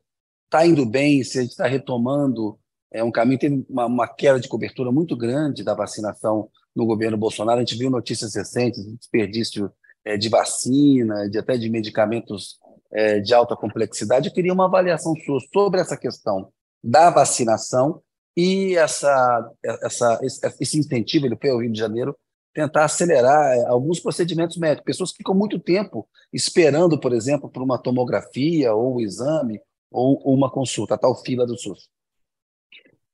Está 0.45 0.65
indo 0.65 0.85
bem? 0.85 1.21
Se 1.21 1.39
a 1.39 1.41
gente 1.41 1.51
está 1.51 1.67
retomando 1.67 2.57
é 2.89 3.03
um 3.03 3.11
caminho, 3.11 3.39
teve 3.39 3.65
uma, 3.69 3.87
uma, 3.87 4.07
queda 4.07 4.39
de 4.39 4.47
cobertura 4.47 4.89
muito 4.89 5.17
grande 5.17 5.65
da 5.65 5.73
vacinação 5.73 6.49
no 6.73 6.85
governo 6.85 7.17
Bolsonaro. 7.17 7.57
A 7.57 7.65
gente 7.65 7.77
viu 7.77 7.89
notícias 7.89 8.35
recentes 8.35 8.85
de 8.85 8.95
desperdício 8.95 9.69
é, 10.05 10.15
de 10.15 10.29
vacina, 10.29 11.29
de 11.29 11.37
até 11.37 11.57
de 11.57 11.69
medicamentos 11.69 12.57
é, 12.89 13.19
de 13.19 13.33
alta 13.33 13.53
complexidade. 13.53 14.29
Eu 14.29 14.33
queria 14.33 14.53
uma 14.53 14.67
avaliação 14.67 15.13
sua 15.25 15.41
sobre 15.51 15.81
essa 15.81 15.97
questão 15.97 16.53
da 16.81 17.09
vacinação 17.09 18.01
e 18.35 18.75
essa, 18.75 19.51
essa, 19.83 20.19
esse 20.59 20.79
incentivo, 20.79 21.25
ele 21.25 21.37
foi 21.39 21.49
ao 21.49 21.59
Rio 21.59 21.71
de 21.71 21.79
Janeiro, 21.79 22.15
tentar 22.53 22.85
acelerar 22.85 23.57
é, 23.57 23.65
alguns 23.65 23.99
procedimentos 23.99 24.57
médicos. 24.57 24.85
Pessoas 24.85 25.11
que 25.11 25.17
ficam 25.17 25.35
muito 25.35 25.59
tempo 25.59 26.07
esperando, 26.33 26.99
por 26.99 27.13
exemplo, 27.13 27.49
por 27.49 27.61
uma 27.61 27.81
tomografia 27.81 28.73
ou 28.73 28.95
um 28.95 28.99
exame 28.99 29.59
ou, 29.89 30.21
ou 30.23 30.35
uma 30.35 30.49
consulta, 30.49 30.95
a 30.95 30.97
tal 30.97 31.15
fila 31.15 31.45
do 31.45 31.57
SUS. 31.57 31.89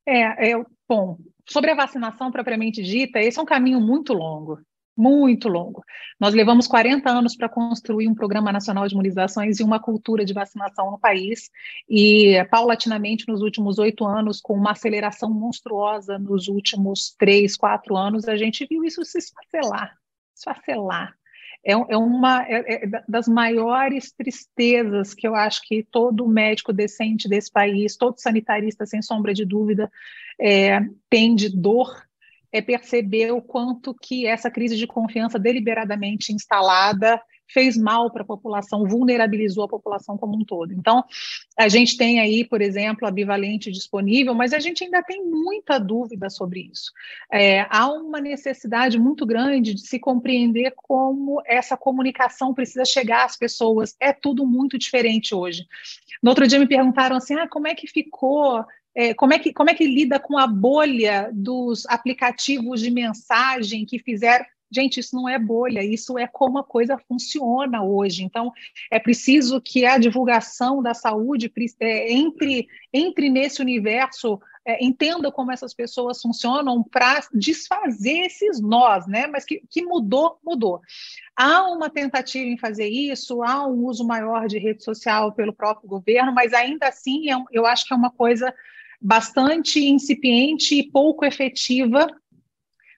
É, 0.05 0.51
é, 0.51 0.63
bom, 0.88 1.18
sobre 1.47 1.72
a 1.72 1.76
vacinação 1.76 2.32
propriamente 2.32 2.82
dita, 2.82 3.20
esse 3.20 3.38
é 3.38 3.41
um 3.41 3.45
caminho 3.45 3.80
muito 3.82 4.13
longo 4.13 4.59
muito 4.98 5.48
longo. 5.48 5.84
Nós 6.20 6.34
levamos 6.34 6.68
40 6.68 7.10
anos 7.10 7.36
para 7.36 7.48
construir 7.48 8.08
um 8.08 8.16
programa 8.16 8.52
nacional 8.52 8.88
de 8.88 8.95
imunizações 8.95 9.60
e 9.60 9.64
uma 9.64 9.80
cultura 9.80 10.26
de 10.26 10.34
vacinação 10.34 10.89
no 10.89 10.98
país, 10.98 11.52
e 11.88 12.43
paulatinamente, 12.50 13.28
nos 13.28 13.41
últimos 13.41 13.78
oito 13.78 14.06
anos, 14.06 14.41
com 14.41 14.54
uma 14.54 14.72
aceleração 14.72 15.30
monstruosa 15.30 16.18
nos 16.18 16.48
últimos 16.48 17.16
três, 17.18 17.56
quatro 17.56 17.95
anos, 17.95 18.28
a 18.28 18.36
gente 18.36 18.66
viu 18.66 18.84
isso 18.84 19.06
se 19.06 19.20
esfacelar, 19.20 19.95
esfacelar. 20.36 21.16
É, 21.64 21.74
é 21.74 21.98
uma 21.98 22.43
é, 22.43 22.86
é 22.86 23.04
das 23.08 23.28
maiores 23.28 24.12
tristezas 24.12 25.14
que 25.14 25.28
eu 25.28 25.36
acho 25.36 25.62
que 25.64 25.84
todo 25.84 26.28
médico 26.28 26.72
decente 26.72 27.28
desse 27.28 27.52
país, 27.52 27.98
todo 27.98 28.20
sanitarista, 28.20 28.86
sem 28.86 29.02
sombra 29.02 29.34
de 29.34 29.43
dúvida, 29.43 29.91
é, 30.39 30.80
tem 31.10 31.36
de 31.36 31.50
dor 31.50 32.07
é 32.58 32.62
perceber 32.62 33.32
o 33.32 33.41
quanto 33.41 33.93
que 33.93 34.26
essa 34.26 34.49
crise 34.49 34.76
de 34.76 34.88
confiança 34.88 35.39
deliberadamente 35.39 36.34
instalada 36.34 37.22
fez 37.49 37.78
mal 37.78 38.12
para 38.12 38.24
a 38.24 38.26
população, 38.26 38.86
vulnerabilizou 38.86 39.64
a 39.64 39.70
população 39.70 40.18
como 40.18 40.36
um 40.36 40.43
todo. 40.43 40.74
Então, 40.74 41.03
a 41.58 41.68
gente 41.68 41.97
tem 41.97 42.20
aí, 42.20 42.43
por 42.43 42.62
exemplo, 42.62 43.08
a 43.08 43.12
bivalente 43.12 43.72
disponível, 43.72 44.34
mas 44.34 44.53
a 44.53 44.60
gente 44.60 44.84
ainda 44.84 45.01
tem 45.01 45.24
muita 45.24 45.80
dúvida 45.80 46.30
sobre 46.30 46.70
isso. 46.72 46.91
É, 47.32 47.66
há 47.70 47.89
uma 47.89 48.20
necessidade 48.20 48.99
muito 48.99 49.26
grande 49.26 49.74
de 49.74 49.82
se 49.82 49.99
compreender 49.99 50.74
como 50.76 51.41
essa 51.45 51.78
comunicação 51.78 52.53
precisa 52.53 52.84
chegar 52.84 53.26
às 53.26 53.38
pessoas. 53.38 53.95
É 53.99 54.12
tudo 54.12 54.45
muito 54.45 54.78
diferente 54.78 55.34
hoje. 55.34 55.66
No 56.22 56.32
outro 56.32 56.47
dia 56.47 56.60
me 56.60 56.68
perguntaram 56.68 57.16
assim, 57.16 57.36
ah, 57.36 57.47
como 57.47 57.68
é 57.68 57.76
que 57.76 57.88
ficou 57.88 58.66
é, 58.98 59.14
como, 59.14 59.32
é 59.32 59.38
que, 59.38 59.54
como 59.54 59.70
é 59.70 59.76
que 59.76 59.86
lida 59.86 60.20
com 60.20 60.39
a 60.39 60.48
bolha 60.48 61.30
dos 61.32 61.86
aplicativos 61.86 62.82
de 62.82 62.89
mensagem 62.89 63.86
que 63.86 64.00
fizeram. 64.00 64.43
Gente, 64.72 65.00
isso 65.00 65.16
não 65.16 65.30
é 65.30 65.38
bolha, 65.38 65.84
isso 65.84 66.18
é 66.18 66.28
como 66.28 66.58
a 66.58 66.64
coisa 66.64 66.98
funciona 67.08 67.84
hoje. 67.84 68.24
Então, 68.24 68.52
é 68.91 69.00
preciso 69.00 69.62
que 69.62 69.86
a 69.86 70.00
divulgação 70.00 70.82
da 70.82 70.95
saúde 70.95 71.50
é, 71.80 72.12
entre, 72.12 72.68
entre 72.91 73.30
nesse 73.30 73.62
universo, 73.62 74.39
é, 74.66 74.84
entenda 74.84 75.32
como 75.32 75.52
essas 75.52 75.74
pessoas 75.76 76.20
funcionam 76.20 76.84
para 76.84 77.22
desfazer 77.34 78.26
esses 78.26 78.60
nós, 78.60 79.08
né? 79.08 79.28
Mas 79.28 79.45
que, 79.45 79.62
que 79.70 79.84
mudou, 79.84 80.39
mudou. 80.43 80.82
Há 81.36 81.70
uma 81.72 81.89
tentativa 81.89 82.45
em 82.45 82.58
fazer 82.58 82.89
isso, 82.89 83.43
há 83.43 83.66
um 83.66 83.86
uso 83.86 84.06
maior 84.06 84.48
de 84.48 84.58
rede 84.58 84.84
social 84.84 85.32
pelo 85.32 85.54
próprio 85.54 85.88
governo, 85.88 86.34
mas 86.34 86.52
ainda 86.52 86.88
assim 86.88 87.32
é, 87.32 87.38
eu 87.52 87.66
acho 87.66 87.86
que 87.86 87.93
é 87.93 87.95
uma 87.95 88.12
coisa 88.12 88.54
bastante 89.00 89.80
incipiente 89.86 90.76
e 90.76 90.89
pouco 90.91 91.26
efetiva 91.26 92.08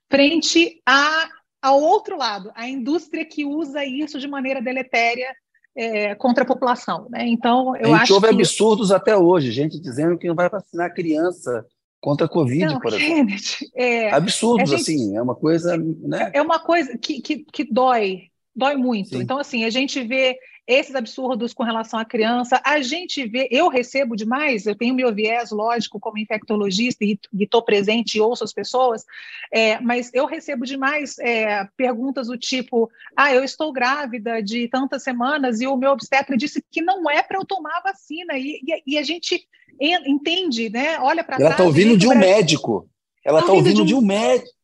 frente 0.10 0.82
a, 0.86 1.30
ao 1.62 1.82
outro 1.82 2.18
lado, 2.18 2.52
a 2.56 2.68
indústria 2.68 3.26
que 3.26 3.46
usa 3.46 3.86
isso 3.86 4.20
de 4.20 4.28
maneira 4.28 4.62
deletéria 4.62 5.34
é, 5.76 6.16
contra 6.16 6.44
a 6.44 6.48
população. 6.48 7.08
Né? 7.10 7.28
Então, 7.28 7.76
eu 7.76 7.94
a 7.94 8.00
gente 8.00 8.14
houve 8.14 8.28
que... 8.28 8.34
absurdos 8.34 8.92
até 8.92 9.16
hoje, 9.16 9.52
gente 9.52 9.80
dizendo 9.80 10.18
que 10.18 10.28
não 10.28 10.36
vai 10.36 10.50
vacinar 10.50 10.94
criança 10.94 11.66
contra 12.02 12.26
a 12.26 12.30
Covid, 12.30 12.66
não, 12.66 12.80
por 12.80 12.94
exemplo. 12.94 13.16
Kennedy, 13.16 13.58
é, 13.76 14.12
absurdos, 14.12 14.70
gente, 14.70 14.82
assim, 14.82 15.18
é 15.18 15.22
uma 15.22 15.36
coisa. 15.36 15.78
Né? 15.78 16.32
É 16.34 16.42
uma 16.42 16.60
coisa 16.60 16.98
que, 16.98 17.22
que, 17.22 17.46
que 17.52 17.64
dói, 17.64 18.24
dói 18.56 18.76
muito. 18.76 19.10
Sim. 19.10 19.22
Então, 19.22 19.38
assim, 19.38 19.66
a 19.66 19.70
gente 19.70 20.02
vê 20.04 20.38
esses 20.70 20.94
absurdos 20.94 21.52
com 21.52 21.64
relação 21.64 22.00
à 22.00 22.06
criança. 22.06 22.62
A 22.64 22.80
gente 22.80 23.28
vê, 23.28 23.48
eu 23.50 23.70
recebo 23.70 24.16
demais, 24.16 24.68
eu 24.68 24.76
tenho 24.76 24.94
meu 24.94 25.12
viés, 25.12 25.50
lógico, 25.50 26.00
como 26.00 26.20
infectologista 26.20 27.04
e 27.04 27.20
estou 27.40 27.64
presente 27.64 28.16
e 28.16 28.22
ouço 28.22 28.44
as 28.44 28.54
pessoas, 28.54 29.04
é, 29.52 29.80
mas 29.80 30.12
eu 30.14 30.28
recebo 30.28 30.66
demais 30.66 31.18
é, 31.18 31.68
perguntas 31.76 32.28
do 32.28 32.38
tipo: 32.38 32.88
ah, 33.18 33.34
eu 33.34 33.44
estou 33.44 33.74
grávida 33.74 34.44
de 34.44 34.68
tantas 34.68 35.02
semanas 35.02 35.60
e 35.60 35.66
o 35.66 35.76
meu 35.76 35.92
obstetra 35.92 36.38
disse 36.38 36.64
que 36.70 36.84
não 36.84 37.10
é 37.10 37.24
para 37.24 37.40
eu 37.40 37.46
tomar 37.46 37.78
a 37.78 37.92
vacina. 37.92 38.38
E, 38.38 38.62
e, 38.64 38.94
e, 38.94 38.98
a 39.00 39.04
gente 39.04 39.44
entende, 39.82 40.70
né? 40.70 41.00
Olha 41.00 41.24
para 41.24 41.38
trás. 41.38 41.42
Ela 41.42 41.52
está 41.52 41.64
ouvindo 41.64 41.98
de 41.98 42.08
um 42.08 42.16
médico. 42.16 42.88
Ela 43.26 43.40
está 43.40 43.52
ouvindo, 43.52 43.84
de 43.84 43.96
um 43.96 44.02
médico. 44.02 44.59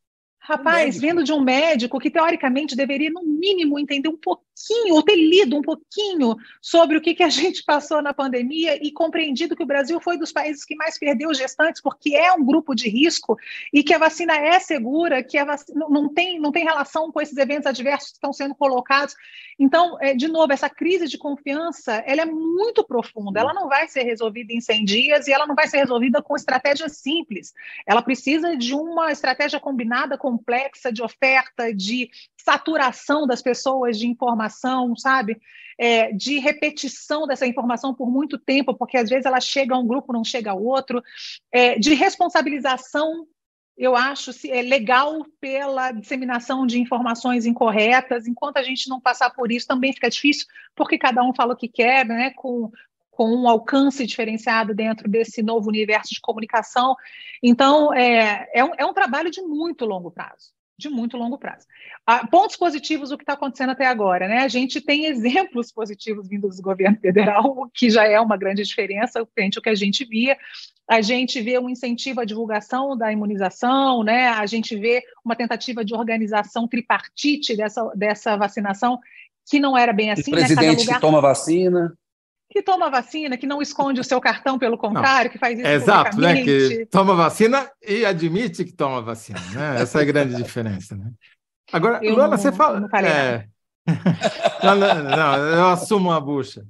Rapaz, 0.47 0.99
vindo 0.99 1.23
de 1.23 1.33
um 1.33 1.41
médico 1.41 1.99
que 1.99 2.11
teoricamente 2.11 2.75
deveria, 2.75 3.09
no 3.09 3.23
mínimo, 3.23 3.79
entender 3.79 4.09
um 4.09 4.15
pouquinho, 4.15 4.93
ou 4.93 5.01
ter 5.01 5.15
lido 5.15 5.57
um 5.57 5.61
pouquinho 5.61 6.35
sobre 6.61 6.95
o 6.95 7.01
que, 7.01 7.15
que 7.15 7.23
a 7.23 7.29
gente 7.29 7.63
passou 7.63 7.99
na 7.99 8.13
pandemia 8.13 8.77
e 8.79 8.91
compreendido 8.91 9.55
que 9.55 9.63
o 9.63 9.65
Brasil 9.65 9.99
foi 9.99 10.19
dos 10.19 10.31
países 10.31 10.63
que 10.63 10.75
mais 10.75 10.99
perdeu 10.99 11.33
gestantes, 11.33 11.81
porque 11.81 12.15
é 12.15 12.31
um 12.31 12.45
grupo 12.45 12.75
de 12.75 12.87
risco 12.87 13.35
e 13.73 13.83
que 13.83 13.91
a 13.91 13.97
vacina 13.97 14.37
é 14.37 14.59
segura, 14.59 15.23
que 15.23 15.35
a 15.35 15.45
vacina 15.45 15.87
não, 15.89 16.13
tem, 16.13 16.39
não 16.39 16.51
tem 16.51 16.63
relação 16.63 17.11
com 17.11 17.19
esses 17.19 17.37
eventos 17.37 17.65
adversos 17.65 18.09
que 18.09 18.17
estão 18.17 18.31
sendo 18.31 18.53
colocados. 18.53 19.15
Então, 19.57 19.97
é, 19.99 20.13
de 20.13 20.27
novo, 20.27 20.53
essa 20.53 20.69
crise 20.69 21.07
de 21.07 21.17
confiança 21.17 22.03
ela 22.05 22.21
é 22.21 22.25
muito 22.25 22.83
profunda, 22.83 23.39
ela 23.39 23.53
não 23.53 23.67
vai 23.67 23.87
ser 23.87 24.03
resolvida 24.03 24.53
em 24.53 24.61
100 24.61 24.85
dias 24.85 25.27
e 25.27 25.33
ela 25.33 25.47
não 25.47 25.55
vai 25.55 25.67
ser 25.67 25.77
resolvida 25.77 26.21
com 26.21 26.35
estratégias 26.35 26.97
simples. 26.97 27.51
Ela 27.87 28.03
precisa 28.03 28.55
de 28.55 28.75
uma 28.75 29.11
estratégia 29.11 29.59
combinada 29.59 30.19
com 30.19 30.34
complexa 30.35 30.91
de 30.91 31.01
oferta, 31.01 31.73
de 31.73 32.09
saturação 32.37 33.25
das 33.25 33.41
pessoas 33.41 33.97
de 33.97 34.07
informação, 34.07 34.95
sabe? 34.95 35.39
É, 35.77 36.11
de 36.11 36.39
repetição 36.39 37.25
dessa 37.25 37.47
informação 37.47 37.93
por 37.93 38.09
muito 38.09 38.37
tempo, 38.37 38.73
porque 38.75 38.97
às 38.97 39.09
vezes 39.09 39.25
ela 39.25 39.39
chega 39.39 39.75
a 39.75 39.79
um 39.79 39.87
grupo, 39.87 40.13
não 40.13 40.23
chega 40.23 40.51
a 40.51 40.55
outro, 40.55 41.01
é, 41.51 41.77
de 41.77 41.93
responsabilização 41.93 43.27
eu 43.77 43.93
acho 43.93 44.31
é 44.47 44.61
legal 44.61 45.25
pela 45.41 45.91
disseminação 45.91 46.65
de 46.65 46.79
informações 46.79 47.45
incorretas. 47.45 48.25
Enquanto 48.25 48.55
a 48.55 48.63
gente 48.63 48.87
não 48.87 49.01
passar 49.01 49.29
por 49.31 49.51
isso, 49.51 49.67
também 49.67 49.91
fica 49.91 50.09
difícil, 50.09 50.45
porque 50.73 50.97
cada 50.97 51.21
um 51.21 51.33
fala 51.33 51.53
o 51.53 51.57
que 51.57 51.67
quer, 51.67 52.05
né? 52.05 52.29
Com, 52.37 52.71
com 53.15 53.33
um 53.33 53.47
alcance 53.47 54.05
diferenciado 54.05 54.75
dentro 54.75 55.09
desse 55.09 55.41
novo 55.41 55.69
universo 55.69 56.13
de 56.13 56.19
comunicação. 56.19 56.95
Então, 57.41 57.93
é, 57.93 58.45
é, 58.53 58.63
um, 58.63 58.71
é 58.77 58.85
um 58.85 58.93
trabalho 58.93 59.31
de 59.31 59.41
muito 59.41 59.85
longo 59.85 60.11
prazo. 60.11 60.53
De 60.77 60.89
muito 60.89 61.15
longo 61.15 61.37
prazo. 61.37 61.65
Ah, 62.05 62.27
pontos 62.27 62.57
positivos 62.57 63.09
do 63.09 63.17
que 63.17 63.23
está 63.23 63.31
acontecendo 63.31 63.69
até 63.69 63.85
agora, 63.85 64.27
né? 64.27 64.39
A 64.39 64.49
gente 64.49 64.81
tem 64.81 65.05
exemplos 65.05 65.71
positivos 65.71 66.27
vindos 66.27 66.57
do 66.57 66.61
governo 66.61 66.97
federal, 66.99 67.45
o 67.57 67.69
que 67.69 67.89
já 67.89 68.05
é 68.05 68.19
uma 68.19 68.35
grande 68.35 68.63
diferença 68.63 69.25
frente 69.33 69.57
ao 69.57 69.63
que 69.63 69.69
a 69.69 69.75
gente 69.75 70.03
via. 70.03 70.37
A 70.85 70.99
gente 70.99 71.41
vê 71.41 71.57
um 71.57 71.69
incentivo 71.69 72.19
à 72.19 72.25
divulgação 72.25 72.97
da 72.97 73.13
imunização, 73.13 74.03
né? 74.03 74.27
A 74.27 74.45
gente 74.45 74.75
vê 74.75 75.01
uma 75.23 75.37
tentativa 75.37 75.85
de 75.85 75.95
organização 75.95 76.67
tripartite 76.67 77.55
dessa, 77.55 77.89
dessa 77.95 78.35
vacinação, 78.35 78.99
que 79.49 79.57
não 79.57 79.77
era 79.77 79.93
bem 79.93 80.11
assim. 80.11 80.31
O 80.31 80.35
presidente 80.35 80.79
né? 80.79 80.83
lugar... 80.87 80.99
toma 80.99 81.21
vacina 81.21 81.97
que 82.55 82.63
toma 82.63 82.89
vacina, 82.89 83.35
que 83.35 83.45
não 83.45 83.61
esconde 83.61 83.99
o 83.99 84.03
seu 84.03 84.21
cartão, 84.21 84.57
pelo 84.57 84.77
contrário, 84.77 85.25
não. 85.25 85.31
que 85.33 85.37
faz 85.37 85.59
isso. 85.59 85.67
É 85.67 85.73
exato, 85.73 86.17
né? 86.17 86.41
Que 86.41 86.85
toma 86.85 87.13
vacina 87.13 87.69
e 87.85 88.05
admite 88.05 88.63
que 88.63 88.71
toma 88.71 89.01
vacina, 89.01 89.41
né? 89.53 89.81
Essa 89.81 89.99
é 89.99 90.03
a 90.03 90.05
grande 90.05 90.35
diferença, 90.41 90.95
né? 90.95 91.11
Agora, 91.73 91.99
eu 92.01 92.15
Luana, 92.15 92.29
não, 92.29 92.37
você 92.37 92.53
fala. 92.53 92.79
Não, 92.79 92.87
é... 92.97 93.45
não, 94.63 94.75
não, 95.03 95.37
eu 95.37 95.67
assumo 95.67 96.13
a 96.13 96.19
bucha. 96.21 96.65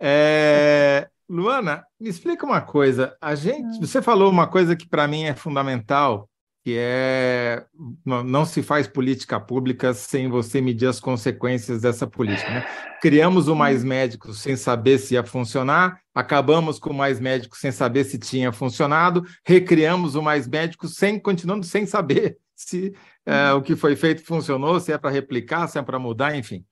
É... 0.00 1.06
Luana, 1.28 1.84
me 2.00 2.08
explica 2.08 2.46
uma 2.46 2.62
coisa. 2.62 3.14
A 3.20 3.34
gente, 3.34 3.76
hum. 3.76 3.80
você 3.80 4.00
falou 4.00 4.30
uma 4.30 4.46
coisa 4.46 4.74
que 4.74 4.88
para 4.88 5.06
mim 5.06 5.24
é 5.24 5.34
fundamental 5.34 6.30
que 6.66 6.74
é 6.76 7.64
não 8.04 8.44
se 8.44 8.60
faz 8.60 8.88
política 8.88 9.38
pública 9.38 9.94
sem 9.94 10.28
você 10.28 10.60
medir 10.60 10.88
as 10.88 10.98
consequências 10.98 11.82
dessa 11.82 12.08
política. 12.08 12.50
Né? 12.50 12.66
Criamos 13.00 13.46
o 13.46 13.54
Mais 13.54 13.84
Médicos 13.84 14.42
sem 14.42 14.56
saber 14.56 14.98
se 14.98 15.14
ia 15.14 15.22
funcionar, 15.22 16.00
acabamos 16.12 16.80
com 16.80 16.90
o 16.90 16.94
Mais 16.94 17.20
Médicos 17.20 17.60
sem 17.60 17.70
saber 17.70 18.02
se 18.02 18.18
tinha 18.18 18.50
funcionado, 18.50 19.22
recriamos 19.46 20.16
o 20.16 20.22
Mais 20.22 20.48
Médicos 20.48 20.96
sem 20.96 21.20
continuando 21.20 21.64
sem 21.64 21.86
saber 21.86 22.36
se 22.56 22.92
é, 23.24 23.52
o 23.52 23.62
que 23.62 23.76
foi 23.76 23.94
feito 23.94 24.24
funcionou, 24.24 24.80
se 24.80 24.90
é 24.90 24.98
para 24.98 25.10
replicar, 25.10 25.68
se 25.68 25.78
é 25.78 25.82
para 25.82 26.00
mudar, 26.00 26.34
enfim. 26.34 26.64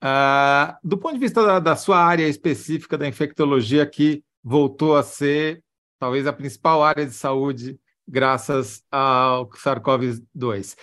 Uh, 0.00 0.72
do 0.84 0.96
ponto 0.96 1.14
de 1.14 1.20
vista 1.20 1.44
da, 1.44 1.58
da 1.58 1.74
sua 1.74 1.98
área 1.98 2.28
específica 2.28 2.96
da 2.96 3.08
infectologia, 3.08 3.84
que 3.86 4.22
voltou 4.40 4.96
a 4.96 5.02
ser 5.02 5.64
talvez 5.98 6.28
a 6.28 6.32
principal 6.32 6.84
área 6.84 7.04
de 7.04 7.12
saúde 7.12 7.76
graças 8.12 8.84
ao 8.90 9.48
SARS-CoV-2. 9.48 10.76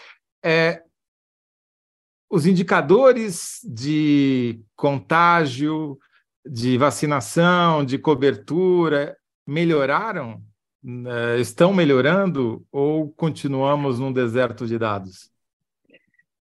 É, 0.43 0.81
os 2.27 2.47
indicadores 2.47 3.59
de 3.63 4.59
contágio, 4.75 5.99
de 6.43 6.75
vacinação, 6.75 7.85
de 7.85 7.99
cobertura 7.99 9.15
melhoraram? 9.45 10.41
É, 11.07 11.39
estão 11.39 11.71
melhorando 11.71 12.65
ou 12.71 13.11
continuamos 13.11 13.99
num 13.99 14.11
deserto 14.11 14.65
de 14.65 14.79
dados? 14.79 15.29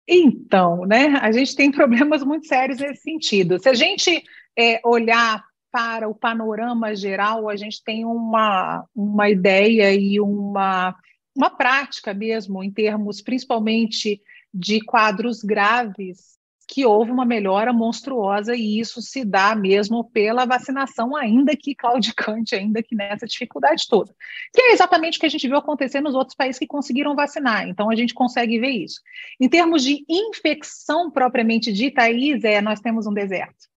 Então, 0.08 0.84
né, 0.86 1.18
a 1.20 1.30
gente 1.30 1.54
tem 1.54 1.70
problemas 1.70 2.24
muito 2.24 2.46
sérios 2.46 2.78
nesse 2.78 3.02
sentido. 3.02 3.60
Se 3.60 3.68
a 3.68 3.74
gente 3.74 4.24
é, 4.58 4.80
olhar 4.84 5.44
para 5.74 6.08
o 6.08 6.14
panorama 6.14 6.94
geral, 6.94 7.48
a 7.48 7.56
gente 7.56 7.82
tem 7.82 8.04
uma, 8.04 8.86
uma 8.94 9.28
ideia 9.28 9.92
e 9.92 10.20
uma, 10.20 10.94
uma 11.36 11.50
prática 11.50 12.14
mesmo, 12.14 12.62
em 12.62 12.70
termos 12.70 13.20
principalmente 13.20 14.22
de 14.54 14.80
quadros 14.82 15.42
graves, 15.42 16.38
que 16.68 16.86
houve 16.86 17.10
uma 17.10 17.24
melhora 17.24 17.72
monstruosa 17.72 18.54
e 18.54 18.78
isso 18.78 19.02
se 19.02 19.24
dá 19.24 19.56
mesmo 19.56 20.04
pela 20.04 20.46
vacinação, 20.46 21.16
ainda 21.16 21.56
que 21.56 21.74
claudicante, 21.74 22.54
ainda 22.54 22.80
que 22.80 22.94
nessa 22.94 23.26
dificuldade 23.26 23.88
toda. 23.88 24.14
Que 24.52 24.62
é 24.62 24.72
exatamente 24.74 25.18
o 25.18 25.20
que 25.20 25.26
a 25.26 25.28
gente 25.28 25.48
viu 25.48 25.56
acontecer 25.56 26.00
nos 26.00 26.14
outros 26.14 26.36
países 26.36 26.60
que 26.60 26.68
conseguiram 26.68 27.16
vacinar. 27.16 27.66
Então 27.66 27.90
a 27.90 27.96
gente 27.96 28.14
consegue 28.14 28.60
ver 28.60 28.70
isso. 28.70 29.00
Em 29.40 29.48
termos 29.48 29.82
de 29.82 30.04
infecção 30.08 31.10
propriamente 31.10 31.72
dita, 31.72 32.02
aí, 32.02 32.38
Zé, 32.38 32.60
nós 32.60 32.78
temos 32.78 33.08
um 33.08 33.12
deserto 33.12 33.73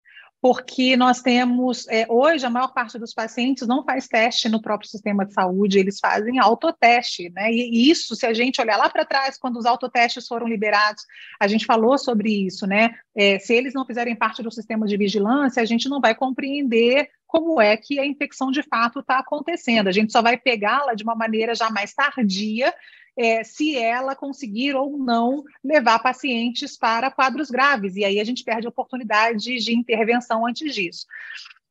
porque 0.46 0.96
nós 0.96 1.22
temos, 1.22 1.88
é, 1.88 2.06
hoje, 2.08 2.46
a 2.46 2.50
maior 2.50 2.72
parte 2.72 3.00
dos 3.00 3.12
pacientes 3.12 3.66
não 3.66 3.82
faz 3.82 4.06
teste 4.06 4.48
no 4.48 4.62
próprio 4.62 4.88
sistema 4.88 5.26
de 5.26 5.32
saúde, 5.32 5.76
eles 5.76 5.98
fazem 5.98 6.38
autoteste, 6.38 7.30
né? 7.30 7.52
E, 7.52 7.90
isso, 7.90 8.14
se 8.14 8.24
a 8.24 8.32
gente 8.32 8.60
olhar 8.60 8.76
lá 8.76 8.88
para 8.88 9.04
trás, 9.04 9.36
quando 9.36 9.56
os 9.56 9.66
autotestes 9.66 10.24
foram 10.28 10.46
liberados, 10.46 11.02
a 11.40 11.48
gente 11.48 11.66
falou 11.66 11.98
sobre 11.98 12.46
isso, 12.46 12.64
né? 12.64 12.94
É, 13.16 13.40
se 13.40 13.54
eles 13.54 13.74
não 13.74 13.84
fizerem 13.84 14.14
parte 14.14 14.40
do 14.40 14.52
sistema 14.52 14.86
de 14.86 14.96
vigilância, 14.96 15.60
a 15.60 15.66
gente 15.66 15.88
não 15.88 16.00
vai 16.00 16.14
compreender 16.14 17.08
como 17.26 17.60
é 17.60 17.76
que 17.76 17.98
a 17.98 18.06
infecção 18.06 18.52
de 18.52 18.62
fato 18.62 19.00
está 19.00 19.18
acontecendo. 19.18 19.88
A 19.88 19.92
gente 19.92 20.12
só 20.12 20.22
vai 20.22 20.38
pegá-la 20.38 20.94
de 20.94 21.02
uma 21.02 21.16
maneira 21.16 21.56
já 21.56 21.70
mais 21.70 21.92
tardia 21.92 22.72
é, 23.16 23.42
se 23.42 23.76
ela 23.76 24.14
conseguir 24.14 24.74
ou 24.74 24.98
não 24.98 25.42
levar 25.64 25.98
pacientes 26.00 26.76
para 26.76 27.10
quadros 27.10 27.50
graves, 27.50 27.96
e 27.96 28.04
aí 28.04 28.20
a 28.20 28.24
gente 28.24 28.44
perde 28.44 28.68
oportunidades 28.68 29.64
de 29.64 29.74
intervenção 29.74 30.46
antes 30.46 30.74
disso. 30.74 31.06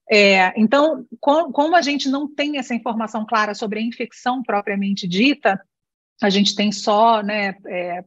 É, 0.10 0.54
então, 0.60 1.06
com, 1.20 1.52
como 1.52 1.76
a 1.76 1.82
gente 1.82 2.10
não 2.10 2.28
tem 2.28 2.58
essa 2.58 2.76
informação 2.76 3.26
clara 3.26 3.54
sobre 3.54 3.80
a 3.80 3.84
infecção 3.84 4.44
propriamente 4.44 5.08
dita, 5.08 5.60
a 6.22 6.30
gente 6.30 6.56
tem 6.56 6.72
só 6.72 7.22
né, 7.22 7.56
é, 7.66 8.04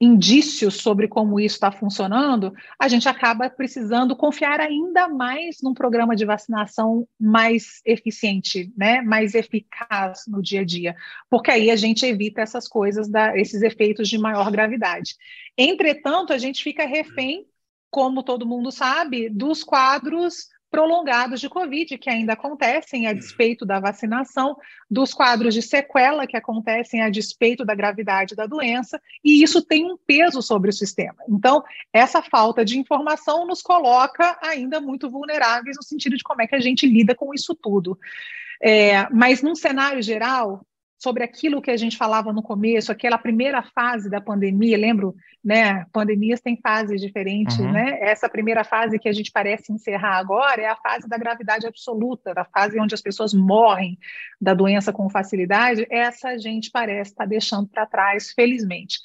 indícios 0.00 0.74
sobre 0.76 1.08
como 1.08 1.40
isso 1.40 1.56
está 1.56 1.72
funcionando, 1.72 2.52
a 2.78 2.86
gente 2.86 3.08
acaba 3.08 3.48
precisando 3.48 4.14
confiar 4.14 4.60
ainda 4.60 5.08
mais 5.08 5.58
num 5.62 5.72
programa 5.72 6.14
de 6.14 6.26
vacinação 6.26 7.08
mais 7.18 7.80
eficiente, 7.84 8.72
né, 8.76 9.00
mais 9.00 9.34
eficaz 9.34 10.24
no 10.28 10.42
dia 10.42 10.60
a 10.60 10.64
dia, 10.64 10.94
porque 11.30 11.50
aí 11.50 11.70
a 11.70 11.76
gente 11.76 12.04
evita 12.04 12.42
essas 12.42 12.68
coisas, 12.68 13.08
da, 13.08 13.36
esses 13.38 13.62
efeitos 13.62 14.08
de 14.08 14.18
maior 14.18 14.50
gravidade. 14.50 15.16
Entretanto, 15.56 16.32
a 16.32 16.38
gente 16.38 16.62
fica 16.62 16.84
refém, 16.84 17.46
como 17.90 18.22
todo 18.22 18.46
mundo 18.46 18.70
sabe, 18.70 19.30
dos 19.30 19.64
quadros 19.64 20.48
prolongados 20.76 21.40
de 21.40 21.48
Covid, 21.48 21.96
que 21.96 22.10
ainda 22.10 22.34
acontecem 22.34 23.06
a 23.06 23.14
despeito 23.14 23.64
da 23.64 23.80
vacinação, 23.80 24.58
dos 24.90 25.14
quadros 25.14 25.54
de 25.54 25.62
sequela 25.62 26.26
que 26.26 26.36
acontecem 26.36 27.00
a 27.00 27.08
despeito 27.08 27.64
da 27.64 27.74
gravidade 27.74 28.36
da 28.36 28.44
doença, 28.44 29.00
e 29.24 29.42
isso 29.42 29.64
tem 29.64 29.90
um 29.90 29.96
peso 29.96 30.42
sobre 30.42 30.68
o 30.68 30.74
sistema. 30.74 31.16
Então, 31.30 31.64
essa 31.94 32.20
falta 32.20 32.62
de 32.62 32.78
informação 32.78 33.46
nos 33.46 33.62
coloca 33.62 34.38
ainda 34.42 34.78
muito 34.78 35.08
vulneráveis 35.08 35.78
no 35.78 35.82
sentido 35.82 36.14
de 36.14 36.22
como 36.22 36.42
é 36.42 36.46
que 36.46 36.54
a 36.54 36.60
gente 36.60 36.86
lida 36.86 37.14
com 37.14 37.32
isso 37.32 37.54
tudo. 37.54 37.98
É, 38.62 39.08
mas, 39.08 39.40
num 39.40 39.54
cenário 39.54 40.02
geral, 40.02 40.60
sobre 41.06 41.22
aquilo 41.22 41.62
que 41.62 41.70
a 41.70 41.76
gente 41.76 41.96
falava 41.96 42.32
no 42.32 42.42
começo, 42.42 42.90
aquela 42.90 43.16
primeira 43.16 43.62
fase 43.62 44.10
da 44.10 44.20
pandemia, 44.20 44.76
lembro, 44.76 45.14
né? 45.42 45.86
Pandemias 45.92 46.40
têm 46.40 46.56
fases 46.60 47.00
diferentes, 47.00 47.56
uhum. 47.60 47.70
né? 47.70 48.00
Essa 48.00 48.28
primeira 48.28 48.64
fase 48.64 48.98
que 48.98 49.08
a 49.08 49.12
gente 49.12 49.30
parece 49.30 49.72
encerrar 49.72 50.16
agora 50.16 50.62
é 50.62 50.66
a 50.66 50.74
fase 50.74 51.08
da 51.08 51.16
gravidade 51.16 51.64
absoluta, 51.64 52.34
da 52.34 52.44
fase 52.44 52.80
onde 52.80 52.92
as 52.92 53.00
pessoas 53.00 53.32
morrem 53.32 53.96
da 54.40 54.52
doença 54.52 54.92
com 54.92 55.08
facilidade. 55.08 55.86
Essa 55.88 56.30
a 56.30 56.38
gente 56.38 56.72
parece 56.72 57.12
estar 57.12 57.22
tá 57.22 57.30
deixando 57.30 57.68
para 57.68 57.86
trás, 57.86 58.32
felizmente. 58.32 58.98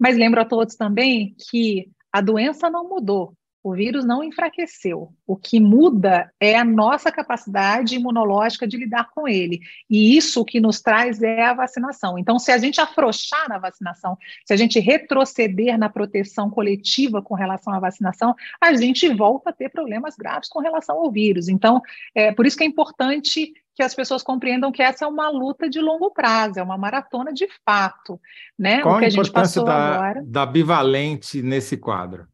Mas 0.00 0.16
lembro 0.16 0.40
a 0.40 0.46
todos 0.46 0.74
também 0.74 1.36
que 1.50 1.90
a 2.10 2.22
doença 2.22 2.70
não 2.70 2.88
mudou, 2.88 3.34
o 3.62 3.74
vírus 3.74 4.04
não 4.04 4.24
enfraqueceu. 4.24 5.12
O 5.26 5.36
que 5.36 5.60
muda 5.60 6.32
é 6.40 6.56
a 6.56 6.64
nossa 6.64 7.12
capacidade 7.12 7.94
imunológica 7.94 8.66
de 8.66 8.76
lidar 8.76 9.10
com 9.14 9.28
ele. 9.28 9.60
E 9.88 10.16
isso 10.16 10.40
o 10.40 10.44
que 10.44 10.60
nos 10.60 10.80
traz 10.80 11.22
é 11.22 11.42
a 11.44 11.54
vacinação. 11.54 12.18
Então, 12.18 12.38
se 12.38 12.50
a 12.50 12.58
gente 12.58 12.80
afrouxar 12.80 13.48
na 13.48 13.58
vacinação, 13.58 14.18
se 14.44 14.52
a 14.52 14.56
gente 14.56 14.80
retroceder 14.80 15.78
na 15.78 15.88
proteção 15.88 16.50
coletiva 16.50 17.22
com 17.22 17.34
relação 17.34 17.72
à 17.72 17.78
vacinação, 17.78 18.34
a 18.60 18.74
gente 18.74 19.08
volta 19.14 19.50
a 19.50 19.52
ter 19.52 19.68
problemas 19.68 20.16
graves 20.16 20.48
com 20.48 20.60
relação 20.60 20.96
ao 20.96 21.10
vírus. 21.10 21.48
Então, 21.48 21.80
é 22.14 22.32
por 22.32 22.46
isso 22.46 22.56
que 22.56 22.64
é 22.64 22.66
importante 22.66 23.52
que 23.74 23.82
as 23.82 23.94
pessoas 23.94 24.22
compreendam 24.22 24.72
que 24.72 24.82
essa 24.82 25.04
é 25.04 25.08
uma 25.08 25.30
luta 25.30 25.70
de 25.70 25.80
longo 25.80 26.10
prazo, 26.10 26.58
é 26.58 26.62
uma 26.62 26.76
maratona 26.76 27.32
de 27.32 27.48
fato. 27.64 28.20
Né? 28.58 28.82
Qual 28.82 28.96
o 28.96 28.98
que 28.98 29.04
a, 29.04 29.08
a 29.08 29.10
importância 29.10 29.62
da, 29.62 29.94
agora... 29.94 30.22
da 30.26 30.44
bivalente 30.44 31.40
nesse 31.40 31.76
quadro? 31.76 32.26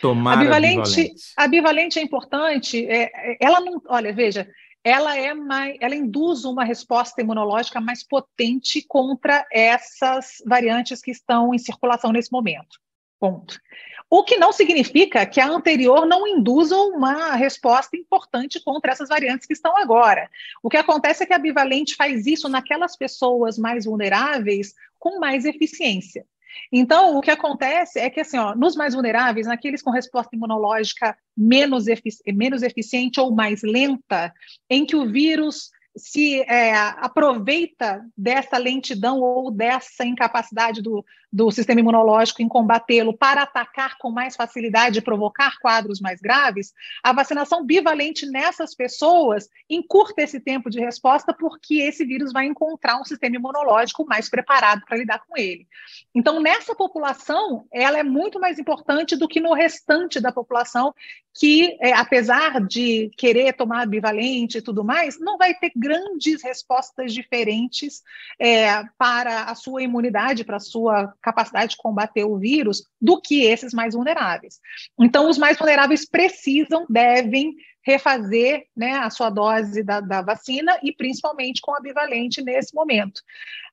Tomar 0.00 0.38
a 0.38 0.40
bivalente, 0.42 1.14
a 1.36 1.48
bivalente 1.48 1.98
é 1.98 2.02
importante. 2.02 2.86
É, 2.86 3.36
ela 3.40 3.60
não, 3.60 3.80
olha, 3.88 4.12
veja, 4.12 4.48
ela 4.82 5.16
é 5.16 5.34
mais, 5.34 5.76
ela 5.80 5.94
induz 5.94 6.44
uma 6.44 6.64
resposta 6.64 7.20
imunológica 7.20 7.80
mais 7.80 8.02
potente 8.02 8.84
contra 8.86 9.46
essas 9.52 10.42
variantes 10.46 11.00
que 11.00 11.10
estão 11.10 11.54
em 11.54 11.58
circulação 11.58 12.12
nesse 12.12 12.32
momento. 12.32 12.78
Ponto. 13.18 13.60
O 14.08 14.24
que 14.24 14.36
não 14.36 14.52
significa 14.52 15.24
que 15.24 15.40
a 15.40 15.46
anterior 15.46 16.04
não 16.04 16.26
induza 16.26 16.76
uma 16.76 17.36
resposta 17.36 17.96
importante 17.96 18.58
contra 18.64 18.90
essas 18.90 19.08
variantes 19.08 19.46
que 19.46 19.52
estão 19.52 19.76
agora. 19.76 20.28
O 20.62 20.68
que 20.68 20.76
acontece 20.76 21.22
é 21.22 21.26
que 21.26 21.34
a 21.34 21.38
bivalente 21.38 21.94
faz 21.94 22.26
isso 22.26 22.48
naquelas 22.48 22.96
pessoas 22.96 23.56
mais 23.56 23.84
vulneráveis 23.84 24.74
com 24.98 25.20
mais 25.20 25.44
eficiência. 25.44 26.26
Então, 26.72 27.16
o 27.16 27.20
que 27.20 27.30
acontece 27.30 27.98
é 27.98 28.08
que, 28.10 28.20
assim, 28.20 28.38
ó, 28.38 28.54
nos 28.54 28.76
mais 28.76 28.94
vulneráveis, 28.94 29.46
naqueles 29.46 29.82
com 29.82 29.90
resposta 29.90 30.34
imunológica 30.34 31.16
menos, 31.36 31.86
efici 31.86 32.22
menos 32.32 32.62
eficiente 32.62 33.20
ou 33.20 33.34
mais 33.34 33.62
lenta, 33.62 34.32
em 34.68 34.84
que 34.84 34.96
o 34.96 35.10
vírus 35.10 35.70
se 35.96 36.40
é, 36.42 36.74
aproveita 36.76 38.04
dessa 38.16 38.56
lentidão 38.58 39.20
ou 39.20 39.50
dessa 39.50 40.04
incapacidade 40.04 40.80
do, 40.80 41.04
do 41.32 41.50
sistema 41.50 41.80
imunológico 41.80 42.42
em 42.42 42.48
combatê-lo 42.48 43.16
para 43.16 43.42
atacar 43.42 43.96
com 43.98 44.10
mais 44.10 44.34
facilidade 44.34 44.98
e 44.98 45.02
provocar 45.02 45.58
quadros 45.60 46.00
mais 46.00 46.20
graves, 46.20 46.72
a 47.02 47.12
vacinação 47.12 47.64
bivalente 47.64 48.26
nessas 48.26 48.74
pessoas 48.74 49.48
encurta 49.68 50.22
esse 50.22 50.40
tempo 50.40 50.68
de 50.68 50.80
resposta 50.80 51.32
porque 51.32 51.74
esse 51.82 52.04
vírus 52.04 52.32
vai 52.32 52.46
encontrar 52.46 53.00
um 53.00 53.04
sistema 53.04 53.36
imunológico 53.36 54.04
mais 54.04 54.28
preparado 54.28 54.82
para 54.86 54.96
lidar 54.96 55.20
com 55.20 55.36
ele. 55.36 55.66
Então, 56.14 56.40
nessa 56.40 56.74
população, 56.74 57.64
ela 57.72 57.98
é 57.98 58.02
muito 58.02 58.40
mais 58.40 58.58
importante 58.58 59.16
do 59.16 59.28
que 59.28 59.40
no 59.40 59.52
restante 59.52 60.20
da 60.20 60.32
população 60.32 60.92
que, 61.32 61.76
é, 61.80 61.92
apesar 61.92 62.60
de 62.66 63.10
querer 63.16 63.52
tomar 63.52 63.86
bivalente 63.86 64.58
e 64.58 64.62
tudo 64.62 64.82
mais, 64.82 65.18
não 65.20 65.38
vai 65.38 65.54
ter 65.54 65.70
grandes 65.76 66.42
respostas 66.42 67.14
diferentes 67.14 68.02
é, 68.38 68.82
para 68.98 69.44
a 69.44 69.54
sua 69.54 69.82
imunidade, 69.82 70.44
para 70.44 70.56
a 70.56 70.60
sua 70.60 71.14
capacidade 71.22 71.72
de 71.72 71.76
combater 71.76 72.24
o 72.24 72.38
vírus 72.38 72.84
do 73.00 73.20
que 73.20 73.42
esses 73.42 73.72
mais 73.72 73.94
vulneráveis. 73.94 74.58
Então, 74.98 75.28
os 75.28 75.38
mais 75.38 75.58
vulneráveis 75.58 76.08
precisam, 76.08 76.86
devem 76.88 77.54
refazer 77.82 78.66
né, 78.76 78.92
a 78.92 79.08
sua 79.08 79.30
dose 79.30 79.82
da, 79.82 80.00
da 80.00 80.22
vacina 80.22 80.78
e 80.82 80.92
principalmente 80.92 81.60
com 81.62 81.74
a 81.74 81.80
bivalente 81.80 82.42
nesse 82.42 82.74
momento. 82.74 83.22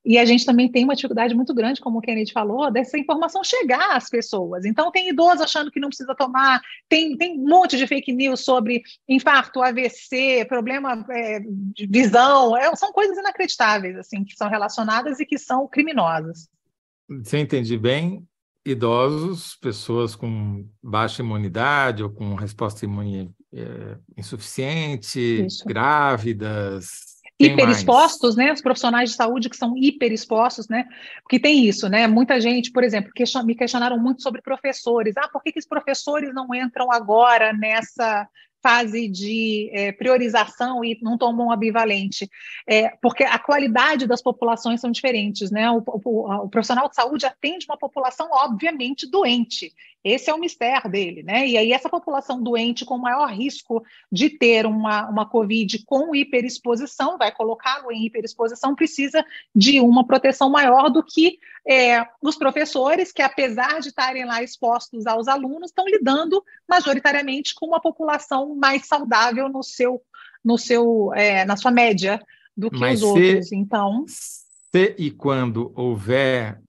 E 0.05 0.17
a 0.17 0.23
gente 0.23 0.45
também 0.45 0.71
tem 0.71 0.85
uma 0.85 0.95
dificuldade 0.95 1.35
muito 1.35 1.53
grande, 1.53 1.81
como 1.81 1.97
o 1.97 2.01
Kennedy 2.01 2.31
falou, 2.31 2.71
dessa 2.71 2.97
informação 2.97 3.43
chegar 3.43 3.97
às 3.97 4.09
pessoas. 4.09 4.63
Então, 4.63 4.89
tem 4.89 5.09
idoso 5.09 5.43
achando 5.43 5.69
que 5.69 5.81
não 5.81 5.89
precisa 5.89 6.15
tomar, 6.15 6.61
tem, 6.87 7.17
tem 7.17 7.37
um 7.37 7.49
monte 7.49 7.75
de 7.75 7.85
fake 7.85 8.13
news 8.13 8.45
sobre 8.45 8.81
infarto, 9.07 9.61
AVC, 9.61 10.45
problema 10.47 11.05
é, 11.09 11.41
de 11.41 11.85
visão, 11.87 12.55
é, 12.55 12.73
são 12.77 12.93
coisas 12.93 13.17
inacreditáveis, 13.17 13.97
assim, 13.97 14.23
que 14.23 14.35
são 14.37 14.49
relacionadas 14.49 15.19
e 15.19 15.25
que 15.25 15.37
são 15.37 15.67
criminosas. 15.67 16.47
Se 17.23 17.37
entendi 17.37 17.77
bem, 17.77 18.27
idosos, 18.65 19.55
pessoas 19.55 20.15
com 20.15 20.67
baixa 20.83 21.21
imunidade 21.21 22.03
ou 22.03 22.09
com 22.09 22.35
resposta 22.35 22.85
imune 22.85 23.31
é, 23.53 23.97
insuficiente, 24.17 25.45
Isso. 25.45 25.63
grávidas, 25.65 27.17
hiperexpostos, 27.39 28.35
né? 28.35 28.51
Os 28.51 28.61
profissionais 28.61 29.11
de 29.11 29.15
saúde 29.15 29.49
que 29.49 29.55
são 29.55 29.77
hiperexpostos, 29.77 30.67
né? 30.67 30.85
Porque 31.21 31.39
tem 31.39 31.65
isso, 31.65 31.87
né? 31.87 32.07
Muita 32.07 32.41
gente, 32.41 32.71
por 32.71 32.83
exemplo, 32.83 33.11
question 33.13 33.43
me 33.43 33.55
questionaram 33.55 33.99
muito 33.99 34.23
sobre 34.23 34.41
professores. 34.41 35.15
Ah, 35.17 35.29
por 35.31 35.43
que, 35.43 35.51
que 35.51 35.59
os 35.59 35.67
professores 35.67 36.33
não 36.33 36.53
entram 36.53 36.91
agora 36.91 37.53
nessa 37.53 38.27
fase 38.61 39.07
de 39.07 39.69
é, 39.73 39.91
priorização 39.91 40.83
e 40.83 40.97
não 41.01 41.17
tomam 41.17 41.49
um 41.49 41.57
bivalente, 41.57 42.29
é, 42.67 42.89
porque 43.01 43.23
a 43.23 43.39
qualidade 43.39 44.07
das 44.07 44.21
populações 44.21 44.81
são 44.81 44.91
diferentes, 44.91 45.51
né? 45.51 45.69
O, 45.71 45.83
o, 45.85 46.43
o, 46.43 46.49
profissional 46.49 46.89
de 46.89 46.95
saúde 46.95 47.25
atende 47.25 47.65
uma 47.69 47.77
população 47.77 48.27
obviamente 48.31 49.09
doente, 49.09 49.71
esse 50.11 50.29
é 50.29 50.33
o 50.33 50.39
mistério 50.39 50.89
dele, 50.89 51.23
né? 51.23 51.47
E 51.47 51.57
aí, 51.57 51.71
essa 51.71 51.89
população 51.89 52.41
doente 52.41 52.85
com 52.85 52.97
maior 52.97 53.27
risco 53.29 53.83
de 54.11 54.29
ter 54.29 54.65
uma, 54.65 55.09
uma 55.09 55.25
Covid 55.29 55.83
com 55.85 56.15
hiperexposição, 56.15 57.17
vai 57.17 57.31
colocá-lo 57.31 57.91
em 57.91 58.05
hiperexposição, 58.05 58.75
precisa 58.75 59.23
de 59.55 59.79
uma 59.79 60.05
proteção 60.05 60.49
maior 60.49 60.89
do 60.89 61.03
que 61.03 61.39
é, 61.67 62.05
os 62.21 62.37
professores, 62.37 63.11
que 63.11 63.21
apesar 63.21 63.79
de 63.79 63.89
estarem 63.89 64.25
lá 64.25 64.41
expostos 64.41 65.05
aos 65.05 65.27
alunos, 65.27 65.69
estão 65.69 65.85
lidando 65.85 66.43
majoritariamente 66.67 67.53
com 67.55 67.67
uma 67.67 67.81
população 67.81 68.55
mais 68.55 68.85
saudável 68.85 69.49
no 69.49 69.63
seu, 69.63 70.01
no 70.43 70.57
seu, 70.57 71.11
é, 71.13 71.45
na 71.45 71.57
sua 71.57 71.71
média 71.71 72.21
do 72.55 72.71
que 72.71 72.79
Mas 72.79 73.01
os 73.01 73.13
se, 73.13 73.23
outros. 73.23 73.51
Então. 73.51 74.05
Se 74.07 74.95
e 74.97 75.11
quando 75.11 75.71
houver 75.75 76.59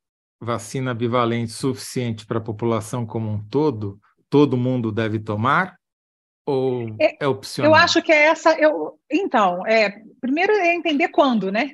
vacina 0.41 0.95
bivalente 0.95 1.53
suficiente 1.53 2.27
para 2.27 2.39
a 2.39 2.43
população 2.43 3.05
como 3.07 3.31
um 3.31 3.43
todo, 3.49 4.01
todo 4.31 4.57
mundo 4.57 4.93
deve 4.93 5.19
tomar? 5.19 5.77
Ou 6.47 6.97
é, 7.01 7.17
é 7.21 7.29
opcional? 7.29 7.73
Eu 7.73 7.75
acho 7.75 8.03
que 8.03 8.13
é 8.13 8.27
essa. 8.27 8.59
Eu, 8.59 8.99
então, 9.11 9.67
é, 9.67 10.03
primeiro 10.21 10.53
é 10.53 10.75
entender 10.75 11.09
quando, 11.09 11.53
né? 11.53 11.73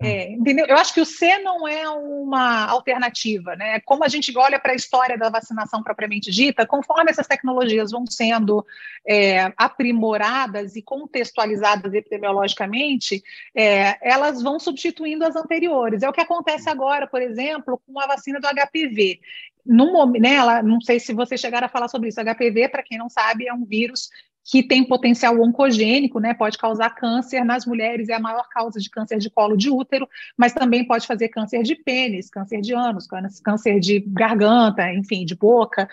É, 0.00 0.32
entendeu? 0.32 0.66
Eu 0.66 0.76
acho 0.76 0.92
que 0.92 1.00
o 1.00 1.04
C 1.04 1.38
não 1.38 1.66
é 1.68 1.88
uma 1.88 2.66
alternativa, 2.66 3.54
né? 3.54 3.80
Como 3.80 4.04
a 4.04 4.08
gente 4.08 4.36
olha 4.36 4.58
para 4.58 4.72
a 4.72 4.76
história 4.76 5.16
da 5.16 5.30
vacinação 5.30 5.82
propriamente 5.82 6.30
dita, 6.30 6.66
conforme 6.66 7.10
essas 7.10 7.26
tecnologias 7.26 7.92
vão 7.92 8.04
sendo 8.06 8.64
é, 9.06 9.52
aprimoradas 9.56 10.76
e 10.76 10.82
contextualizadas 10.82 11.94
epidemiologicamente, 11.94 13.22
é, 13.54 13.96
elas 14.02 14.42
vão 14.42 14.58
substituindo 14.58 15.24
as 15.24 15.36
anteriores. 15.36 16.02
É 16.02 16.08
o 16.08 16.12
que 16.12 16.20
acontece 16.20 16.68
agora, 16.68 17.06
por 17.06 17.22
exemplo, 17.22 17.80
com 17.86 18.00
a 18.00 18.06
vacina 18.06 18.40
do 18.40 18.48
HPV. 18.48 19.20
No, 19.64 20.06
né, 20.12 20.34
ela, 20.34 20.62
não 20.62 20.80
sei 20.80 21.00
se 21.00 21.14
você 21.14 21.38
chegar 21.38 21.64
a 21.64 21.68
falar 21.68 21.88
sobre 21.88 22.08
isso. 22.08 22.20
HPV, 22.20 22.68
para 22.68 22.82
quem 22.82 22.98
não 22.98 23.08
sabe, 23.08 23.46
é 23.46 23.54
um 23.54 23.64
vírus 23.64 24.10
que 24.44 24.62
tem 24.62 24.84
potencial 24.84 25.40
oncogênico, 25.40 26.20
né, 26.20 26.34
pode 26.34 26.58
causar 26.58 26.90
câncer 26.90 27.44
nas 27.44 27.64
mulheres, 27.64 28.10
é 28.10 28.14
a 28.14 28.20
maior 28.20 28.46
causa 28.50 28.78
de 28.78 28.90
câncer 28.90 29.18
de 29.18 29.30
colo 29.30 29.56
de 29.56 29.70
útero, 29.70 30.06
mas 30.36 30.52
também 30.52 30.86
pode 30.86 31.06
fazer 31.06 31.30
câncer 31.30 31.62
de 31.62 31.74
pênis, 31.74 32.28
câncer 32.28 32.60
de 32.60 32.74
ânus, 32.74 33.08
câncer 33.42 33.80
de 33.80 34.00
garganta, 34.00 34.92
enfim, 34.92 35.24
de 35.24 35.34
boca. 35.34 35.88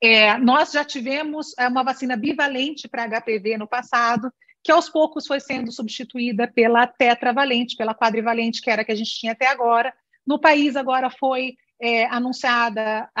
É, 0.00 0.38
nós 0.38 0.72
já 0.72 0.84
tivemos 0.84 1.54
é, 1.58 1.68
uma 1.68 1.84
vacina 1.84 2.16
bivalente 2.16 2.88
para 2.88 3.06
HPV 3.06 3.58
no 3.58 3.68
passado, 3.68 4.32
que 4.64 4.72
aos 4.72 4.88
poucos 4.88 5.26
foi 5.26 5.38
sendo 5.38 5.70
substituída 5.70 6.48
pela 6.48 6.86
tetravalente, 6.86 7.76
pela 7.76 7.94
quadrivalente, 7.94 8.62
que 8.62 8.70
era 8.70 8.82
a 8.82 8.84
que 8.84 8.92
a 8.92 8.96
gente 8.96 9.10
tinha 9.10 9.32
até 9.32 9.48
agora. 9.48 9.92
No 10.26 10.40
país 10.40 10.76
agora 10.76 11.10
foi 11.10 11.56
é, 11.80 12.06
anunciada 12.06 13.10
a, 13.14 13.20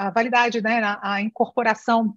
a, 0.00 0.06
a 0.06 0.10
validade, 0.10 0.60
né, 0.60 0.82
a, 0.82 1.14
a 1.14 1.22
incorporação 1.22 2.16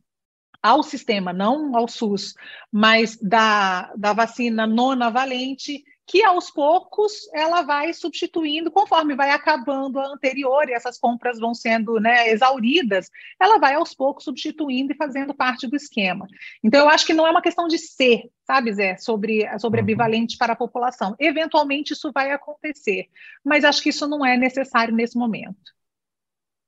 ao 0.61 0.83
sistema, 0.83 1.33
não 1.33 1.75
ao 1.75 1.87
SUS, 1.87 2.35
mas 2.71 3.17
da, 3.17 3.91
da 3.95 4.13
vacina 4.13 4.67
nonavalente, 4.67 5.83
que 6.05 6.23
aos 6.23 6.51
poucos 6.51 7.13
ela 7.33 7.61
vai 7.61 7.93
substituindo, 7.93 8.69
conforme 8.69 9.15
vai 9.15 9.31
acabando 9.31 9.97
a 9.97 10.07
anterior 10.07 10.67
e 10.67 10.73
essas 10.73 10.99
compras 10.99 11.39
vão 11.39 11.53
sendo 11.53 12.01
né, 12.01 12.29
exauridas, 12.29 13.09
ela 13.39 13.57
vai 13.57 13.75
aos 13.75 13.93
poucos 13.93 14.25
substituindo 14.25 14.91
e 14.91 14.97
fazendo 14.97 15.33
parte 15.33 15.67
do 15.67 15.75
esquema. 15.75 16.27
Então, 16.61 16.81
eu 16.81 16.89
acho 16.89 17.05
que 17.05 17.13
não 17.13 17.25
é 17.25 17.31
uma 17.31 17.41
questão 17.41 17.65
de 17.65 17.77
ser, 17.77 18.29
sabe, 18.45 18.73
Zé, 18.73 18.97
sobre, 18.97 19.47
sobre 19.57 19.79
a 19.79 19.83
uhum. 19.83 19.87
bivalente 19.87 20.37
para 20.37 20.51
a 20.53 20.55
população. 20.55 21.15
Eventualmente 21.17 21.93
isso 21.93 22.11
vai 22.11 22.31
acontecer, 22.31 23.07
mas 23.41 23.63
acho 23.63 23.81
que 23.81 23.89
isso 23.89 24.05
não 24.05 24.25
é 24.25 24.35
necessário 24.35 24.93
nesse 24.93 25.17
momento. 25.17 25.55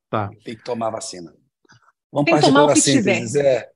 Tá. 0.08 0.30
Tem 0.42 0.56
que 0.56 0.64
tomar 0.64 0.88
vacina. 0.90 1.34
Vamos 2.10 2.30
Tem 2.30 2.34
partir 2.34 2.52
para 2.52 2.72
a 2.72 2.76
síntese, 2.76 3.26
Zé. 3.26 3.73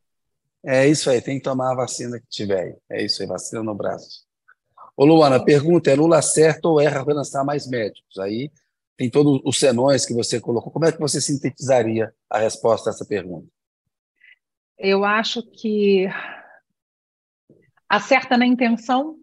É 0.64 0.86
isso 0.86 1.08
aí, 1.08 1.20
tem 1.20 1.38
que 1.38 1.44
tomar 1.44 1.72
a 1.72 1.76
vacina 1.76 2.18
que 2.18 2.26
tiver 2.28 2.60
aí. 2.60 2.76
É 2.90 3.04
isso 3.04 3.22
aí, 3.22 3.28
vacina 3.28 3.62
no 3.62 3.74
braço. 3.74 4.26
Ô, 4.96 5.04
Luana, 5.04 5.44
pergunta 5.44 5.90
é: 5.90 5.94
Lula 5.94 6.18
acerta 6.18 6.68
ou 6.68 6.80
erra 6.80 7.00
ao 7.00 7.06
lançar 7.06 7.44
mais 7.44 7.68
médicos? 7.68 8.18
Aí 8.18 8.50
tem 8.96 9.08
todos 9.08 9.40
os 9.44 9.58
senões 9.58 10.04
que 10.04 10.12
você 10.12 10.40
colocou. 10.40 10.72
Como 10.72 10.84
é 10.84 10.90
que 10.90 10.98
você 10.98 11.20
sintetizaria 11.20 12.12
a 12.28 12.38
resposta 12.38 12.90
a 12.90 12.92
essa 12.92 13.04
pergunta? 13.04 13.46
Eu 14.76 15.04
acho 15.04 15.42
que 15.42 16.08
acerta 17.88 18.36
na 18.36 18.46
intenção, 18.46 19.16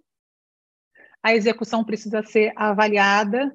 a 1.22 1.34
execução 1.34 1.84
precisa 1.84 2.24
ser 2.24 2.54
avaliada 2.56 3.54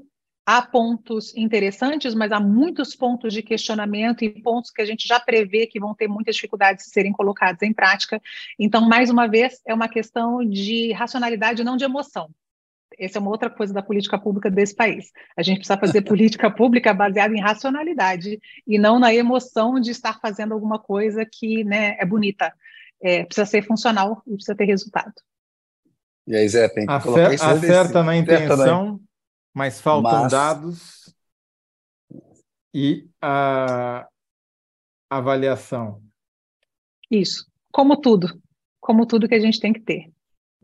há 0.57 0.61
pontos 0.63 1.33
interessantes, 1.37 2.13
mas 2.13 2.33
há 2.33 2.41
muitos 2.41 2.97
pontos 2.97 3.33
de 3.33 3.41
questionamento 3.41 4.25
e 4.25 4.43
pontos 4.43 4.73
que 4.73 4.83
a 4.83 4.85
gente 4.85 5.07
já 5.07 5.21
prevê 5.21 5.65
que 5.65 5.79
vão 5.79 5.95
ter 5.95 6.09
muitas 6.09 6.35
dificuldades 6.35 6.87
de 6.87 6.91
serem 6.91 7.13
colocados 7.13 7.63
em 7.63 7.73
prática. 7.73 8.21
Então, 8.59 8.89
mais 8.89 9.11
uma 9.11 9.29
vez, 9.29 9.61
é 9.65 9.73
uma 9.73 9.89
questão 9.89 10.45
de 10.45 10.91
racionalidade, 10.93 11.63
não 11.63 11.77
de 11.77 11.85
emoção. 11.85 12.29
Essa 12.99 13.19
é 13.19 13.21
uma 13.21 13.31
outra 13.31 13.49
coisa 13.49 13.73
da 13.73 13.81
política 13.81 14.19
pública 14.19 14.51
desse 14.51 14.75
país. 14.75 15.13
A 15.37 15.43
gente 15.43 15.59
precisa 15.59 15.79
fazer 15.79 16.03
política 16.03 16.51
pública 16.51 16.93
baseada 16.93 17.33
em 17.33 17.41
racionalidade 17.41 18.41
e 18.67 18.77
não 18.77 18.99
na 18.99 19.15
emoção 19.15 19.79
de 19.79 19.93
estar 19.93 20.19
fazendo 20.19 20.53
alguma 20.53 20.81
coisa 20.81 21.25
que 21.25 21.63
né, 21.63 21.97
é 22.01 22.05
bonita. 22.05 22.53
É, 23.01 23.25
precisa 23.25 23.47
ser 23.47 23.63
funcional 23.63 24.21
e 24.27 24.35
precisa 24.35 24.57
ter 24.57 24.65
resultado. 24.65 25.15
E 26.27 26.35
aí, 26.35 26.49
Zé, 26.49 26.69
tem 26.69 26.87
que 26.87 26.93
Acer 26.93 27.05
colocar 27.05 27.35
isso 27.35 27.45
Acerta 27.45 28.03
na 28.03 28.17
intenção, 28.17 29.01
mas 29.55 29.81
faltam 29.81 30.23
mas... 30.23 30.33
dados 30.33 31.15
e 32.75 33.09
a 33.21 34.07
avaliação. 35.09 36.03
Isso, 37.11 37.47
como 37.73 38.01
tudo, 38.01 38.41
como 38.81 39.07
tudo 39.07 39.29
que 39.29 39.35
a 39.35 39.41
gente 39.41 39.61
tem 39.61 39.73
que 39.73 39.81
ter. 39.81 40.11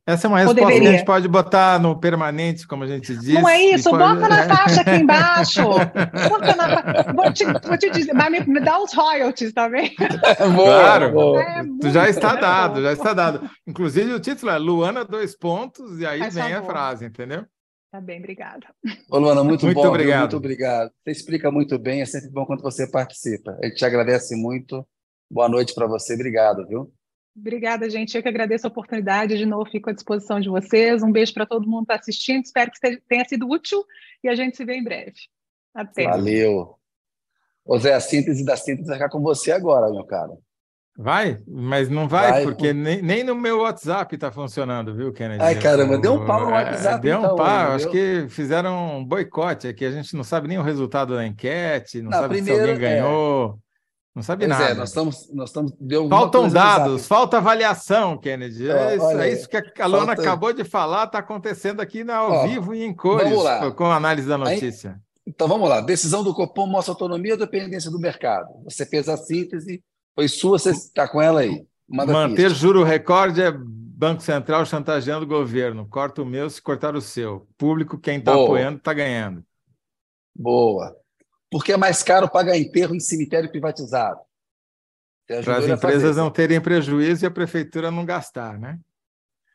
Essa 0.09 0.28
é 0.28 0.28
uma 0.28 0.39
resposta 0.39 0.64
que 0.64 0.87
a 0.87 0.93
gente 0.93 1.05
pode 1.05 1.26
botar 1.26 1.80
no 1.80 1.99
permanente, 1.99 2.64
como 2.64 2.84
a 2.84 2.87
gente 2.87 3.16
diz. 3.16 3.34
Não 3.34 3.49
é 3.49 3.61
isso, 3.61 3.91
pode... 3.91 4.05
bota 4.05 4.28
na 4.28 4.47
taxa 4.47 4.80
aqui 4.82 4.91
embaixo. 5.03 5.62
bota 6.30 6.55
na... 6.55 7.12
vou, 7.12 7.32
te, 7.32 7.45
vou 7.45 7.76
te 7.76 7.91
dizer, 7.91 8.12
mas 8.12 8.30
me, 8.30 8.41
me 8.47 8.61
dá 8.61 8.80
os 8.80 8.95
royalties 8.95 9.53
também. 9.53 9.93
claro, 10.55 11.11
boa. 11.11 11.43
É 11.43 11.64
tu 11.80 11.91
já 11.91 12.09
está 12.09 12.37
dado, 12.37 12.82
já 12.82 12.93
está 12.93 13.12
dado. 13.12 13.51
Inclusive 13.66 14.14
o 14.14 14.20
título 14.20 14.53
é 14.53 14.59
Luana, 14.59 15.05
dois 15.05 15.37
pontos, 15.37 15.99
e 15.99 16.07
aí 16.07 16.20
Faz 16.20 16.34
vem 16.37 16.53
favor. 16.53 16.59
a 16.59 16.62
frase, 16.62 17.05
entendeu? 17.05 17.45
Tá 17.91 18.01
bem, 18.01 18.18
obrigada. 18.18 18.66
Ô, 19.11 19.18
Luana, 19.18 19.43
muito, 19.45 19.64
muito 19.64 19.76
bom. 19.76 19.89
Obrigado. 19.89 20.20
Muito 20.20 20.37
obrigado. 20.37 20.93
Você 21.03 21.11
explica 21.11 21.51
muito 21.51 21.78
bem, 21.78 22.03
é 22.03 22.07
sempre 22.07 22.30
bom 22.30 22.45
quando 22.45 22.62
você 22.62 22.91
participa. 22.91 23.57
A 23.62 23.66
gente 23.66 23.76
te 23.76 23.84
agradece 23.84 24.34
muito. 24.37 24.87
Boa 25.30 25.49
noite 25.49 25.74
para 25.74 25.87
você. 25.87 26.14
Obrigado, 26.14 26.66
viu? 26.66 26.93
Obrigada, 27.37 27.89
gente. 27.91 28.16
Eu 28.16 28.22
que 28.22 28.28
agradeço 28.28 28.66
a 28.66 28.70
oportunidade. 28.70 29.37
De 29.37 29.45
novo, 29.45 29.70
fico 29.70 29.91
à 29.91 29.93
disposição 29.93 30.41
de 30.41 30.49
vocês. 30.49 31.03
Um 31.03 31.12
beijo 31.12 31.34
para 31.34 31.47
todo 31.47 31.68
mundo 31.68 31.87
que 31.87 31.93
está 31.93 32.01
assistindo. 32.01 32.45
Espero 32.45 32.70
que 32.70 33.01
tenha 33.09 33.24
sido 33.28 33.49
útil 33.49 33.84
e 34.24 34.28
a 34.28 34.34
gente 34.34 34.57
se 34.57 34.64
vê 34.64 34.74
em 34.74 34.84
breve. 34.84 35.14
Até. 35.74 36.05
Valeu. 36.05 36.78
Ô 37.64 37.78
Zé, 37.78 37.95
a 37.95 38.01
síntese 38.01 38.45
da 38.45 38.57
síntese 38.57 38.89
vai 38.89 38.97
ficar 38.97 39.11
com 39.11 39.20
você 39.20 39.53
agora, 39.53 39.91
meu 39.91 40.05
cara. 40.05 40.32
Vai, 40.99 41.38
mas 41.47 41.90
não 41.90 42.09
vai, 42.09 42.30
vai 42.32 42.42
porque 42.44 42.72
nem, 42.72 43.03
nem 43.03 43.22
no 43.22 43.34
meu 43.34 43.59
WhatsApp 43.61 44.14
está 44.14 44.32
funcionando, 44.32 44.94
viu, 44.94 45.12
Kennedy? 45.12 45.42
Ai, 45.42 45.59
caramba, 45.59 45.99
deu 45.99 46.14
um 46.14 46.24
pau 46.24 46.40
no 46.47 46.51
é, 46.51 46.53
WhatsApp. 46.55 47.03
Deu 47.03 47.18
um 47.18 47.24
então, 47.24 47.36
pau, 47.36 47.72
acho 47.72 47.90
que 47.90 48.26
fizeram 48.30 48.99
um 48.99 49.05
boicote 49.05 49.68
aqui, 49.68 49.84
a 49.84 49.90
gente 49.90 50.16
não 50.16 50.24
sabe 50.24 50.49
nem 50.49 50.59
o 50.59 50.62
resultado 50.62 51.14
da 51.14 51.26
enquete, 51.26 52.01
não, 52.01 52.11
não 52.11 52.18
sabe 52.18 52.36
primeiro, 52.36 52.64
se 52.64 52.70
alguém 52.70 52.80
ganhou. 52.80 53.59
Não 54.14 54.22
sabe 54.22 54.47
Pois 54.47 54.59
nada. 54.59 54.70
é, 54.70 54.74
nós 54.74 54.88
estamos, 54.88 55.30
nós 55.34 55.51
estamos 55.51 55.72
deu 55.78 56.09
Faltam 56.09 56.49
dados, 56.49 57.07
falta 57.07 57.36
avaliação, 57.36 58.16
Kennedy. 58.16 58.70
Ó, 58.70 58.74
É 58.74 58.97
isso, 58.97 59.05
olha 59.05 59.18
é 59.18 59.22
aí, 59.24 59.32
isso 59.34 59.47
que 59.47 59.59
a 59.59 59.86
Luana 59.86 60.07
falta- 60.07 60.22
acabou 60.22 60.53
de 60.55 60.64
falar, 60.64 61.05
está 61.05 61.18
acontecendo 61.18 61.80
aqui 61.82 62.03
na, 62.03 62.16
ao 62.16 62.30
Ó, 62.32 62.47
vivo 62.47 62.74
e 62.74 62.82
em 62.82 62.94
cores, 62.94 63.28
vamos 63.28 63.44
lá. 63.44 63.70
com 63.70 63.84
a 63.84 63.97
análise 63.97 64.26
da 64.26 64.36
Aí- 64.36 64.55
notícia. 64.55 64.99
Então 65.26 65.47
vamos 65.47 65.68
lá. 65.68 65.82
Decisão 65.82 66.24
do 66.24 66.32
Copom 66.32 66.66
mostra 66.66 66.92
autonomia 66.92 67.34
ou 67.34 67.38
dependência 67.38 67.90
do 67.90 67.99
mercado. 67.99 68.49
Você 68.64 68.86
fez 68.86 69.07
a 69.09 69.18
síntese, 69.18 69.82
foi 70.17 70.29
sua, 70.29 70.59
você 70.59 70.71
está 70.71 71.07
com 71.07 71.21
ela 71.21 71.41
aí. 71.41 71.67
Manda 71.87 72.11
Manter 72.11 72.49
ficha. 72.49 72.55
juro 72.55 72.83
recorde 72.83 73.43
é 73.43 73.53
Banco 73.53 74.23
Central 74.23 74.64
chantageando 74.64 75.27
o 75.27 75.29
governo. 75.29 75.87
Corta 75.87 76.23
o 76.23 76.27
meu 76.27 76.49
se 76.49 76.61
cortar 76.61 76.97
o 76.97 77.03
seu. 77.03 77.47
Público, 77.59 77.99
quem 77.99 78.19
está 78.19 78.33
apoiando, 78.33 78.79
está 78.79 78.95
ganhando. 78.95 79.45
Boa. 80.35 80.97
Porque 81.51 81.73
é 81.73 81.77
mais 81.77 82.03
caro 82.03 82.31
pagar 82.31 82.57
enterro 82.57 82.95
em 82.95 83.01
cemitério 83.01 83.51
privatizado. 83.51 84.19
Para 85.27 85.59
as 85.59 85.67
empresas 85.67 86.17
não 86.17 86.31
terem 86.31 86.61
prejuízo 86.61 87.25
e 87.25 87.27
a 87.27 87.31
prefeitura 87.31 87.91
não 87.91 88.05
gastar, 88.05 88.59
né? 88.59 88.79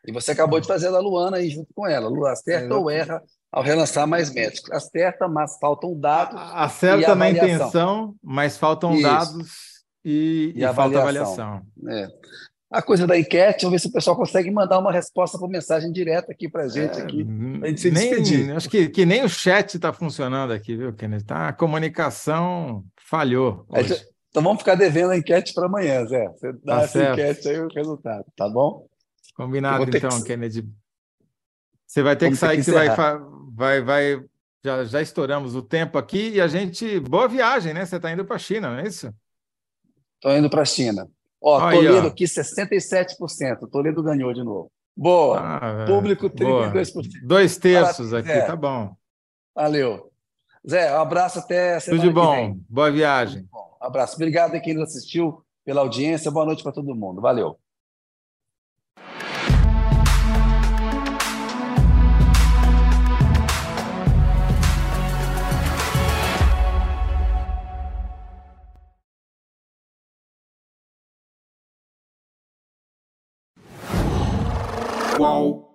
E 0.06 0.12
você 0.12 0.32
acabou 0.32 0.60
de 0.60 0.68
fazer 0.68 0.88
a 0.88 0.92
da 0.92 1.00
Luana 1.00 1.38
aí 1.38 1.50
junto 1.50 1.74
com 1.74 1.88
ela. 1.88 2.10
Lu, 2.10 2.26
acerta 2.26 2.76
ou 2.76 2.90
erra 2.90 3.22
ao 3.52 3.64
relançar 3.64 4.08
mais 4.08 4.32
médicos? 4.32 4.72
Acerta, 4.72 5.28
mas 5.28 5.58
faltam 5.60 5.98
dados. 5.98 6.40
Acerta 6.54 7.16
na 7.16 7.30
intenção, 7.30 8.16
mas 8.22 8.58
faltam 8.58 8.94
Isso. 8.94 9.04
dados 9.04 9.71
e, 10.04 10.54
E 10.56 10.64
e 10.64 10.74
falta 10.74 11.00
avaliação. 11.00 11.44
avaliação. 11.44 11.68
É. 11.90 12.08
A 12.70 12.82
coisa 12.82 13.06
da 13.06 13.20
enquete, 13.20 13.64
vamos 13.64 13.74
ver 13.74 13.80
se 13.80 13.88
o 13.90 13.92
pessoal 13.92 14.16
consegue 14.16 14.50
mandar 14.50 14.80
uma 14.80 14.94
resposta 14.94 15.38
por 15.38 15.50
mensagem 15.50 15.92
direta 15.92 16.32
aqui 16.32 16.48
para 16.48 16.64
a 16.64 16.68
gente. 16.70 17.00
É, 17.00 17.04
aqui. 17.04 17.24
hum, 17.24 17.60
a 17.62 17.68
gente 17.68 17.82
se 17.82 17.92
nem, 17.92 18.10
despedir. 18.12 18.52
acho 18.56 18.70
que, 18.70 18.88
que 18.88 19.06
nem 19.06 19.24
o 19.26 19.30
chat 19.30 19.76
está 19.76 19.92
funcionando 19.92 20.54
aqui, 20.54 20.78
viu, 20.78 20.94
Kennedy? 20.94 21.26
Tá, 21.26 21.50
a 21.50 21.54
comunicação 21.54 22.86
falhou. 22.96 23.66
A 23.74 23.80
hoje. 23.82 24.02
Então 24.30 24.42
vamos 24.42 24.60
ficar 24.60 24.76
devendo 24.76 25.12
a 25.12 25.18
enquete 25.18 25.54
para 25.54 25.66
amanhã, 25.66 26.06
Zé. 26.06 26.30
Você 26.30 26.54
dá 26.64 26.78
Tá 26.78 26.82
essa 26.84 26.88
certo. 27.00 27.20
enquete 27.20 27.50
aí 27.50 27.60
o 27.60 27.68
resultado, 27.68 28.26
tá 28.38 28.48
bom? 28.48 28.88
Combinado, 29.36 29.86
ter 29.92 29.98
então, 29.98 30.22
que- 30.22 30.28
Kennedy. 30.28 30.66
Você 31.86 32.02
vai 32.02 32.16
ter 32.16 32.26
Vamos 32.28 32.40
que 32.40 32.46
ter 32.46 32.48
sair, 32.48 32.58
que 32.60 32.64
que, 32.66 32.72
vai, 32.72 32.86
encerrar. 32.88 32.96
fa- 33.20 33.26
vai, 33.54 33.82
vai. 33.82 34.24
Já, 34.64 34.84
já 34.86 35.02
estouramos 35.02 35.56
o 35.56 35.62
tempo 35.62 35.98
aqui 35.98 36.30
e 36.36 36.40
a 36.40 36.48
gente. 36.48 37.02
Boa 37.02 37.28
viagem, 37.28 37.74
né? 37.74 37.86
Você 37.86 37.98
está 37.98 38.10
indo 38.12 38.24
para 38.24 38.38
a 38.38 38.40
China, 38.40 38.70
não 38.72 38.80
é 38.80 38.88
isso? 38.88 39.14
Estou 40.22 40.38
indo 40.38 40.52
para 40.52 40.62
a 40.62 40.66
China. 40.66 41.10
Ó, 41.42 41.60
Aí, 41.60 41.76
Toledo 41.76 42.08
aqui, 42.08 42.26
67%. 42.26 43.68
Toledo 43.72 44.04
ganhou 44.04 44.32
de 44.32 44.44
novo. 44.44 44.72
Boa. 44.96 45.40
Ah, 45.40 45.86
Público, 45.88 46.30
boa. 46.30 46.72
32%. 46.72 47.10
Dois 47.24 47.58
terços 47.58 48.12
Parabéns, 48.12 48.30
aqui, 48.30 48.40
Zé. 48.40 48.46
tá 48.46 48.56
bom. 48.56 48.96
Valeu. 49.56 50.12
Zé, 50.70 50.96
um 50.96 51.02
abraço 51.02 51.40
até 51.40 51.80
semana 51.80 52.04
Tudo 52.04 52.14
bom. 52.14 52.56
Boa 52.70 52.92
viagem. 52.92 53.48
Bom, 53.52 53.78
um 53.82 53.86
abraço. 53.86 54.16
Obrigado 54.16 54.54
a 54.54 54.60
quem 54.60 54.76
nos 54.76 54.90
assistiu 54.90 55.44
pela 55.66 55.82
audiência. 55.82 56.30
Boa 56.30 56.46
noite 56.46 56.62
para 56.62 56.72
todo 56.72 56.94
mundo. 56.94 57.20
Valeu. 57.20 57.58
Qual 75.22 75.71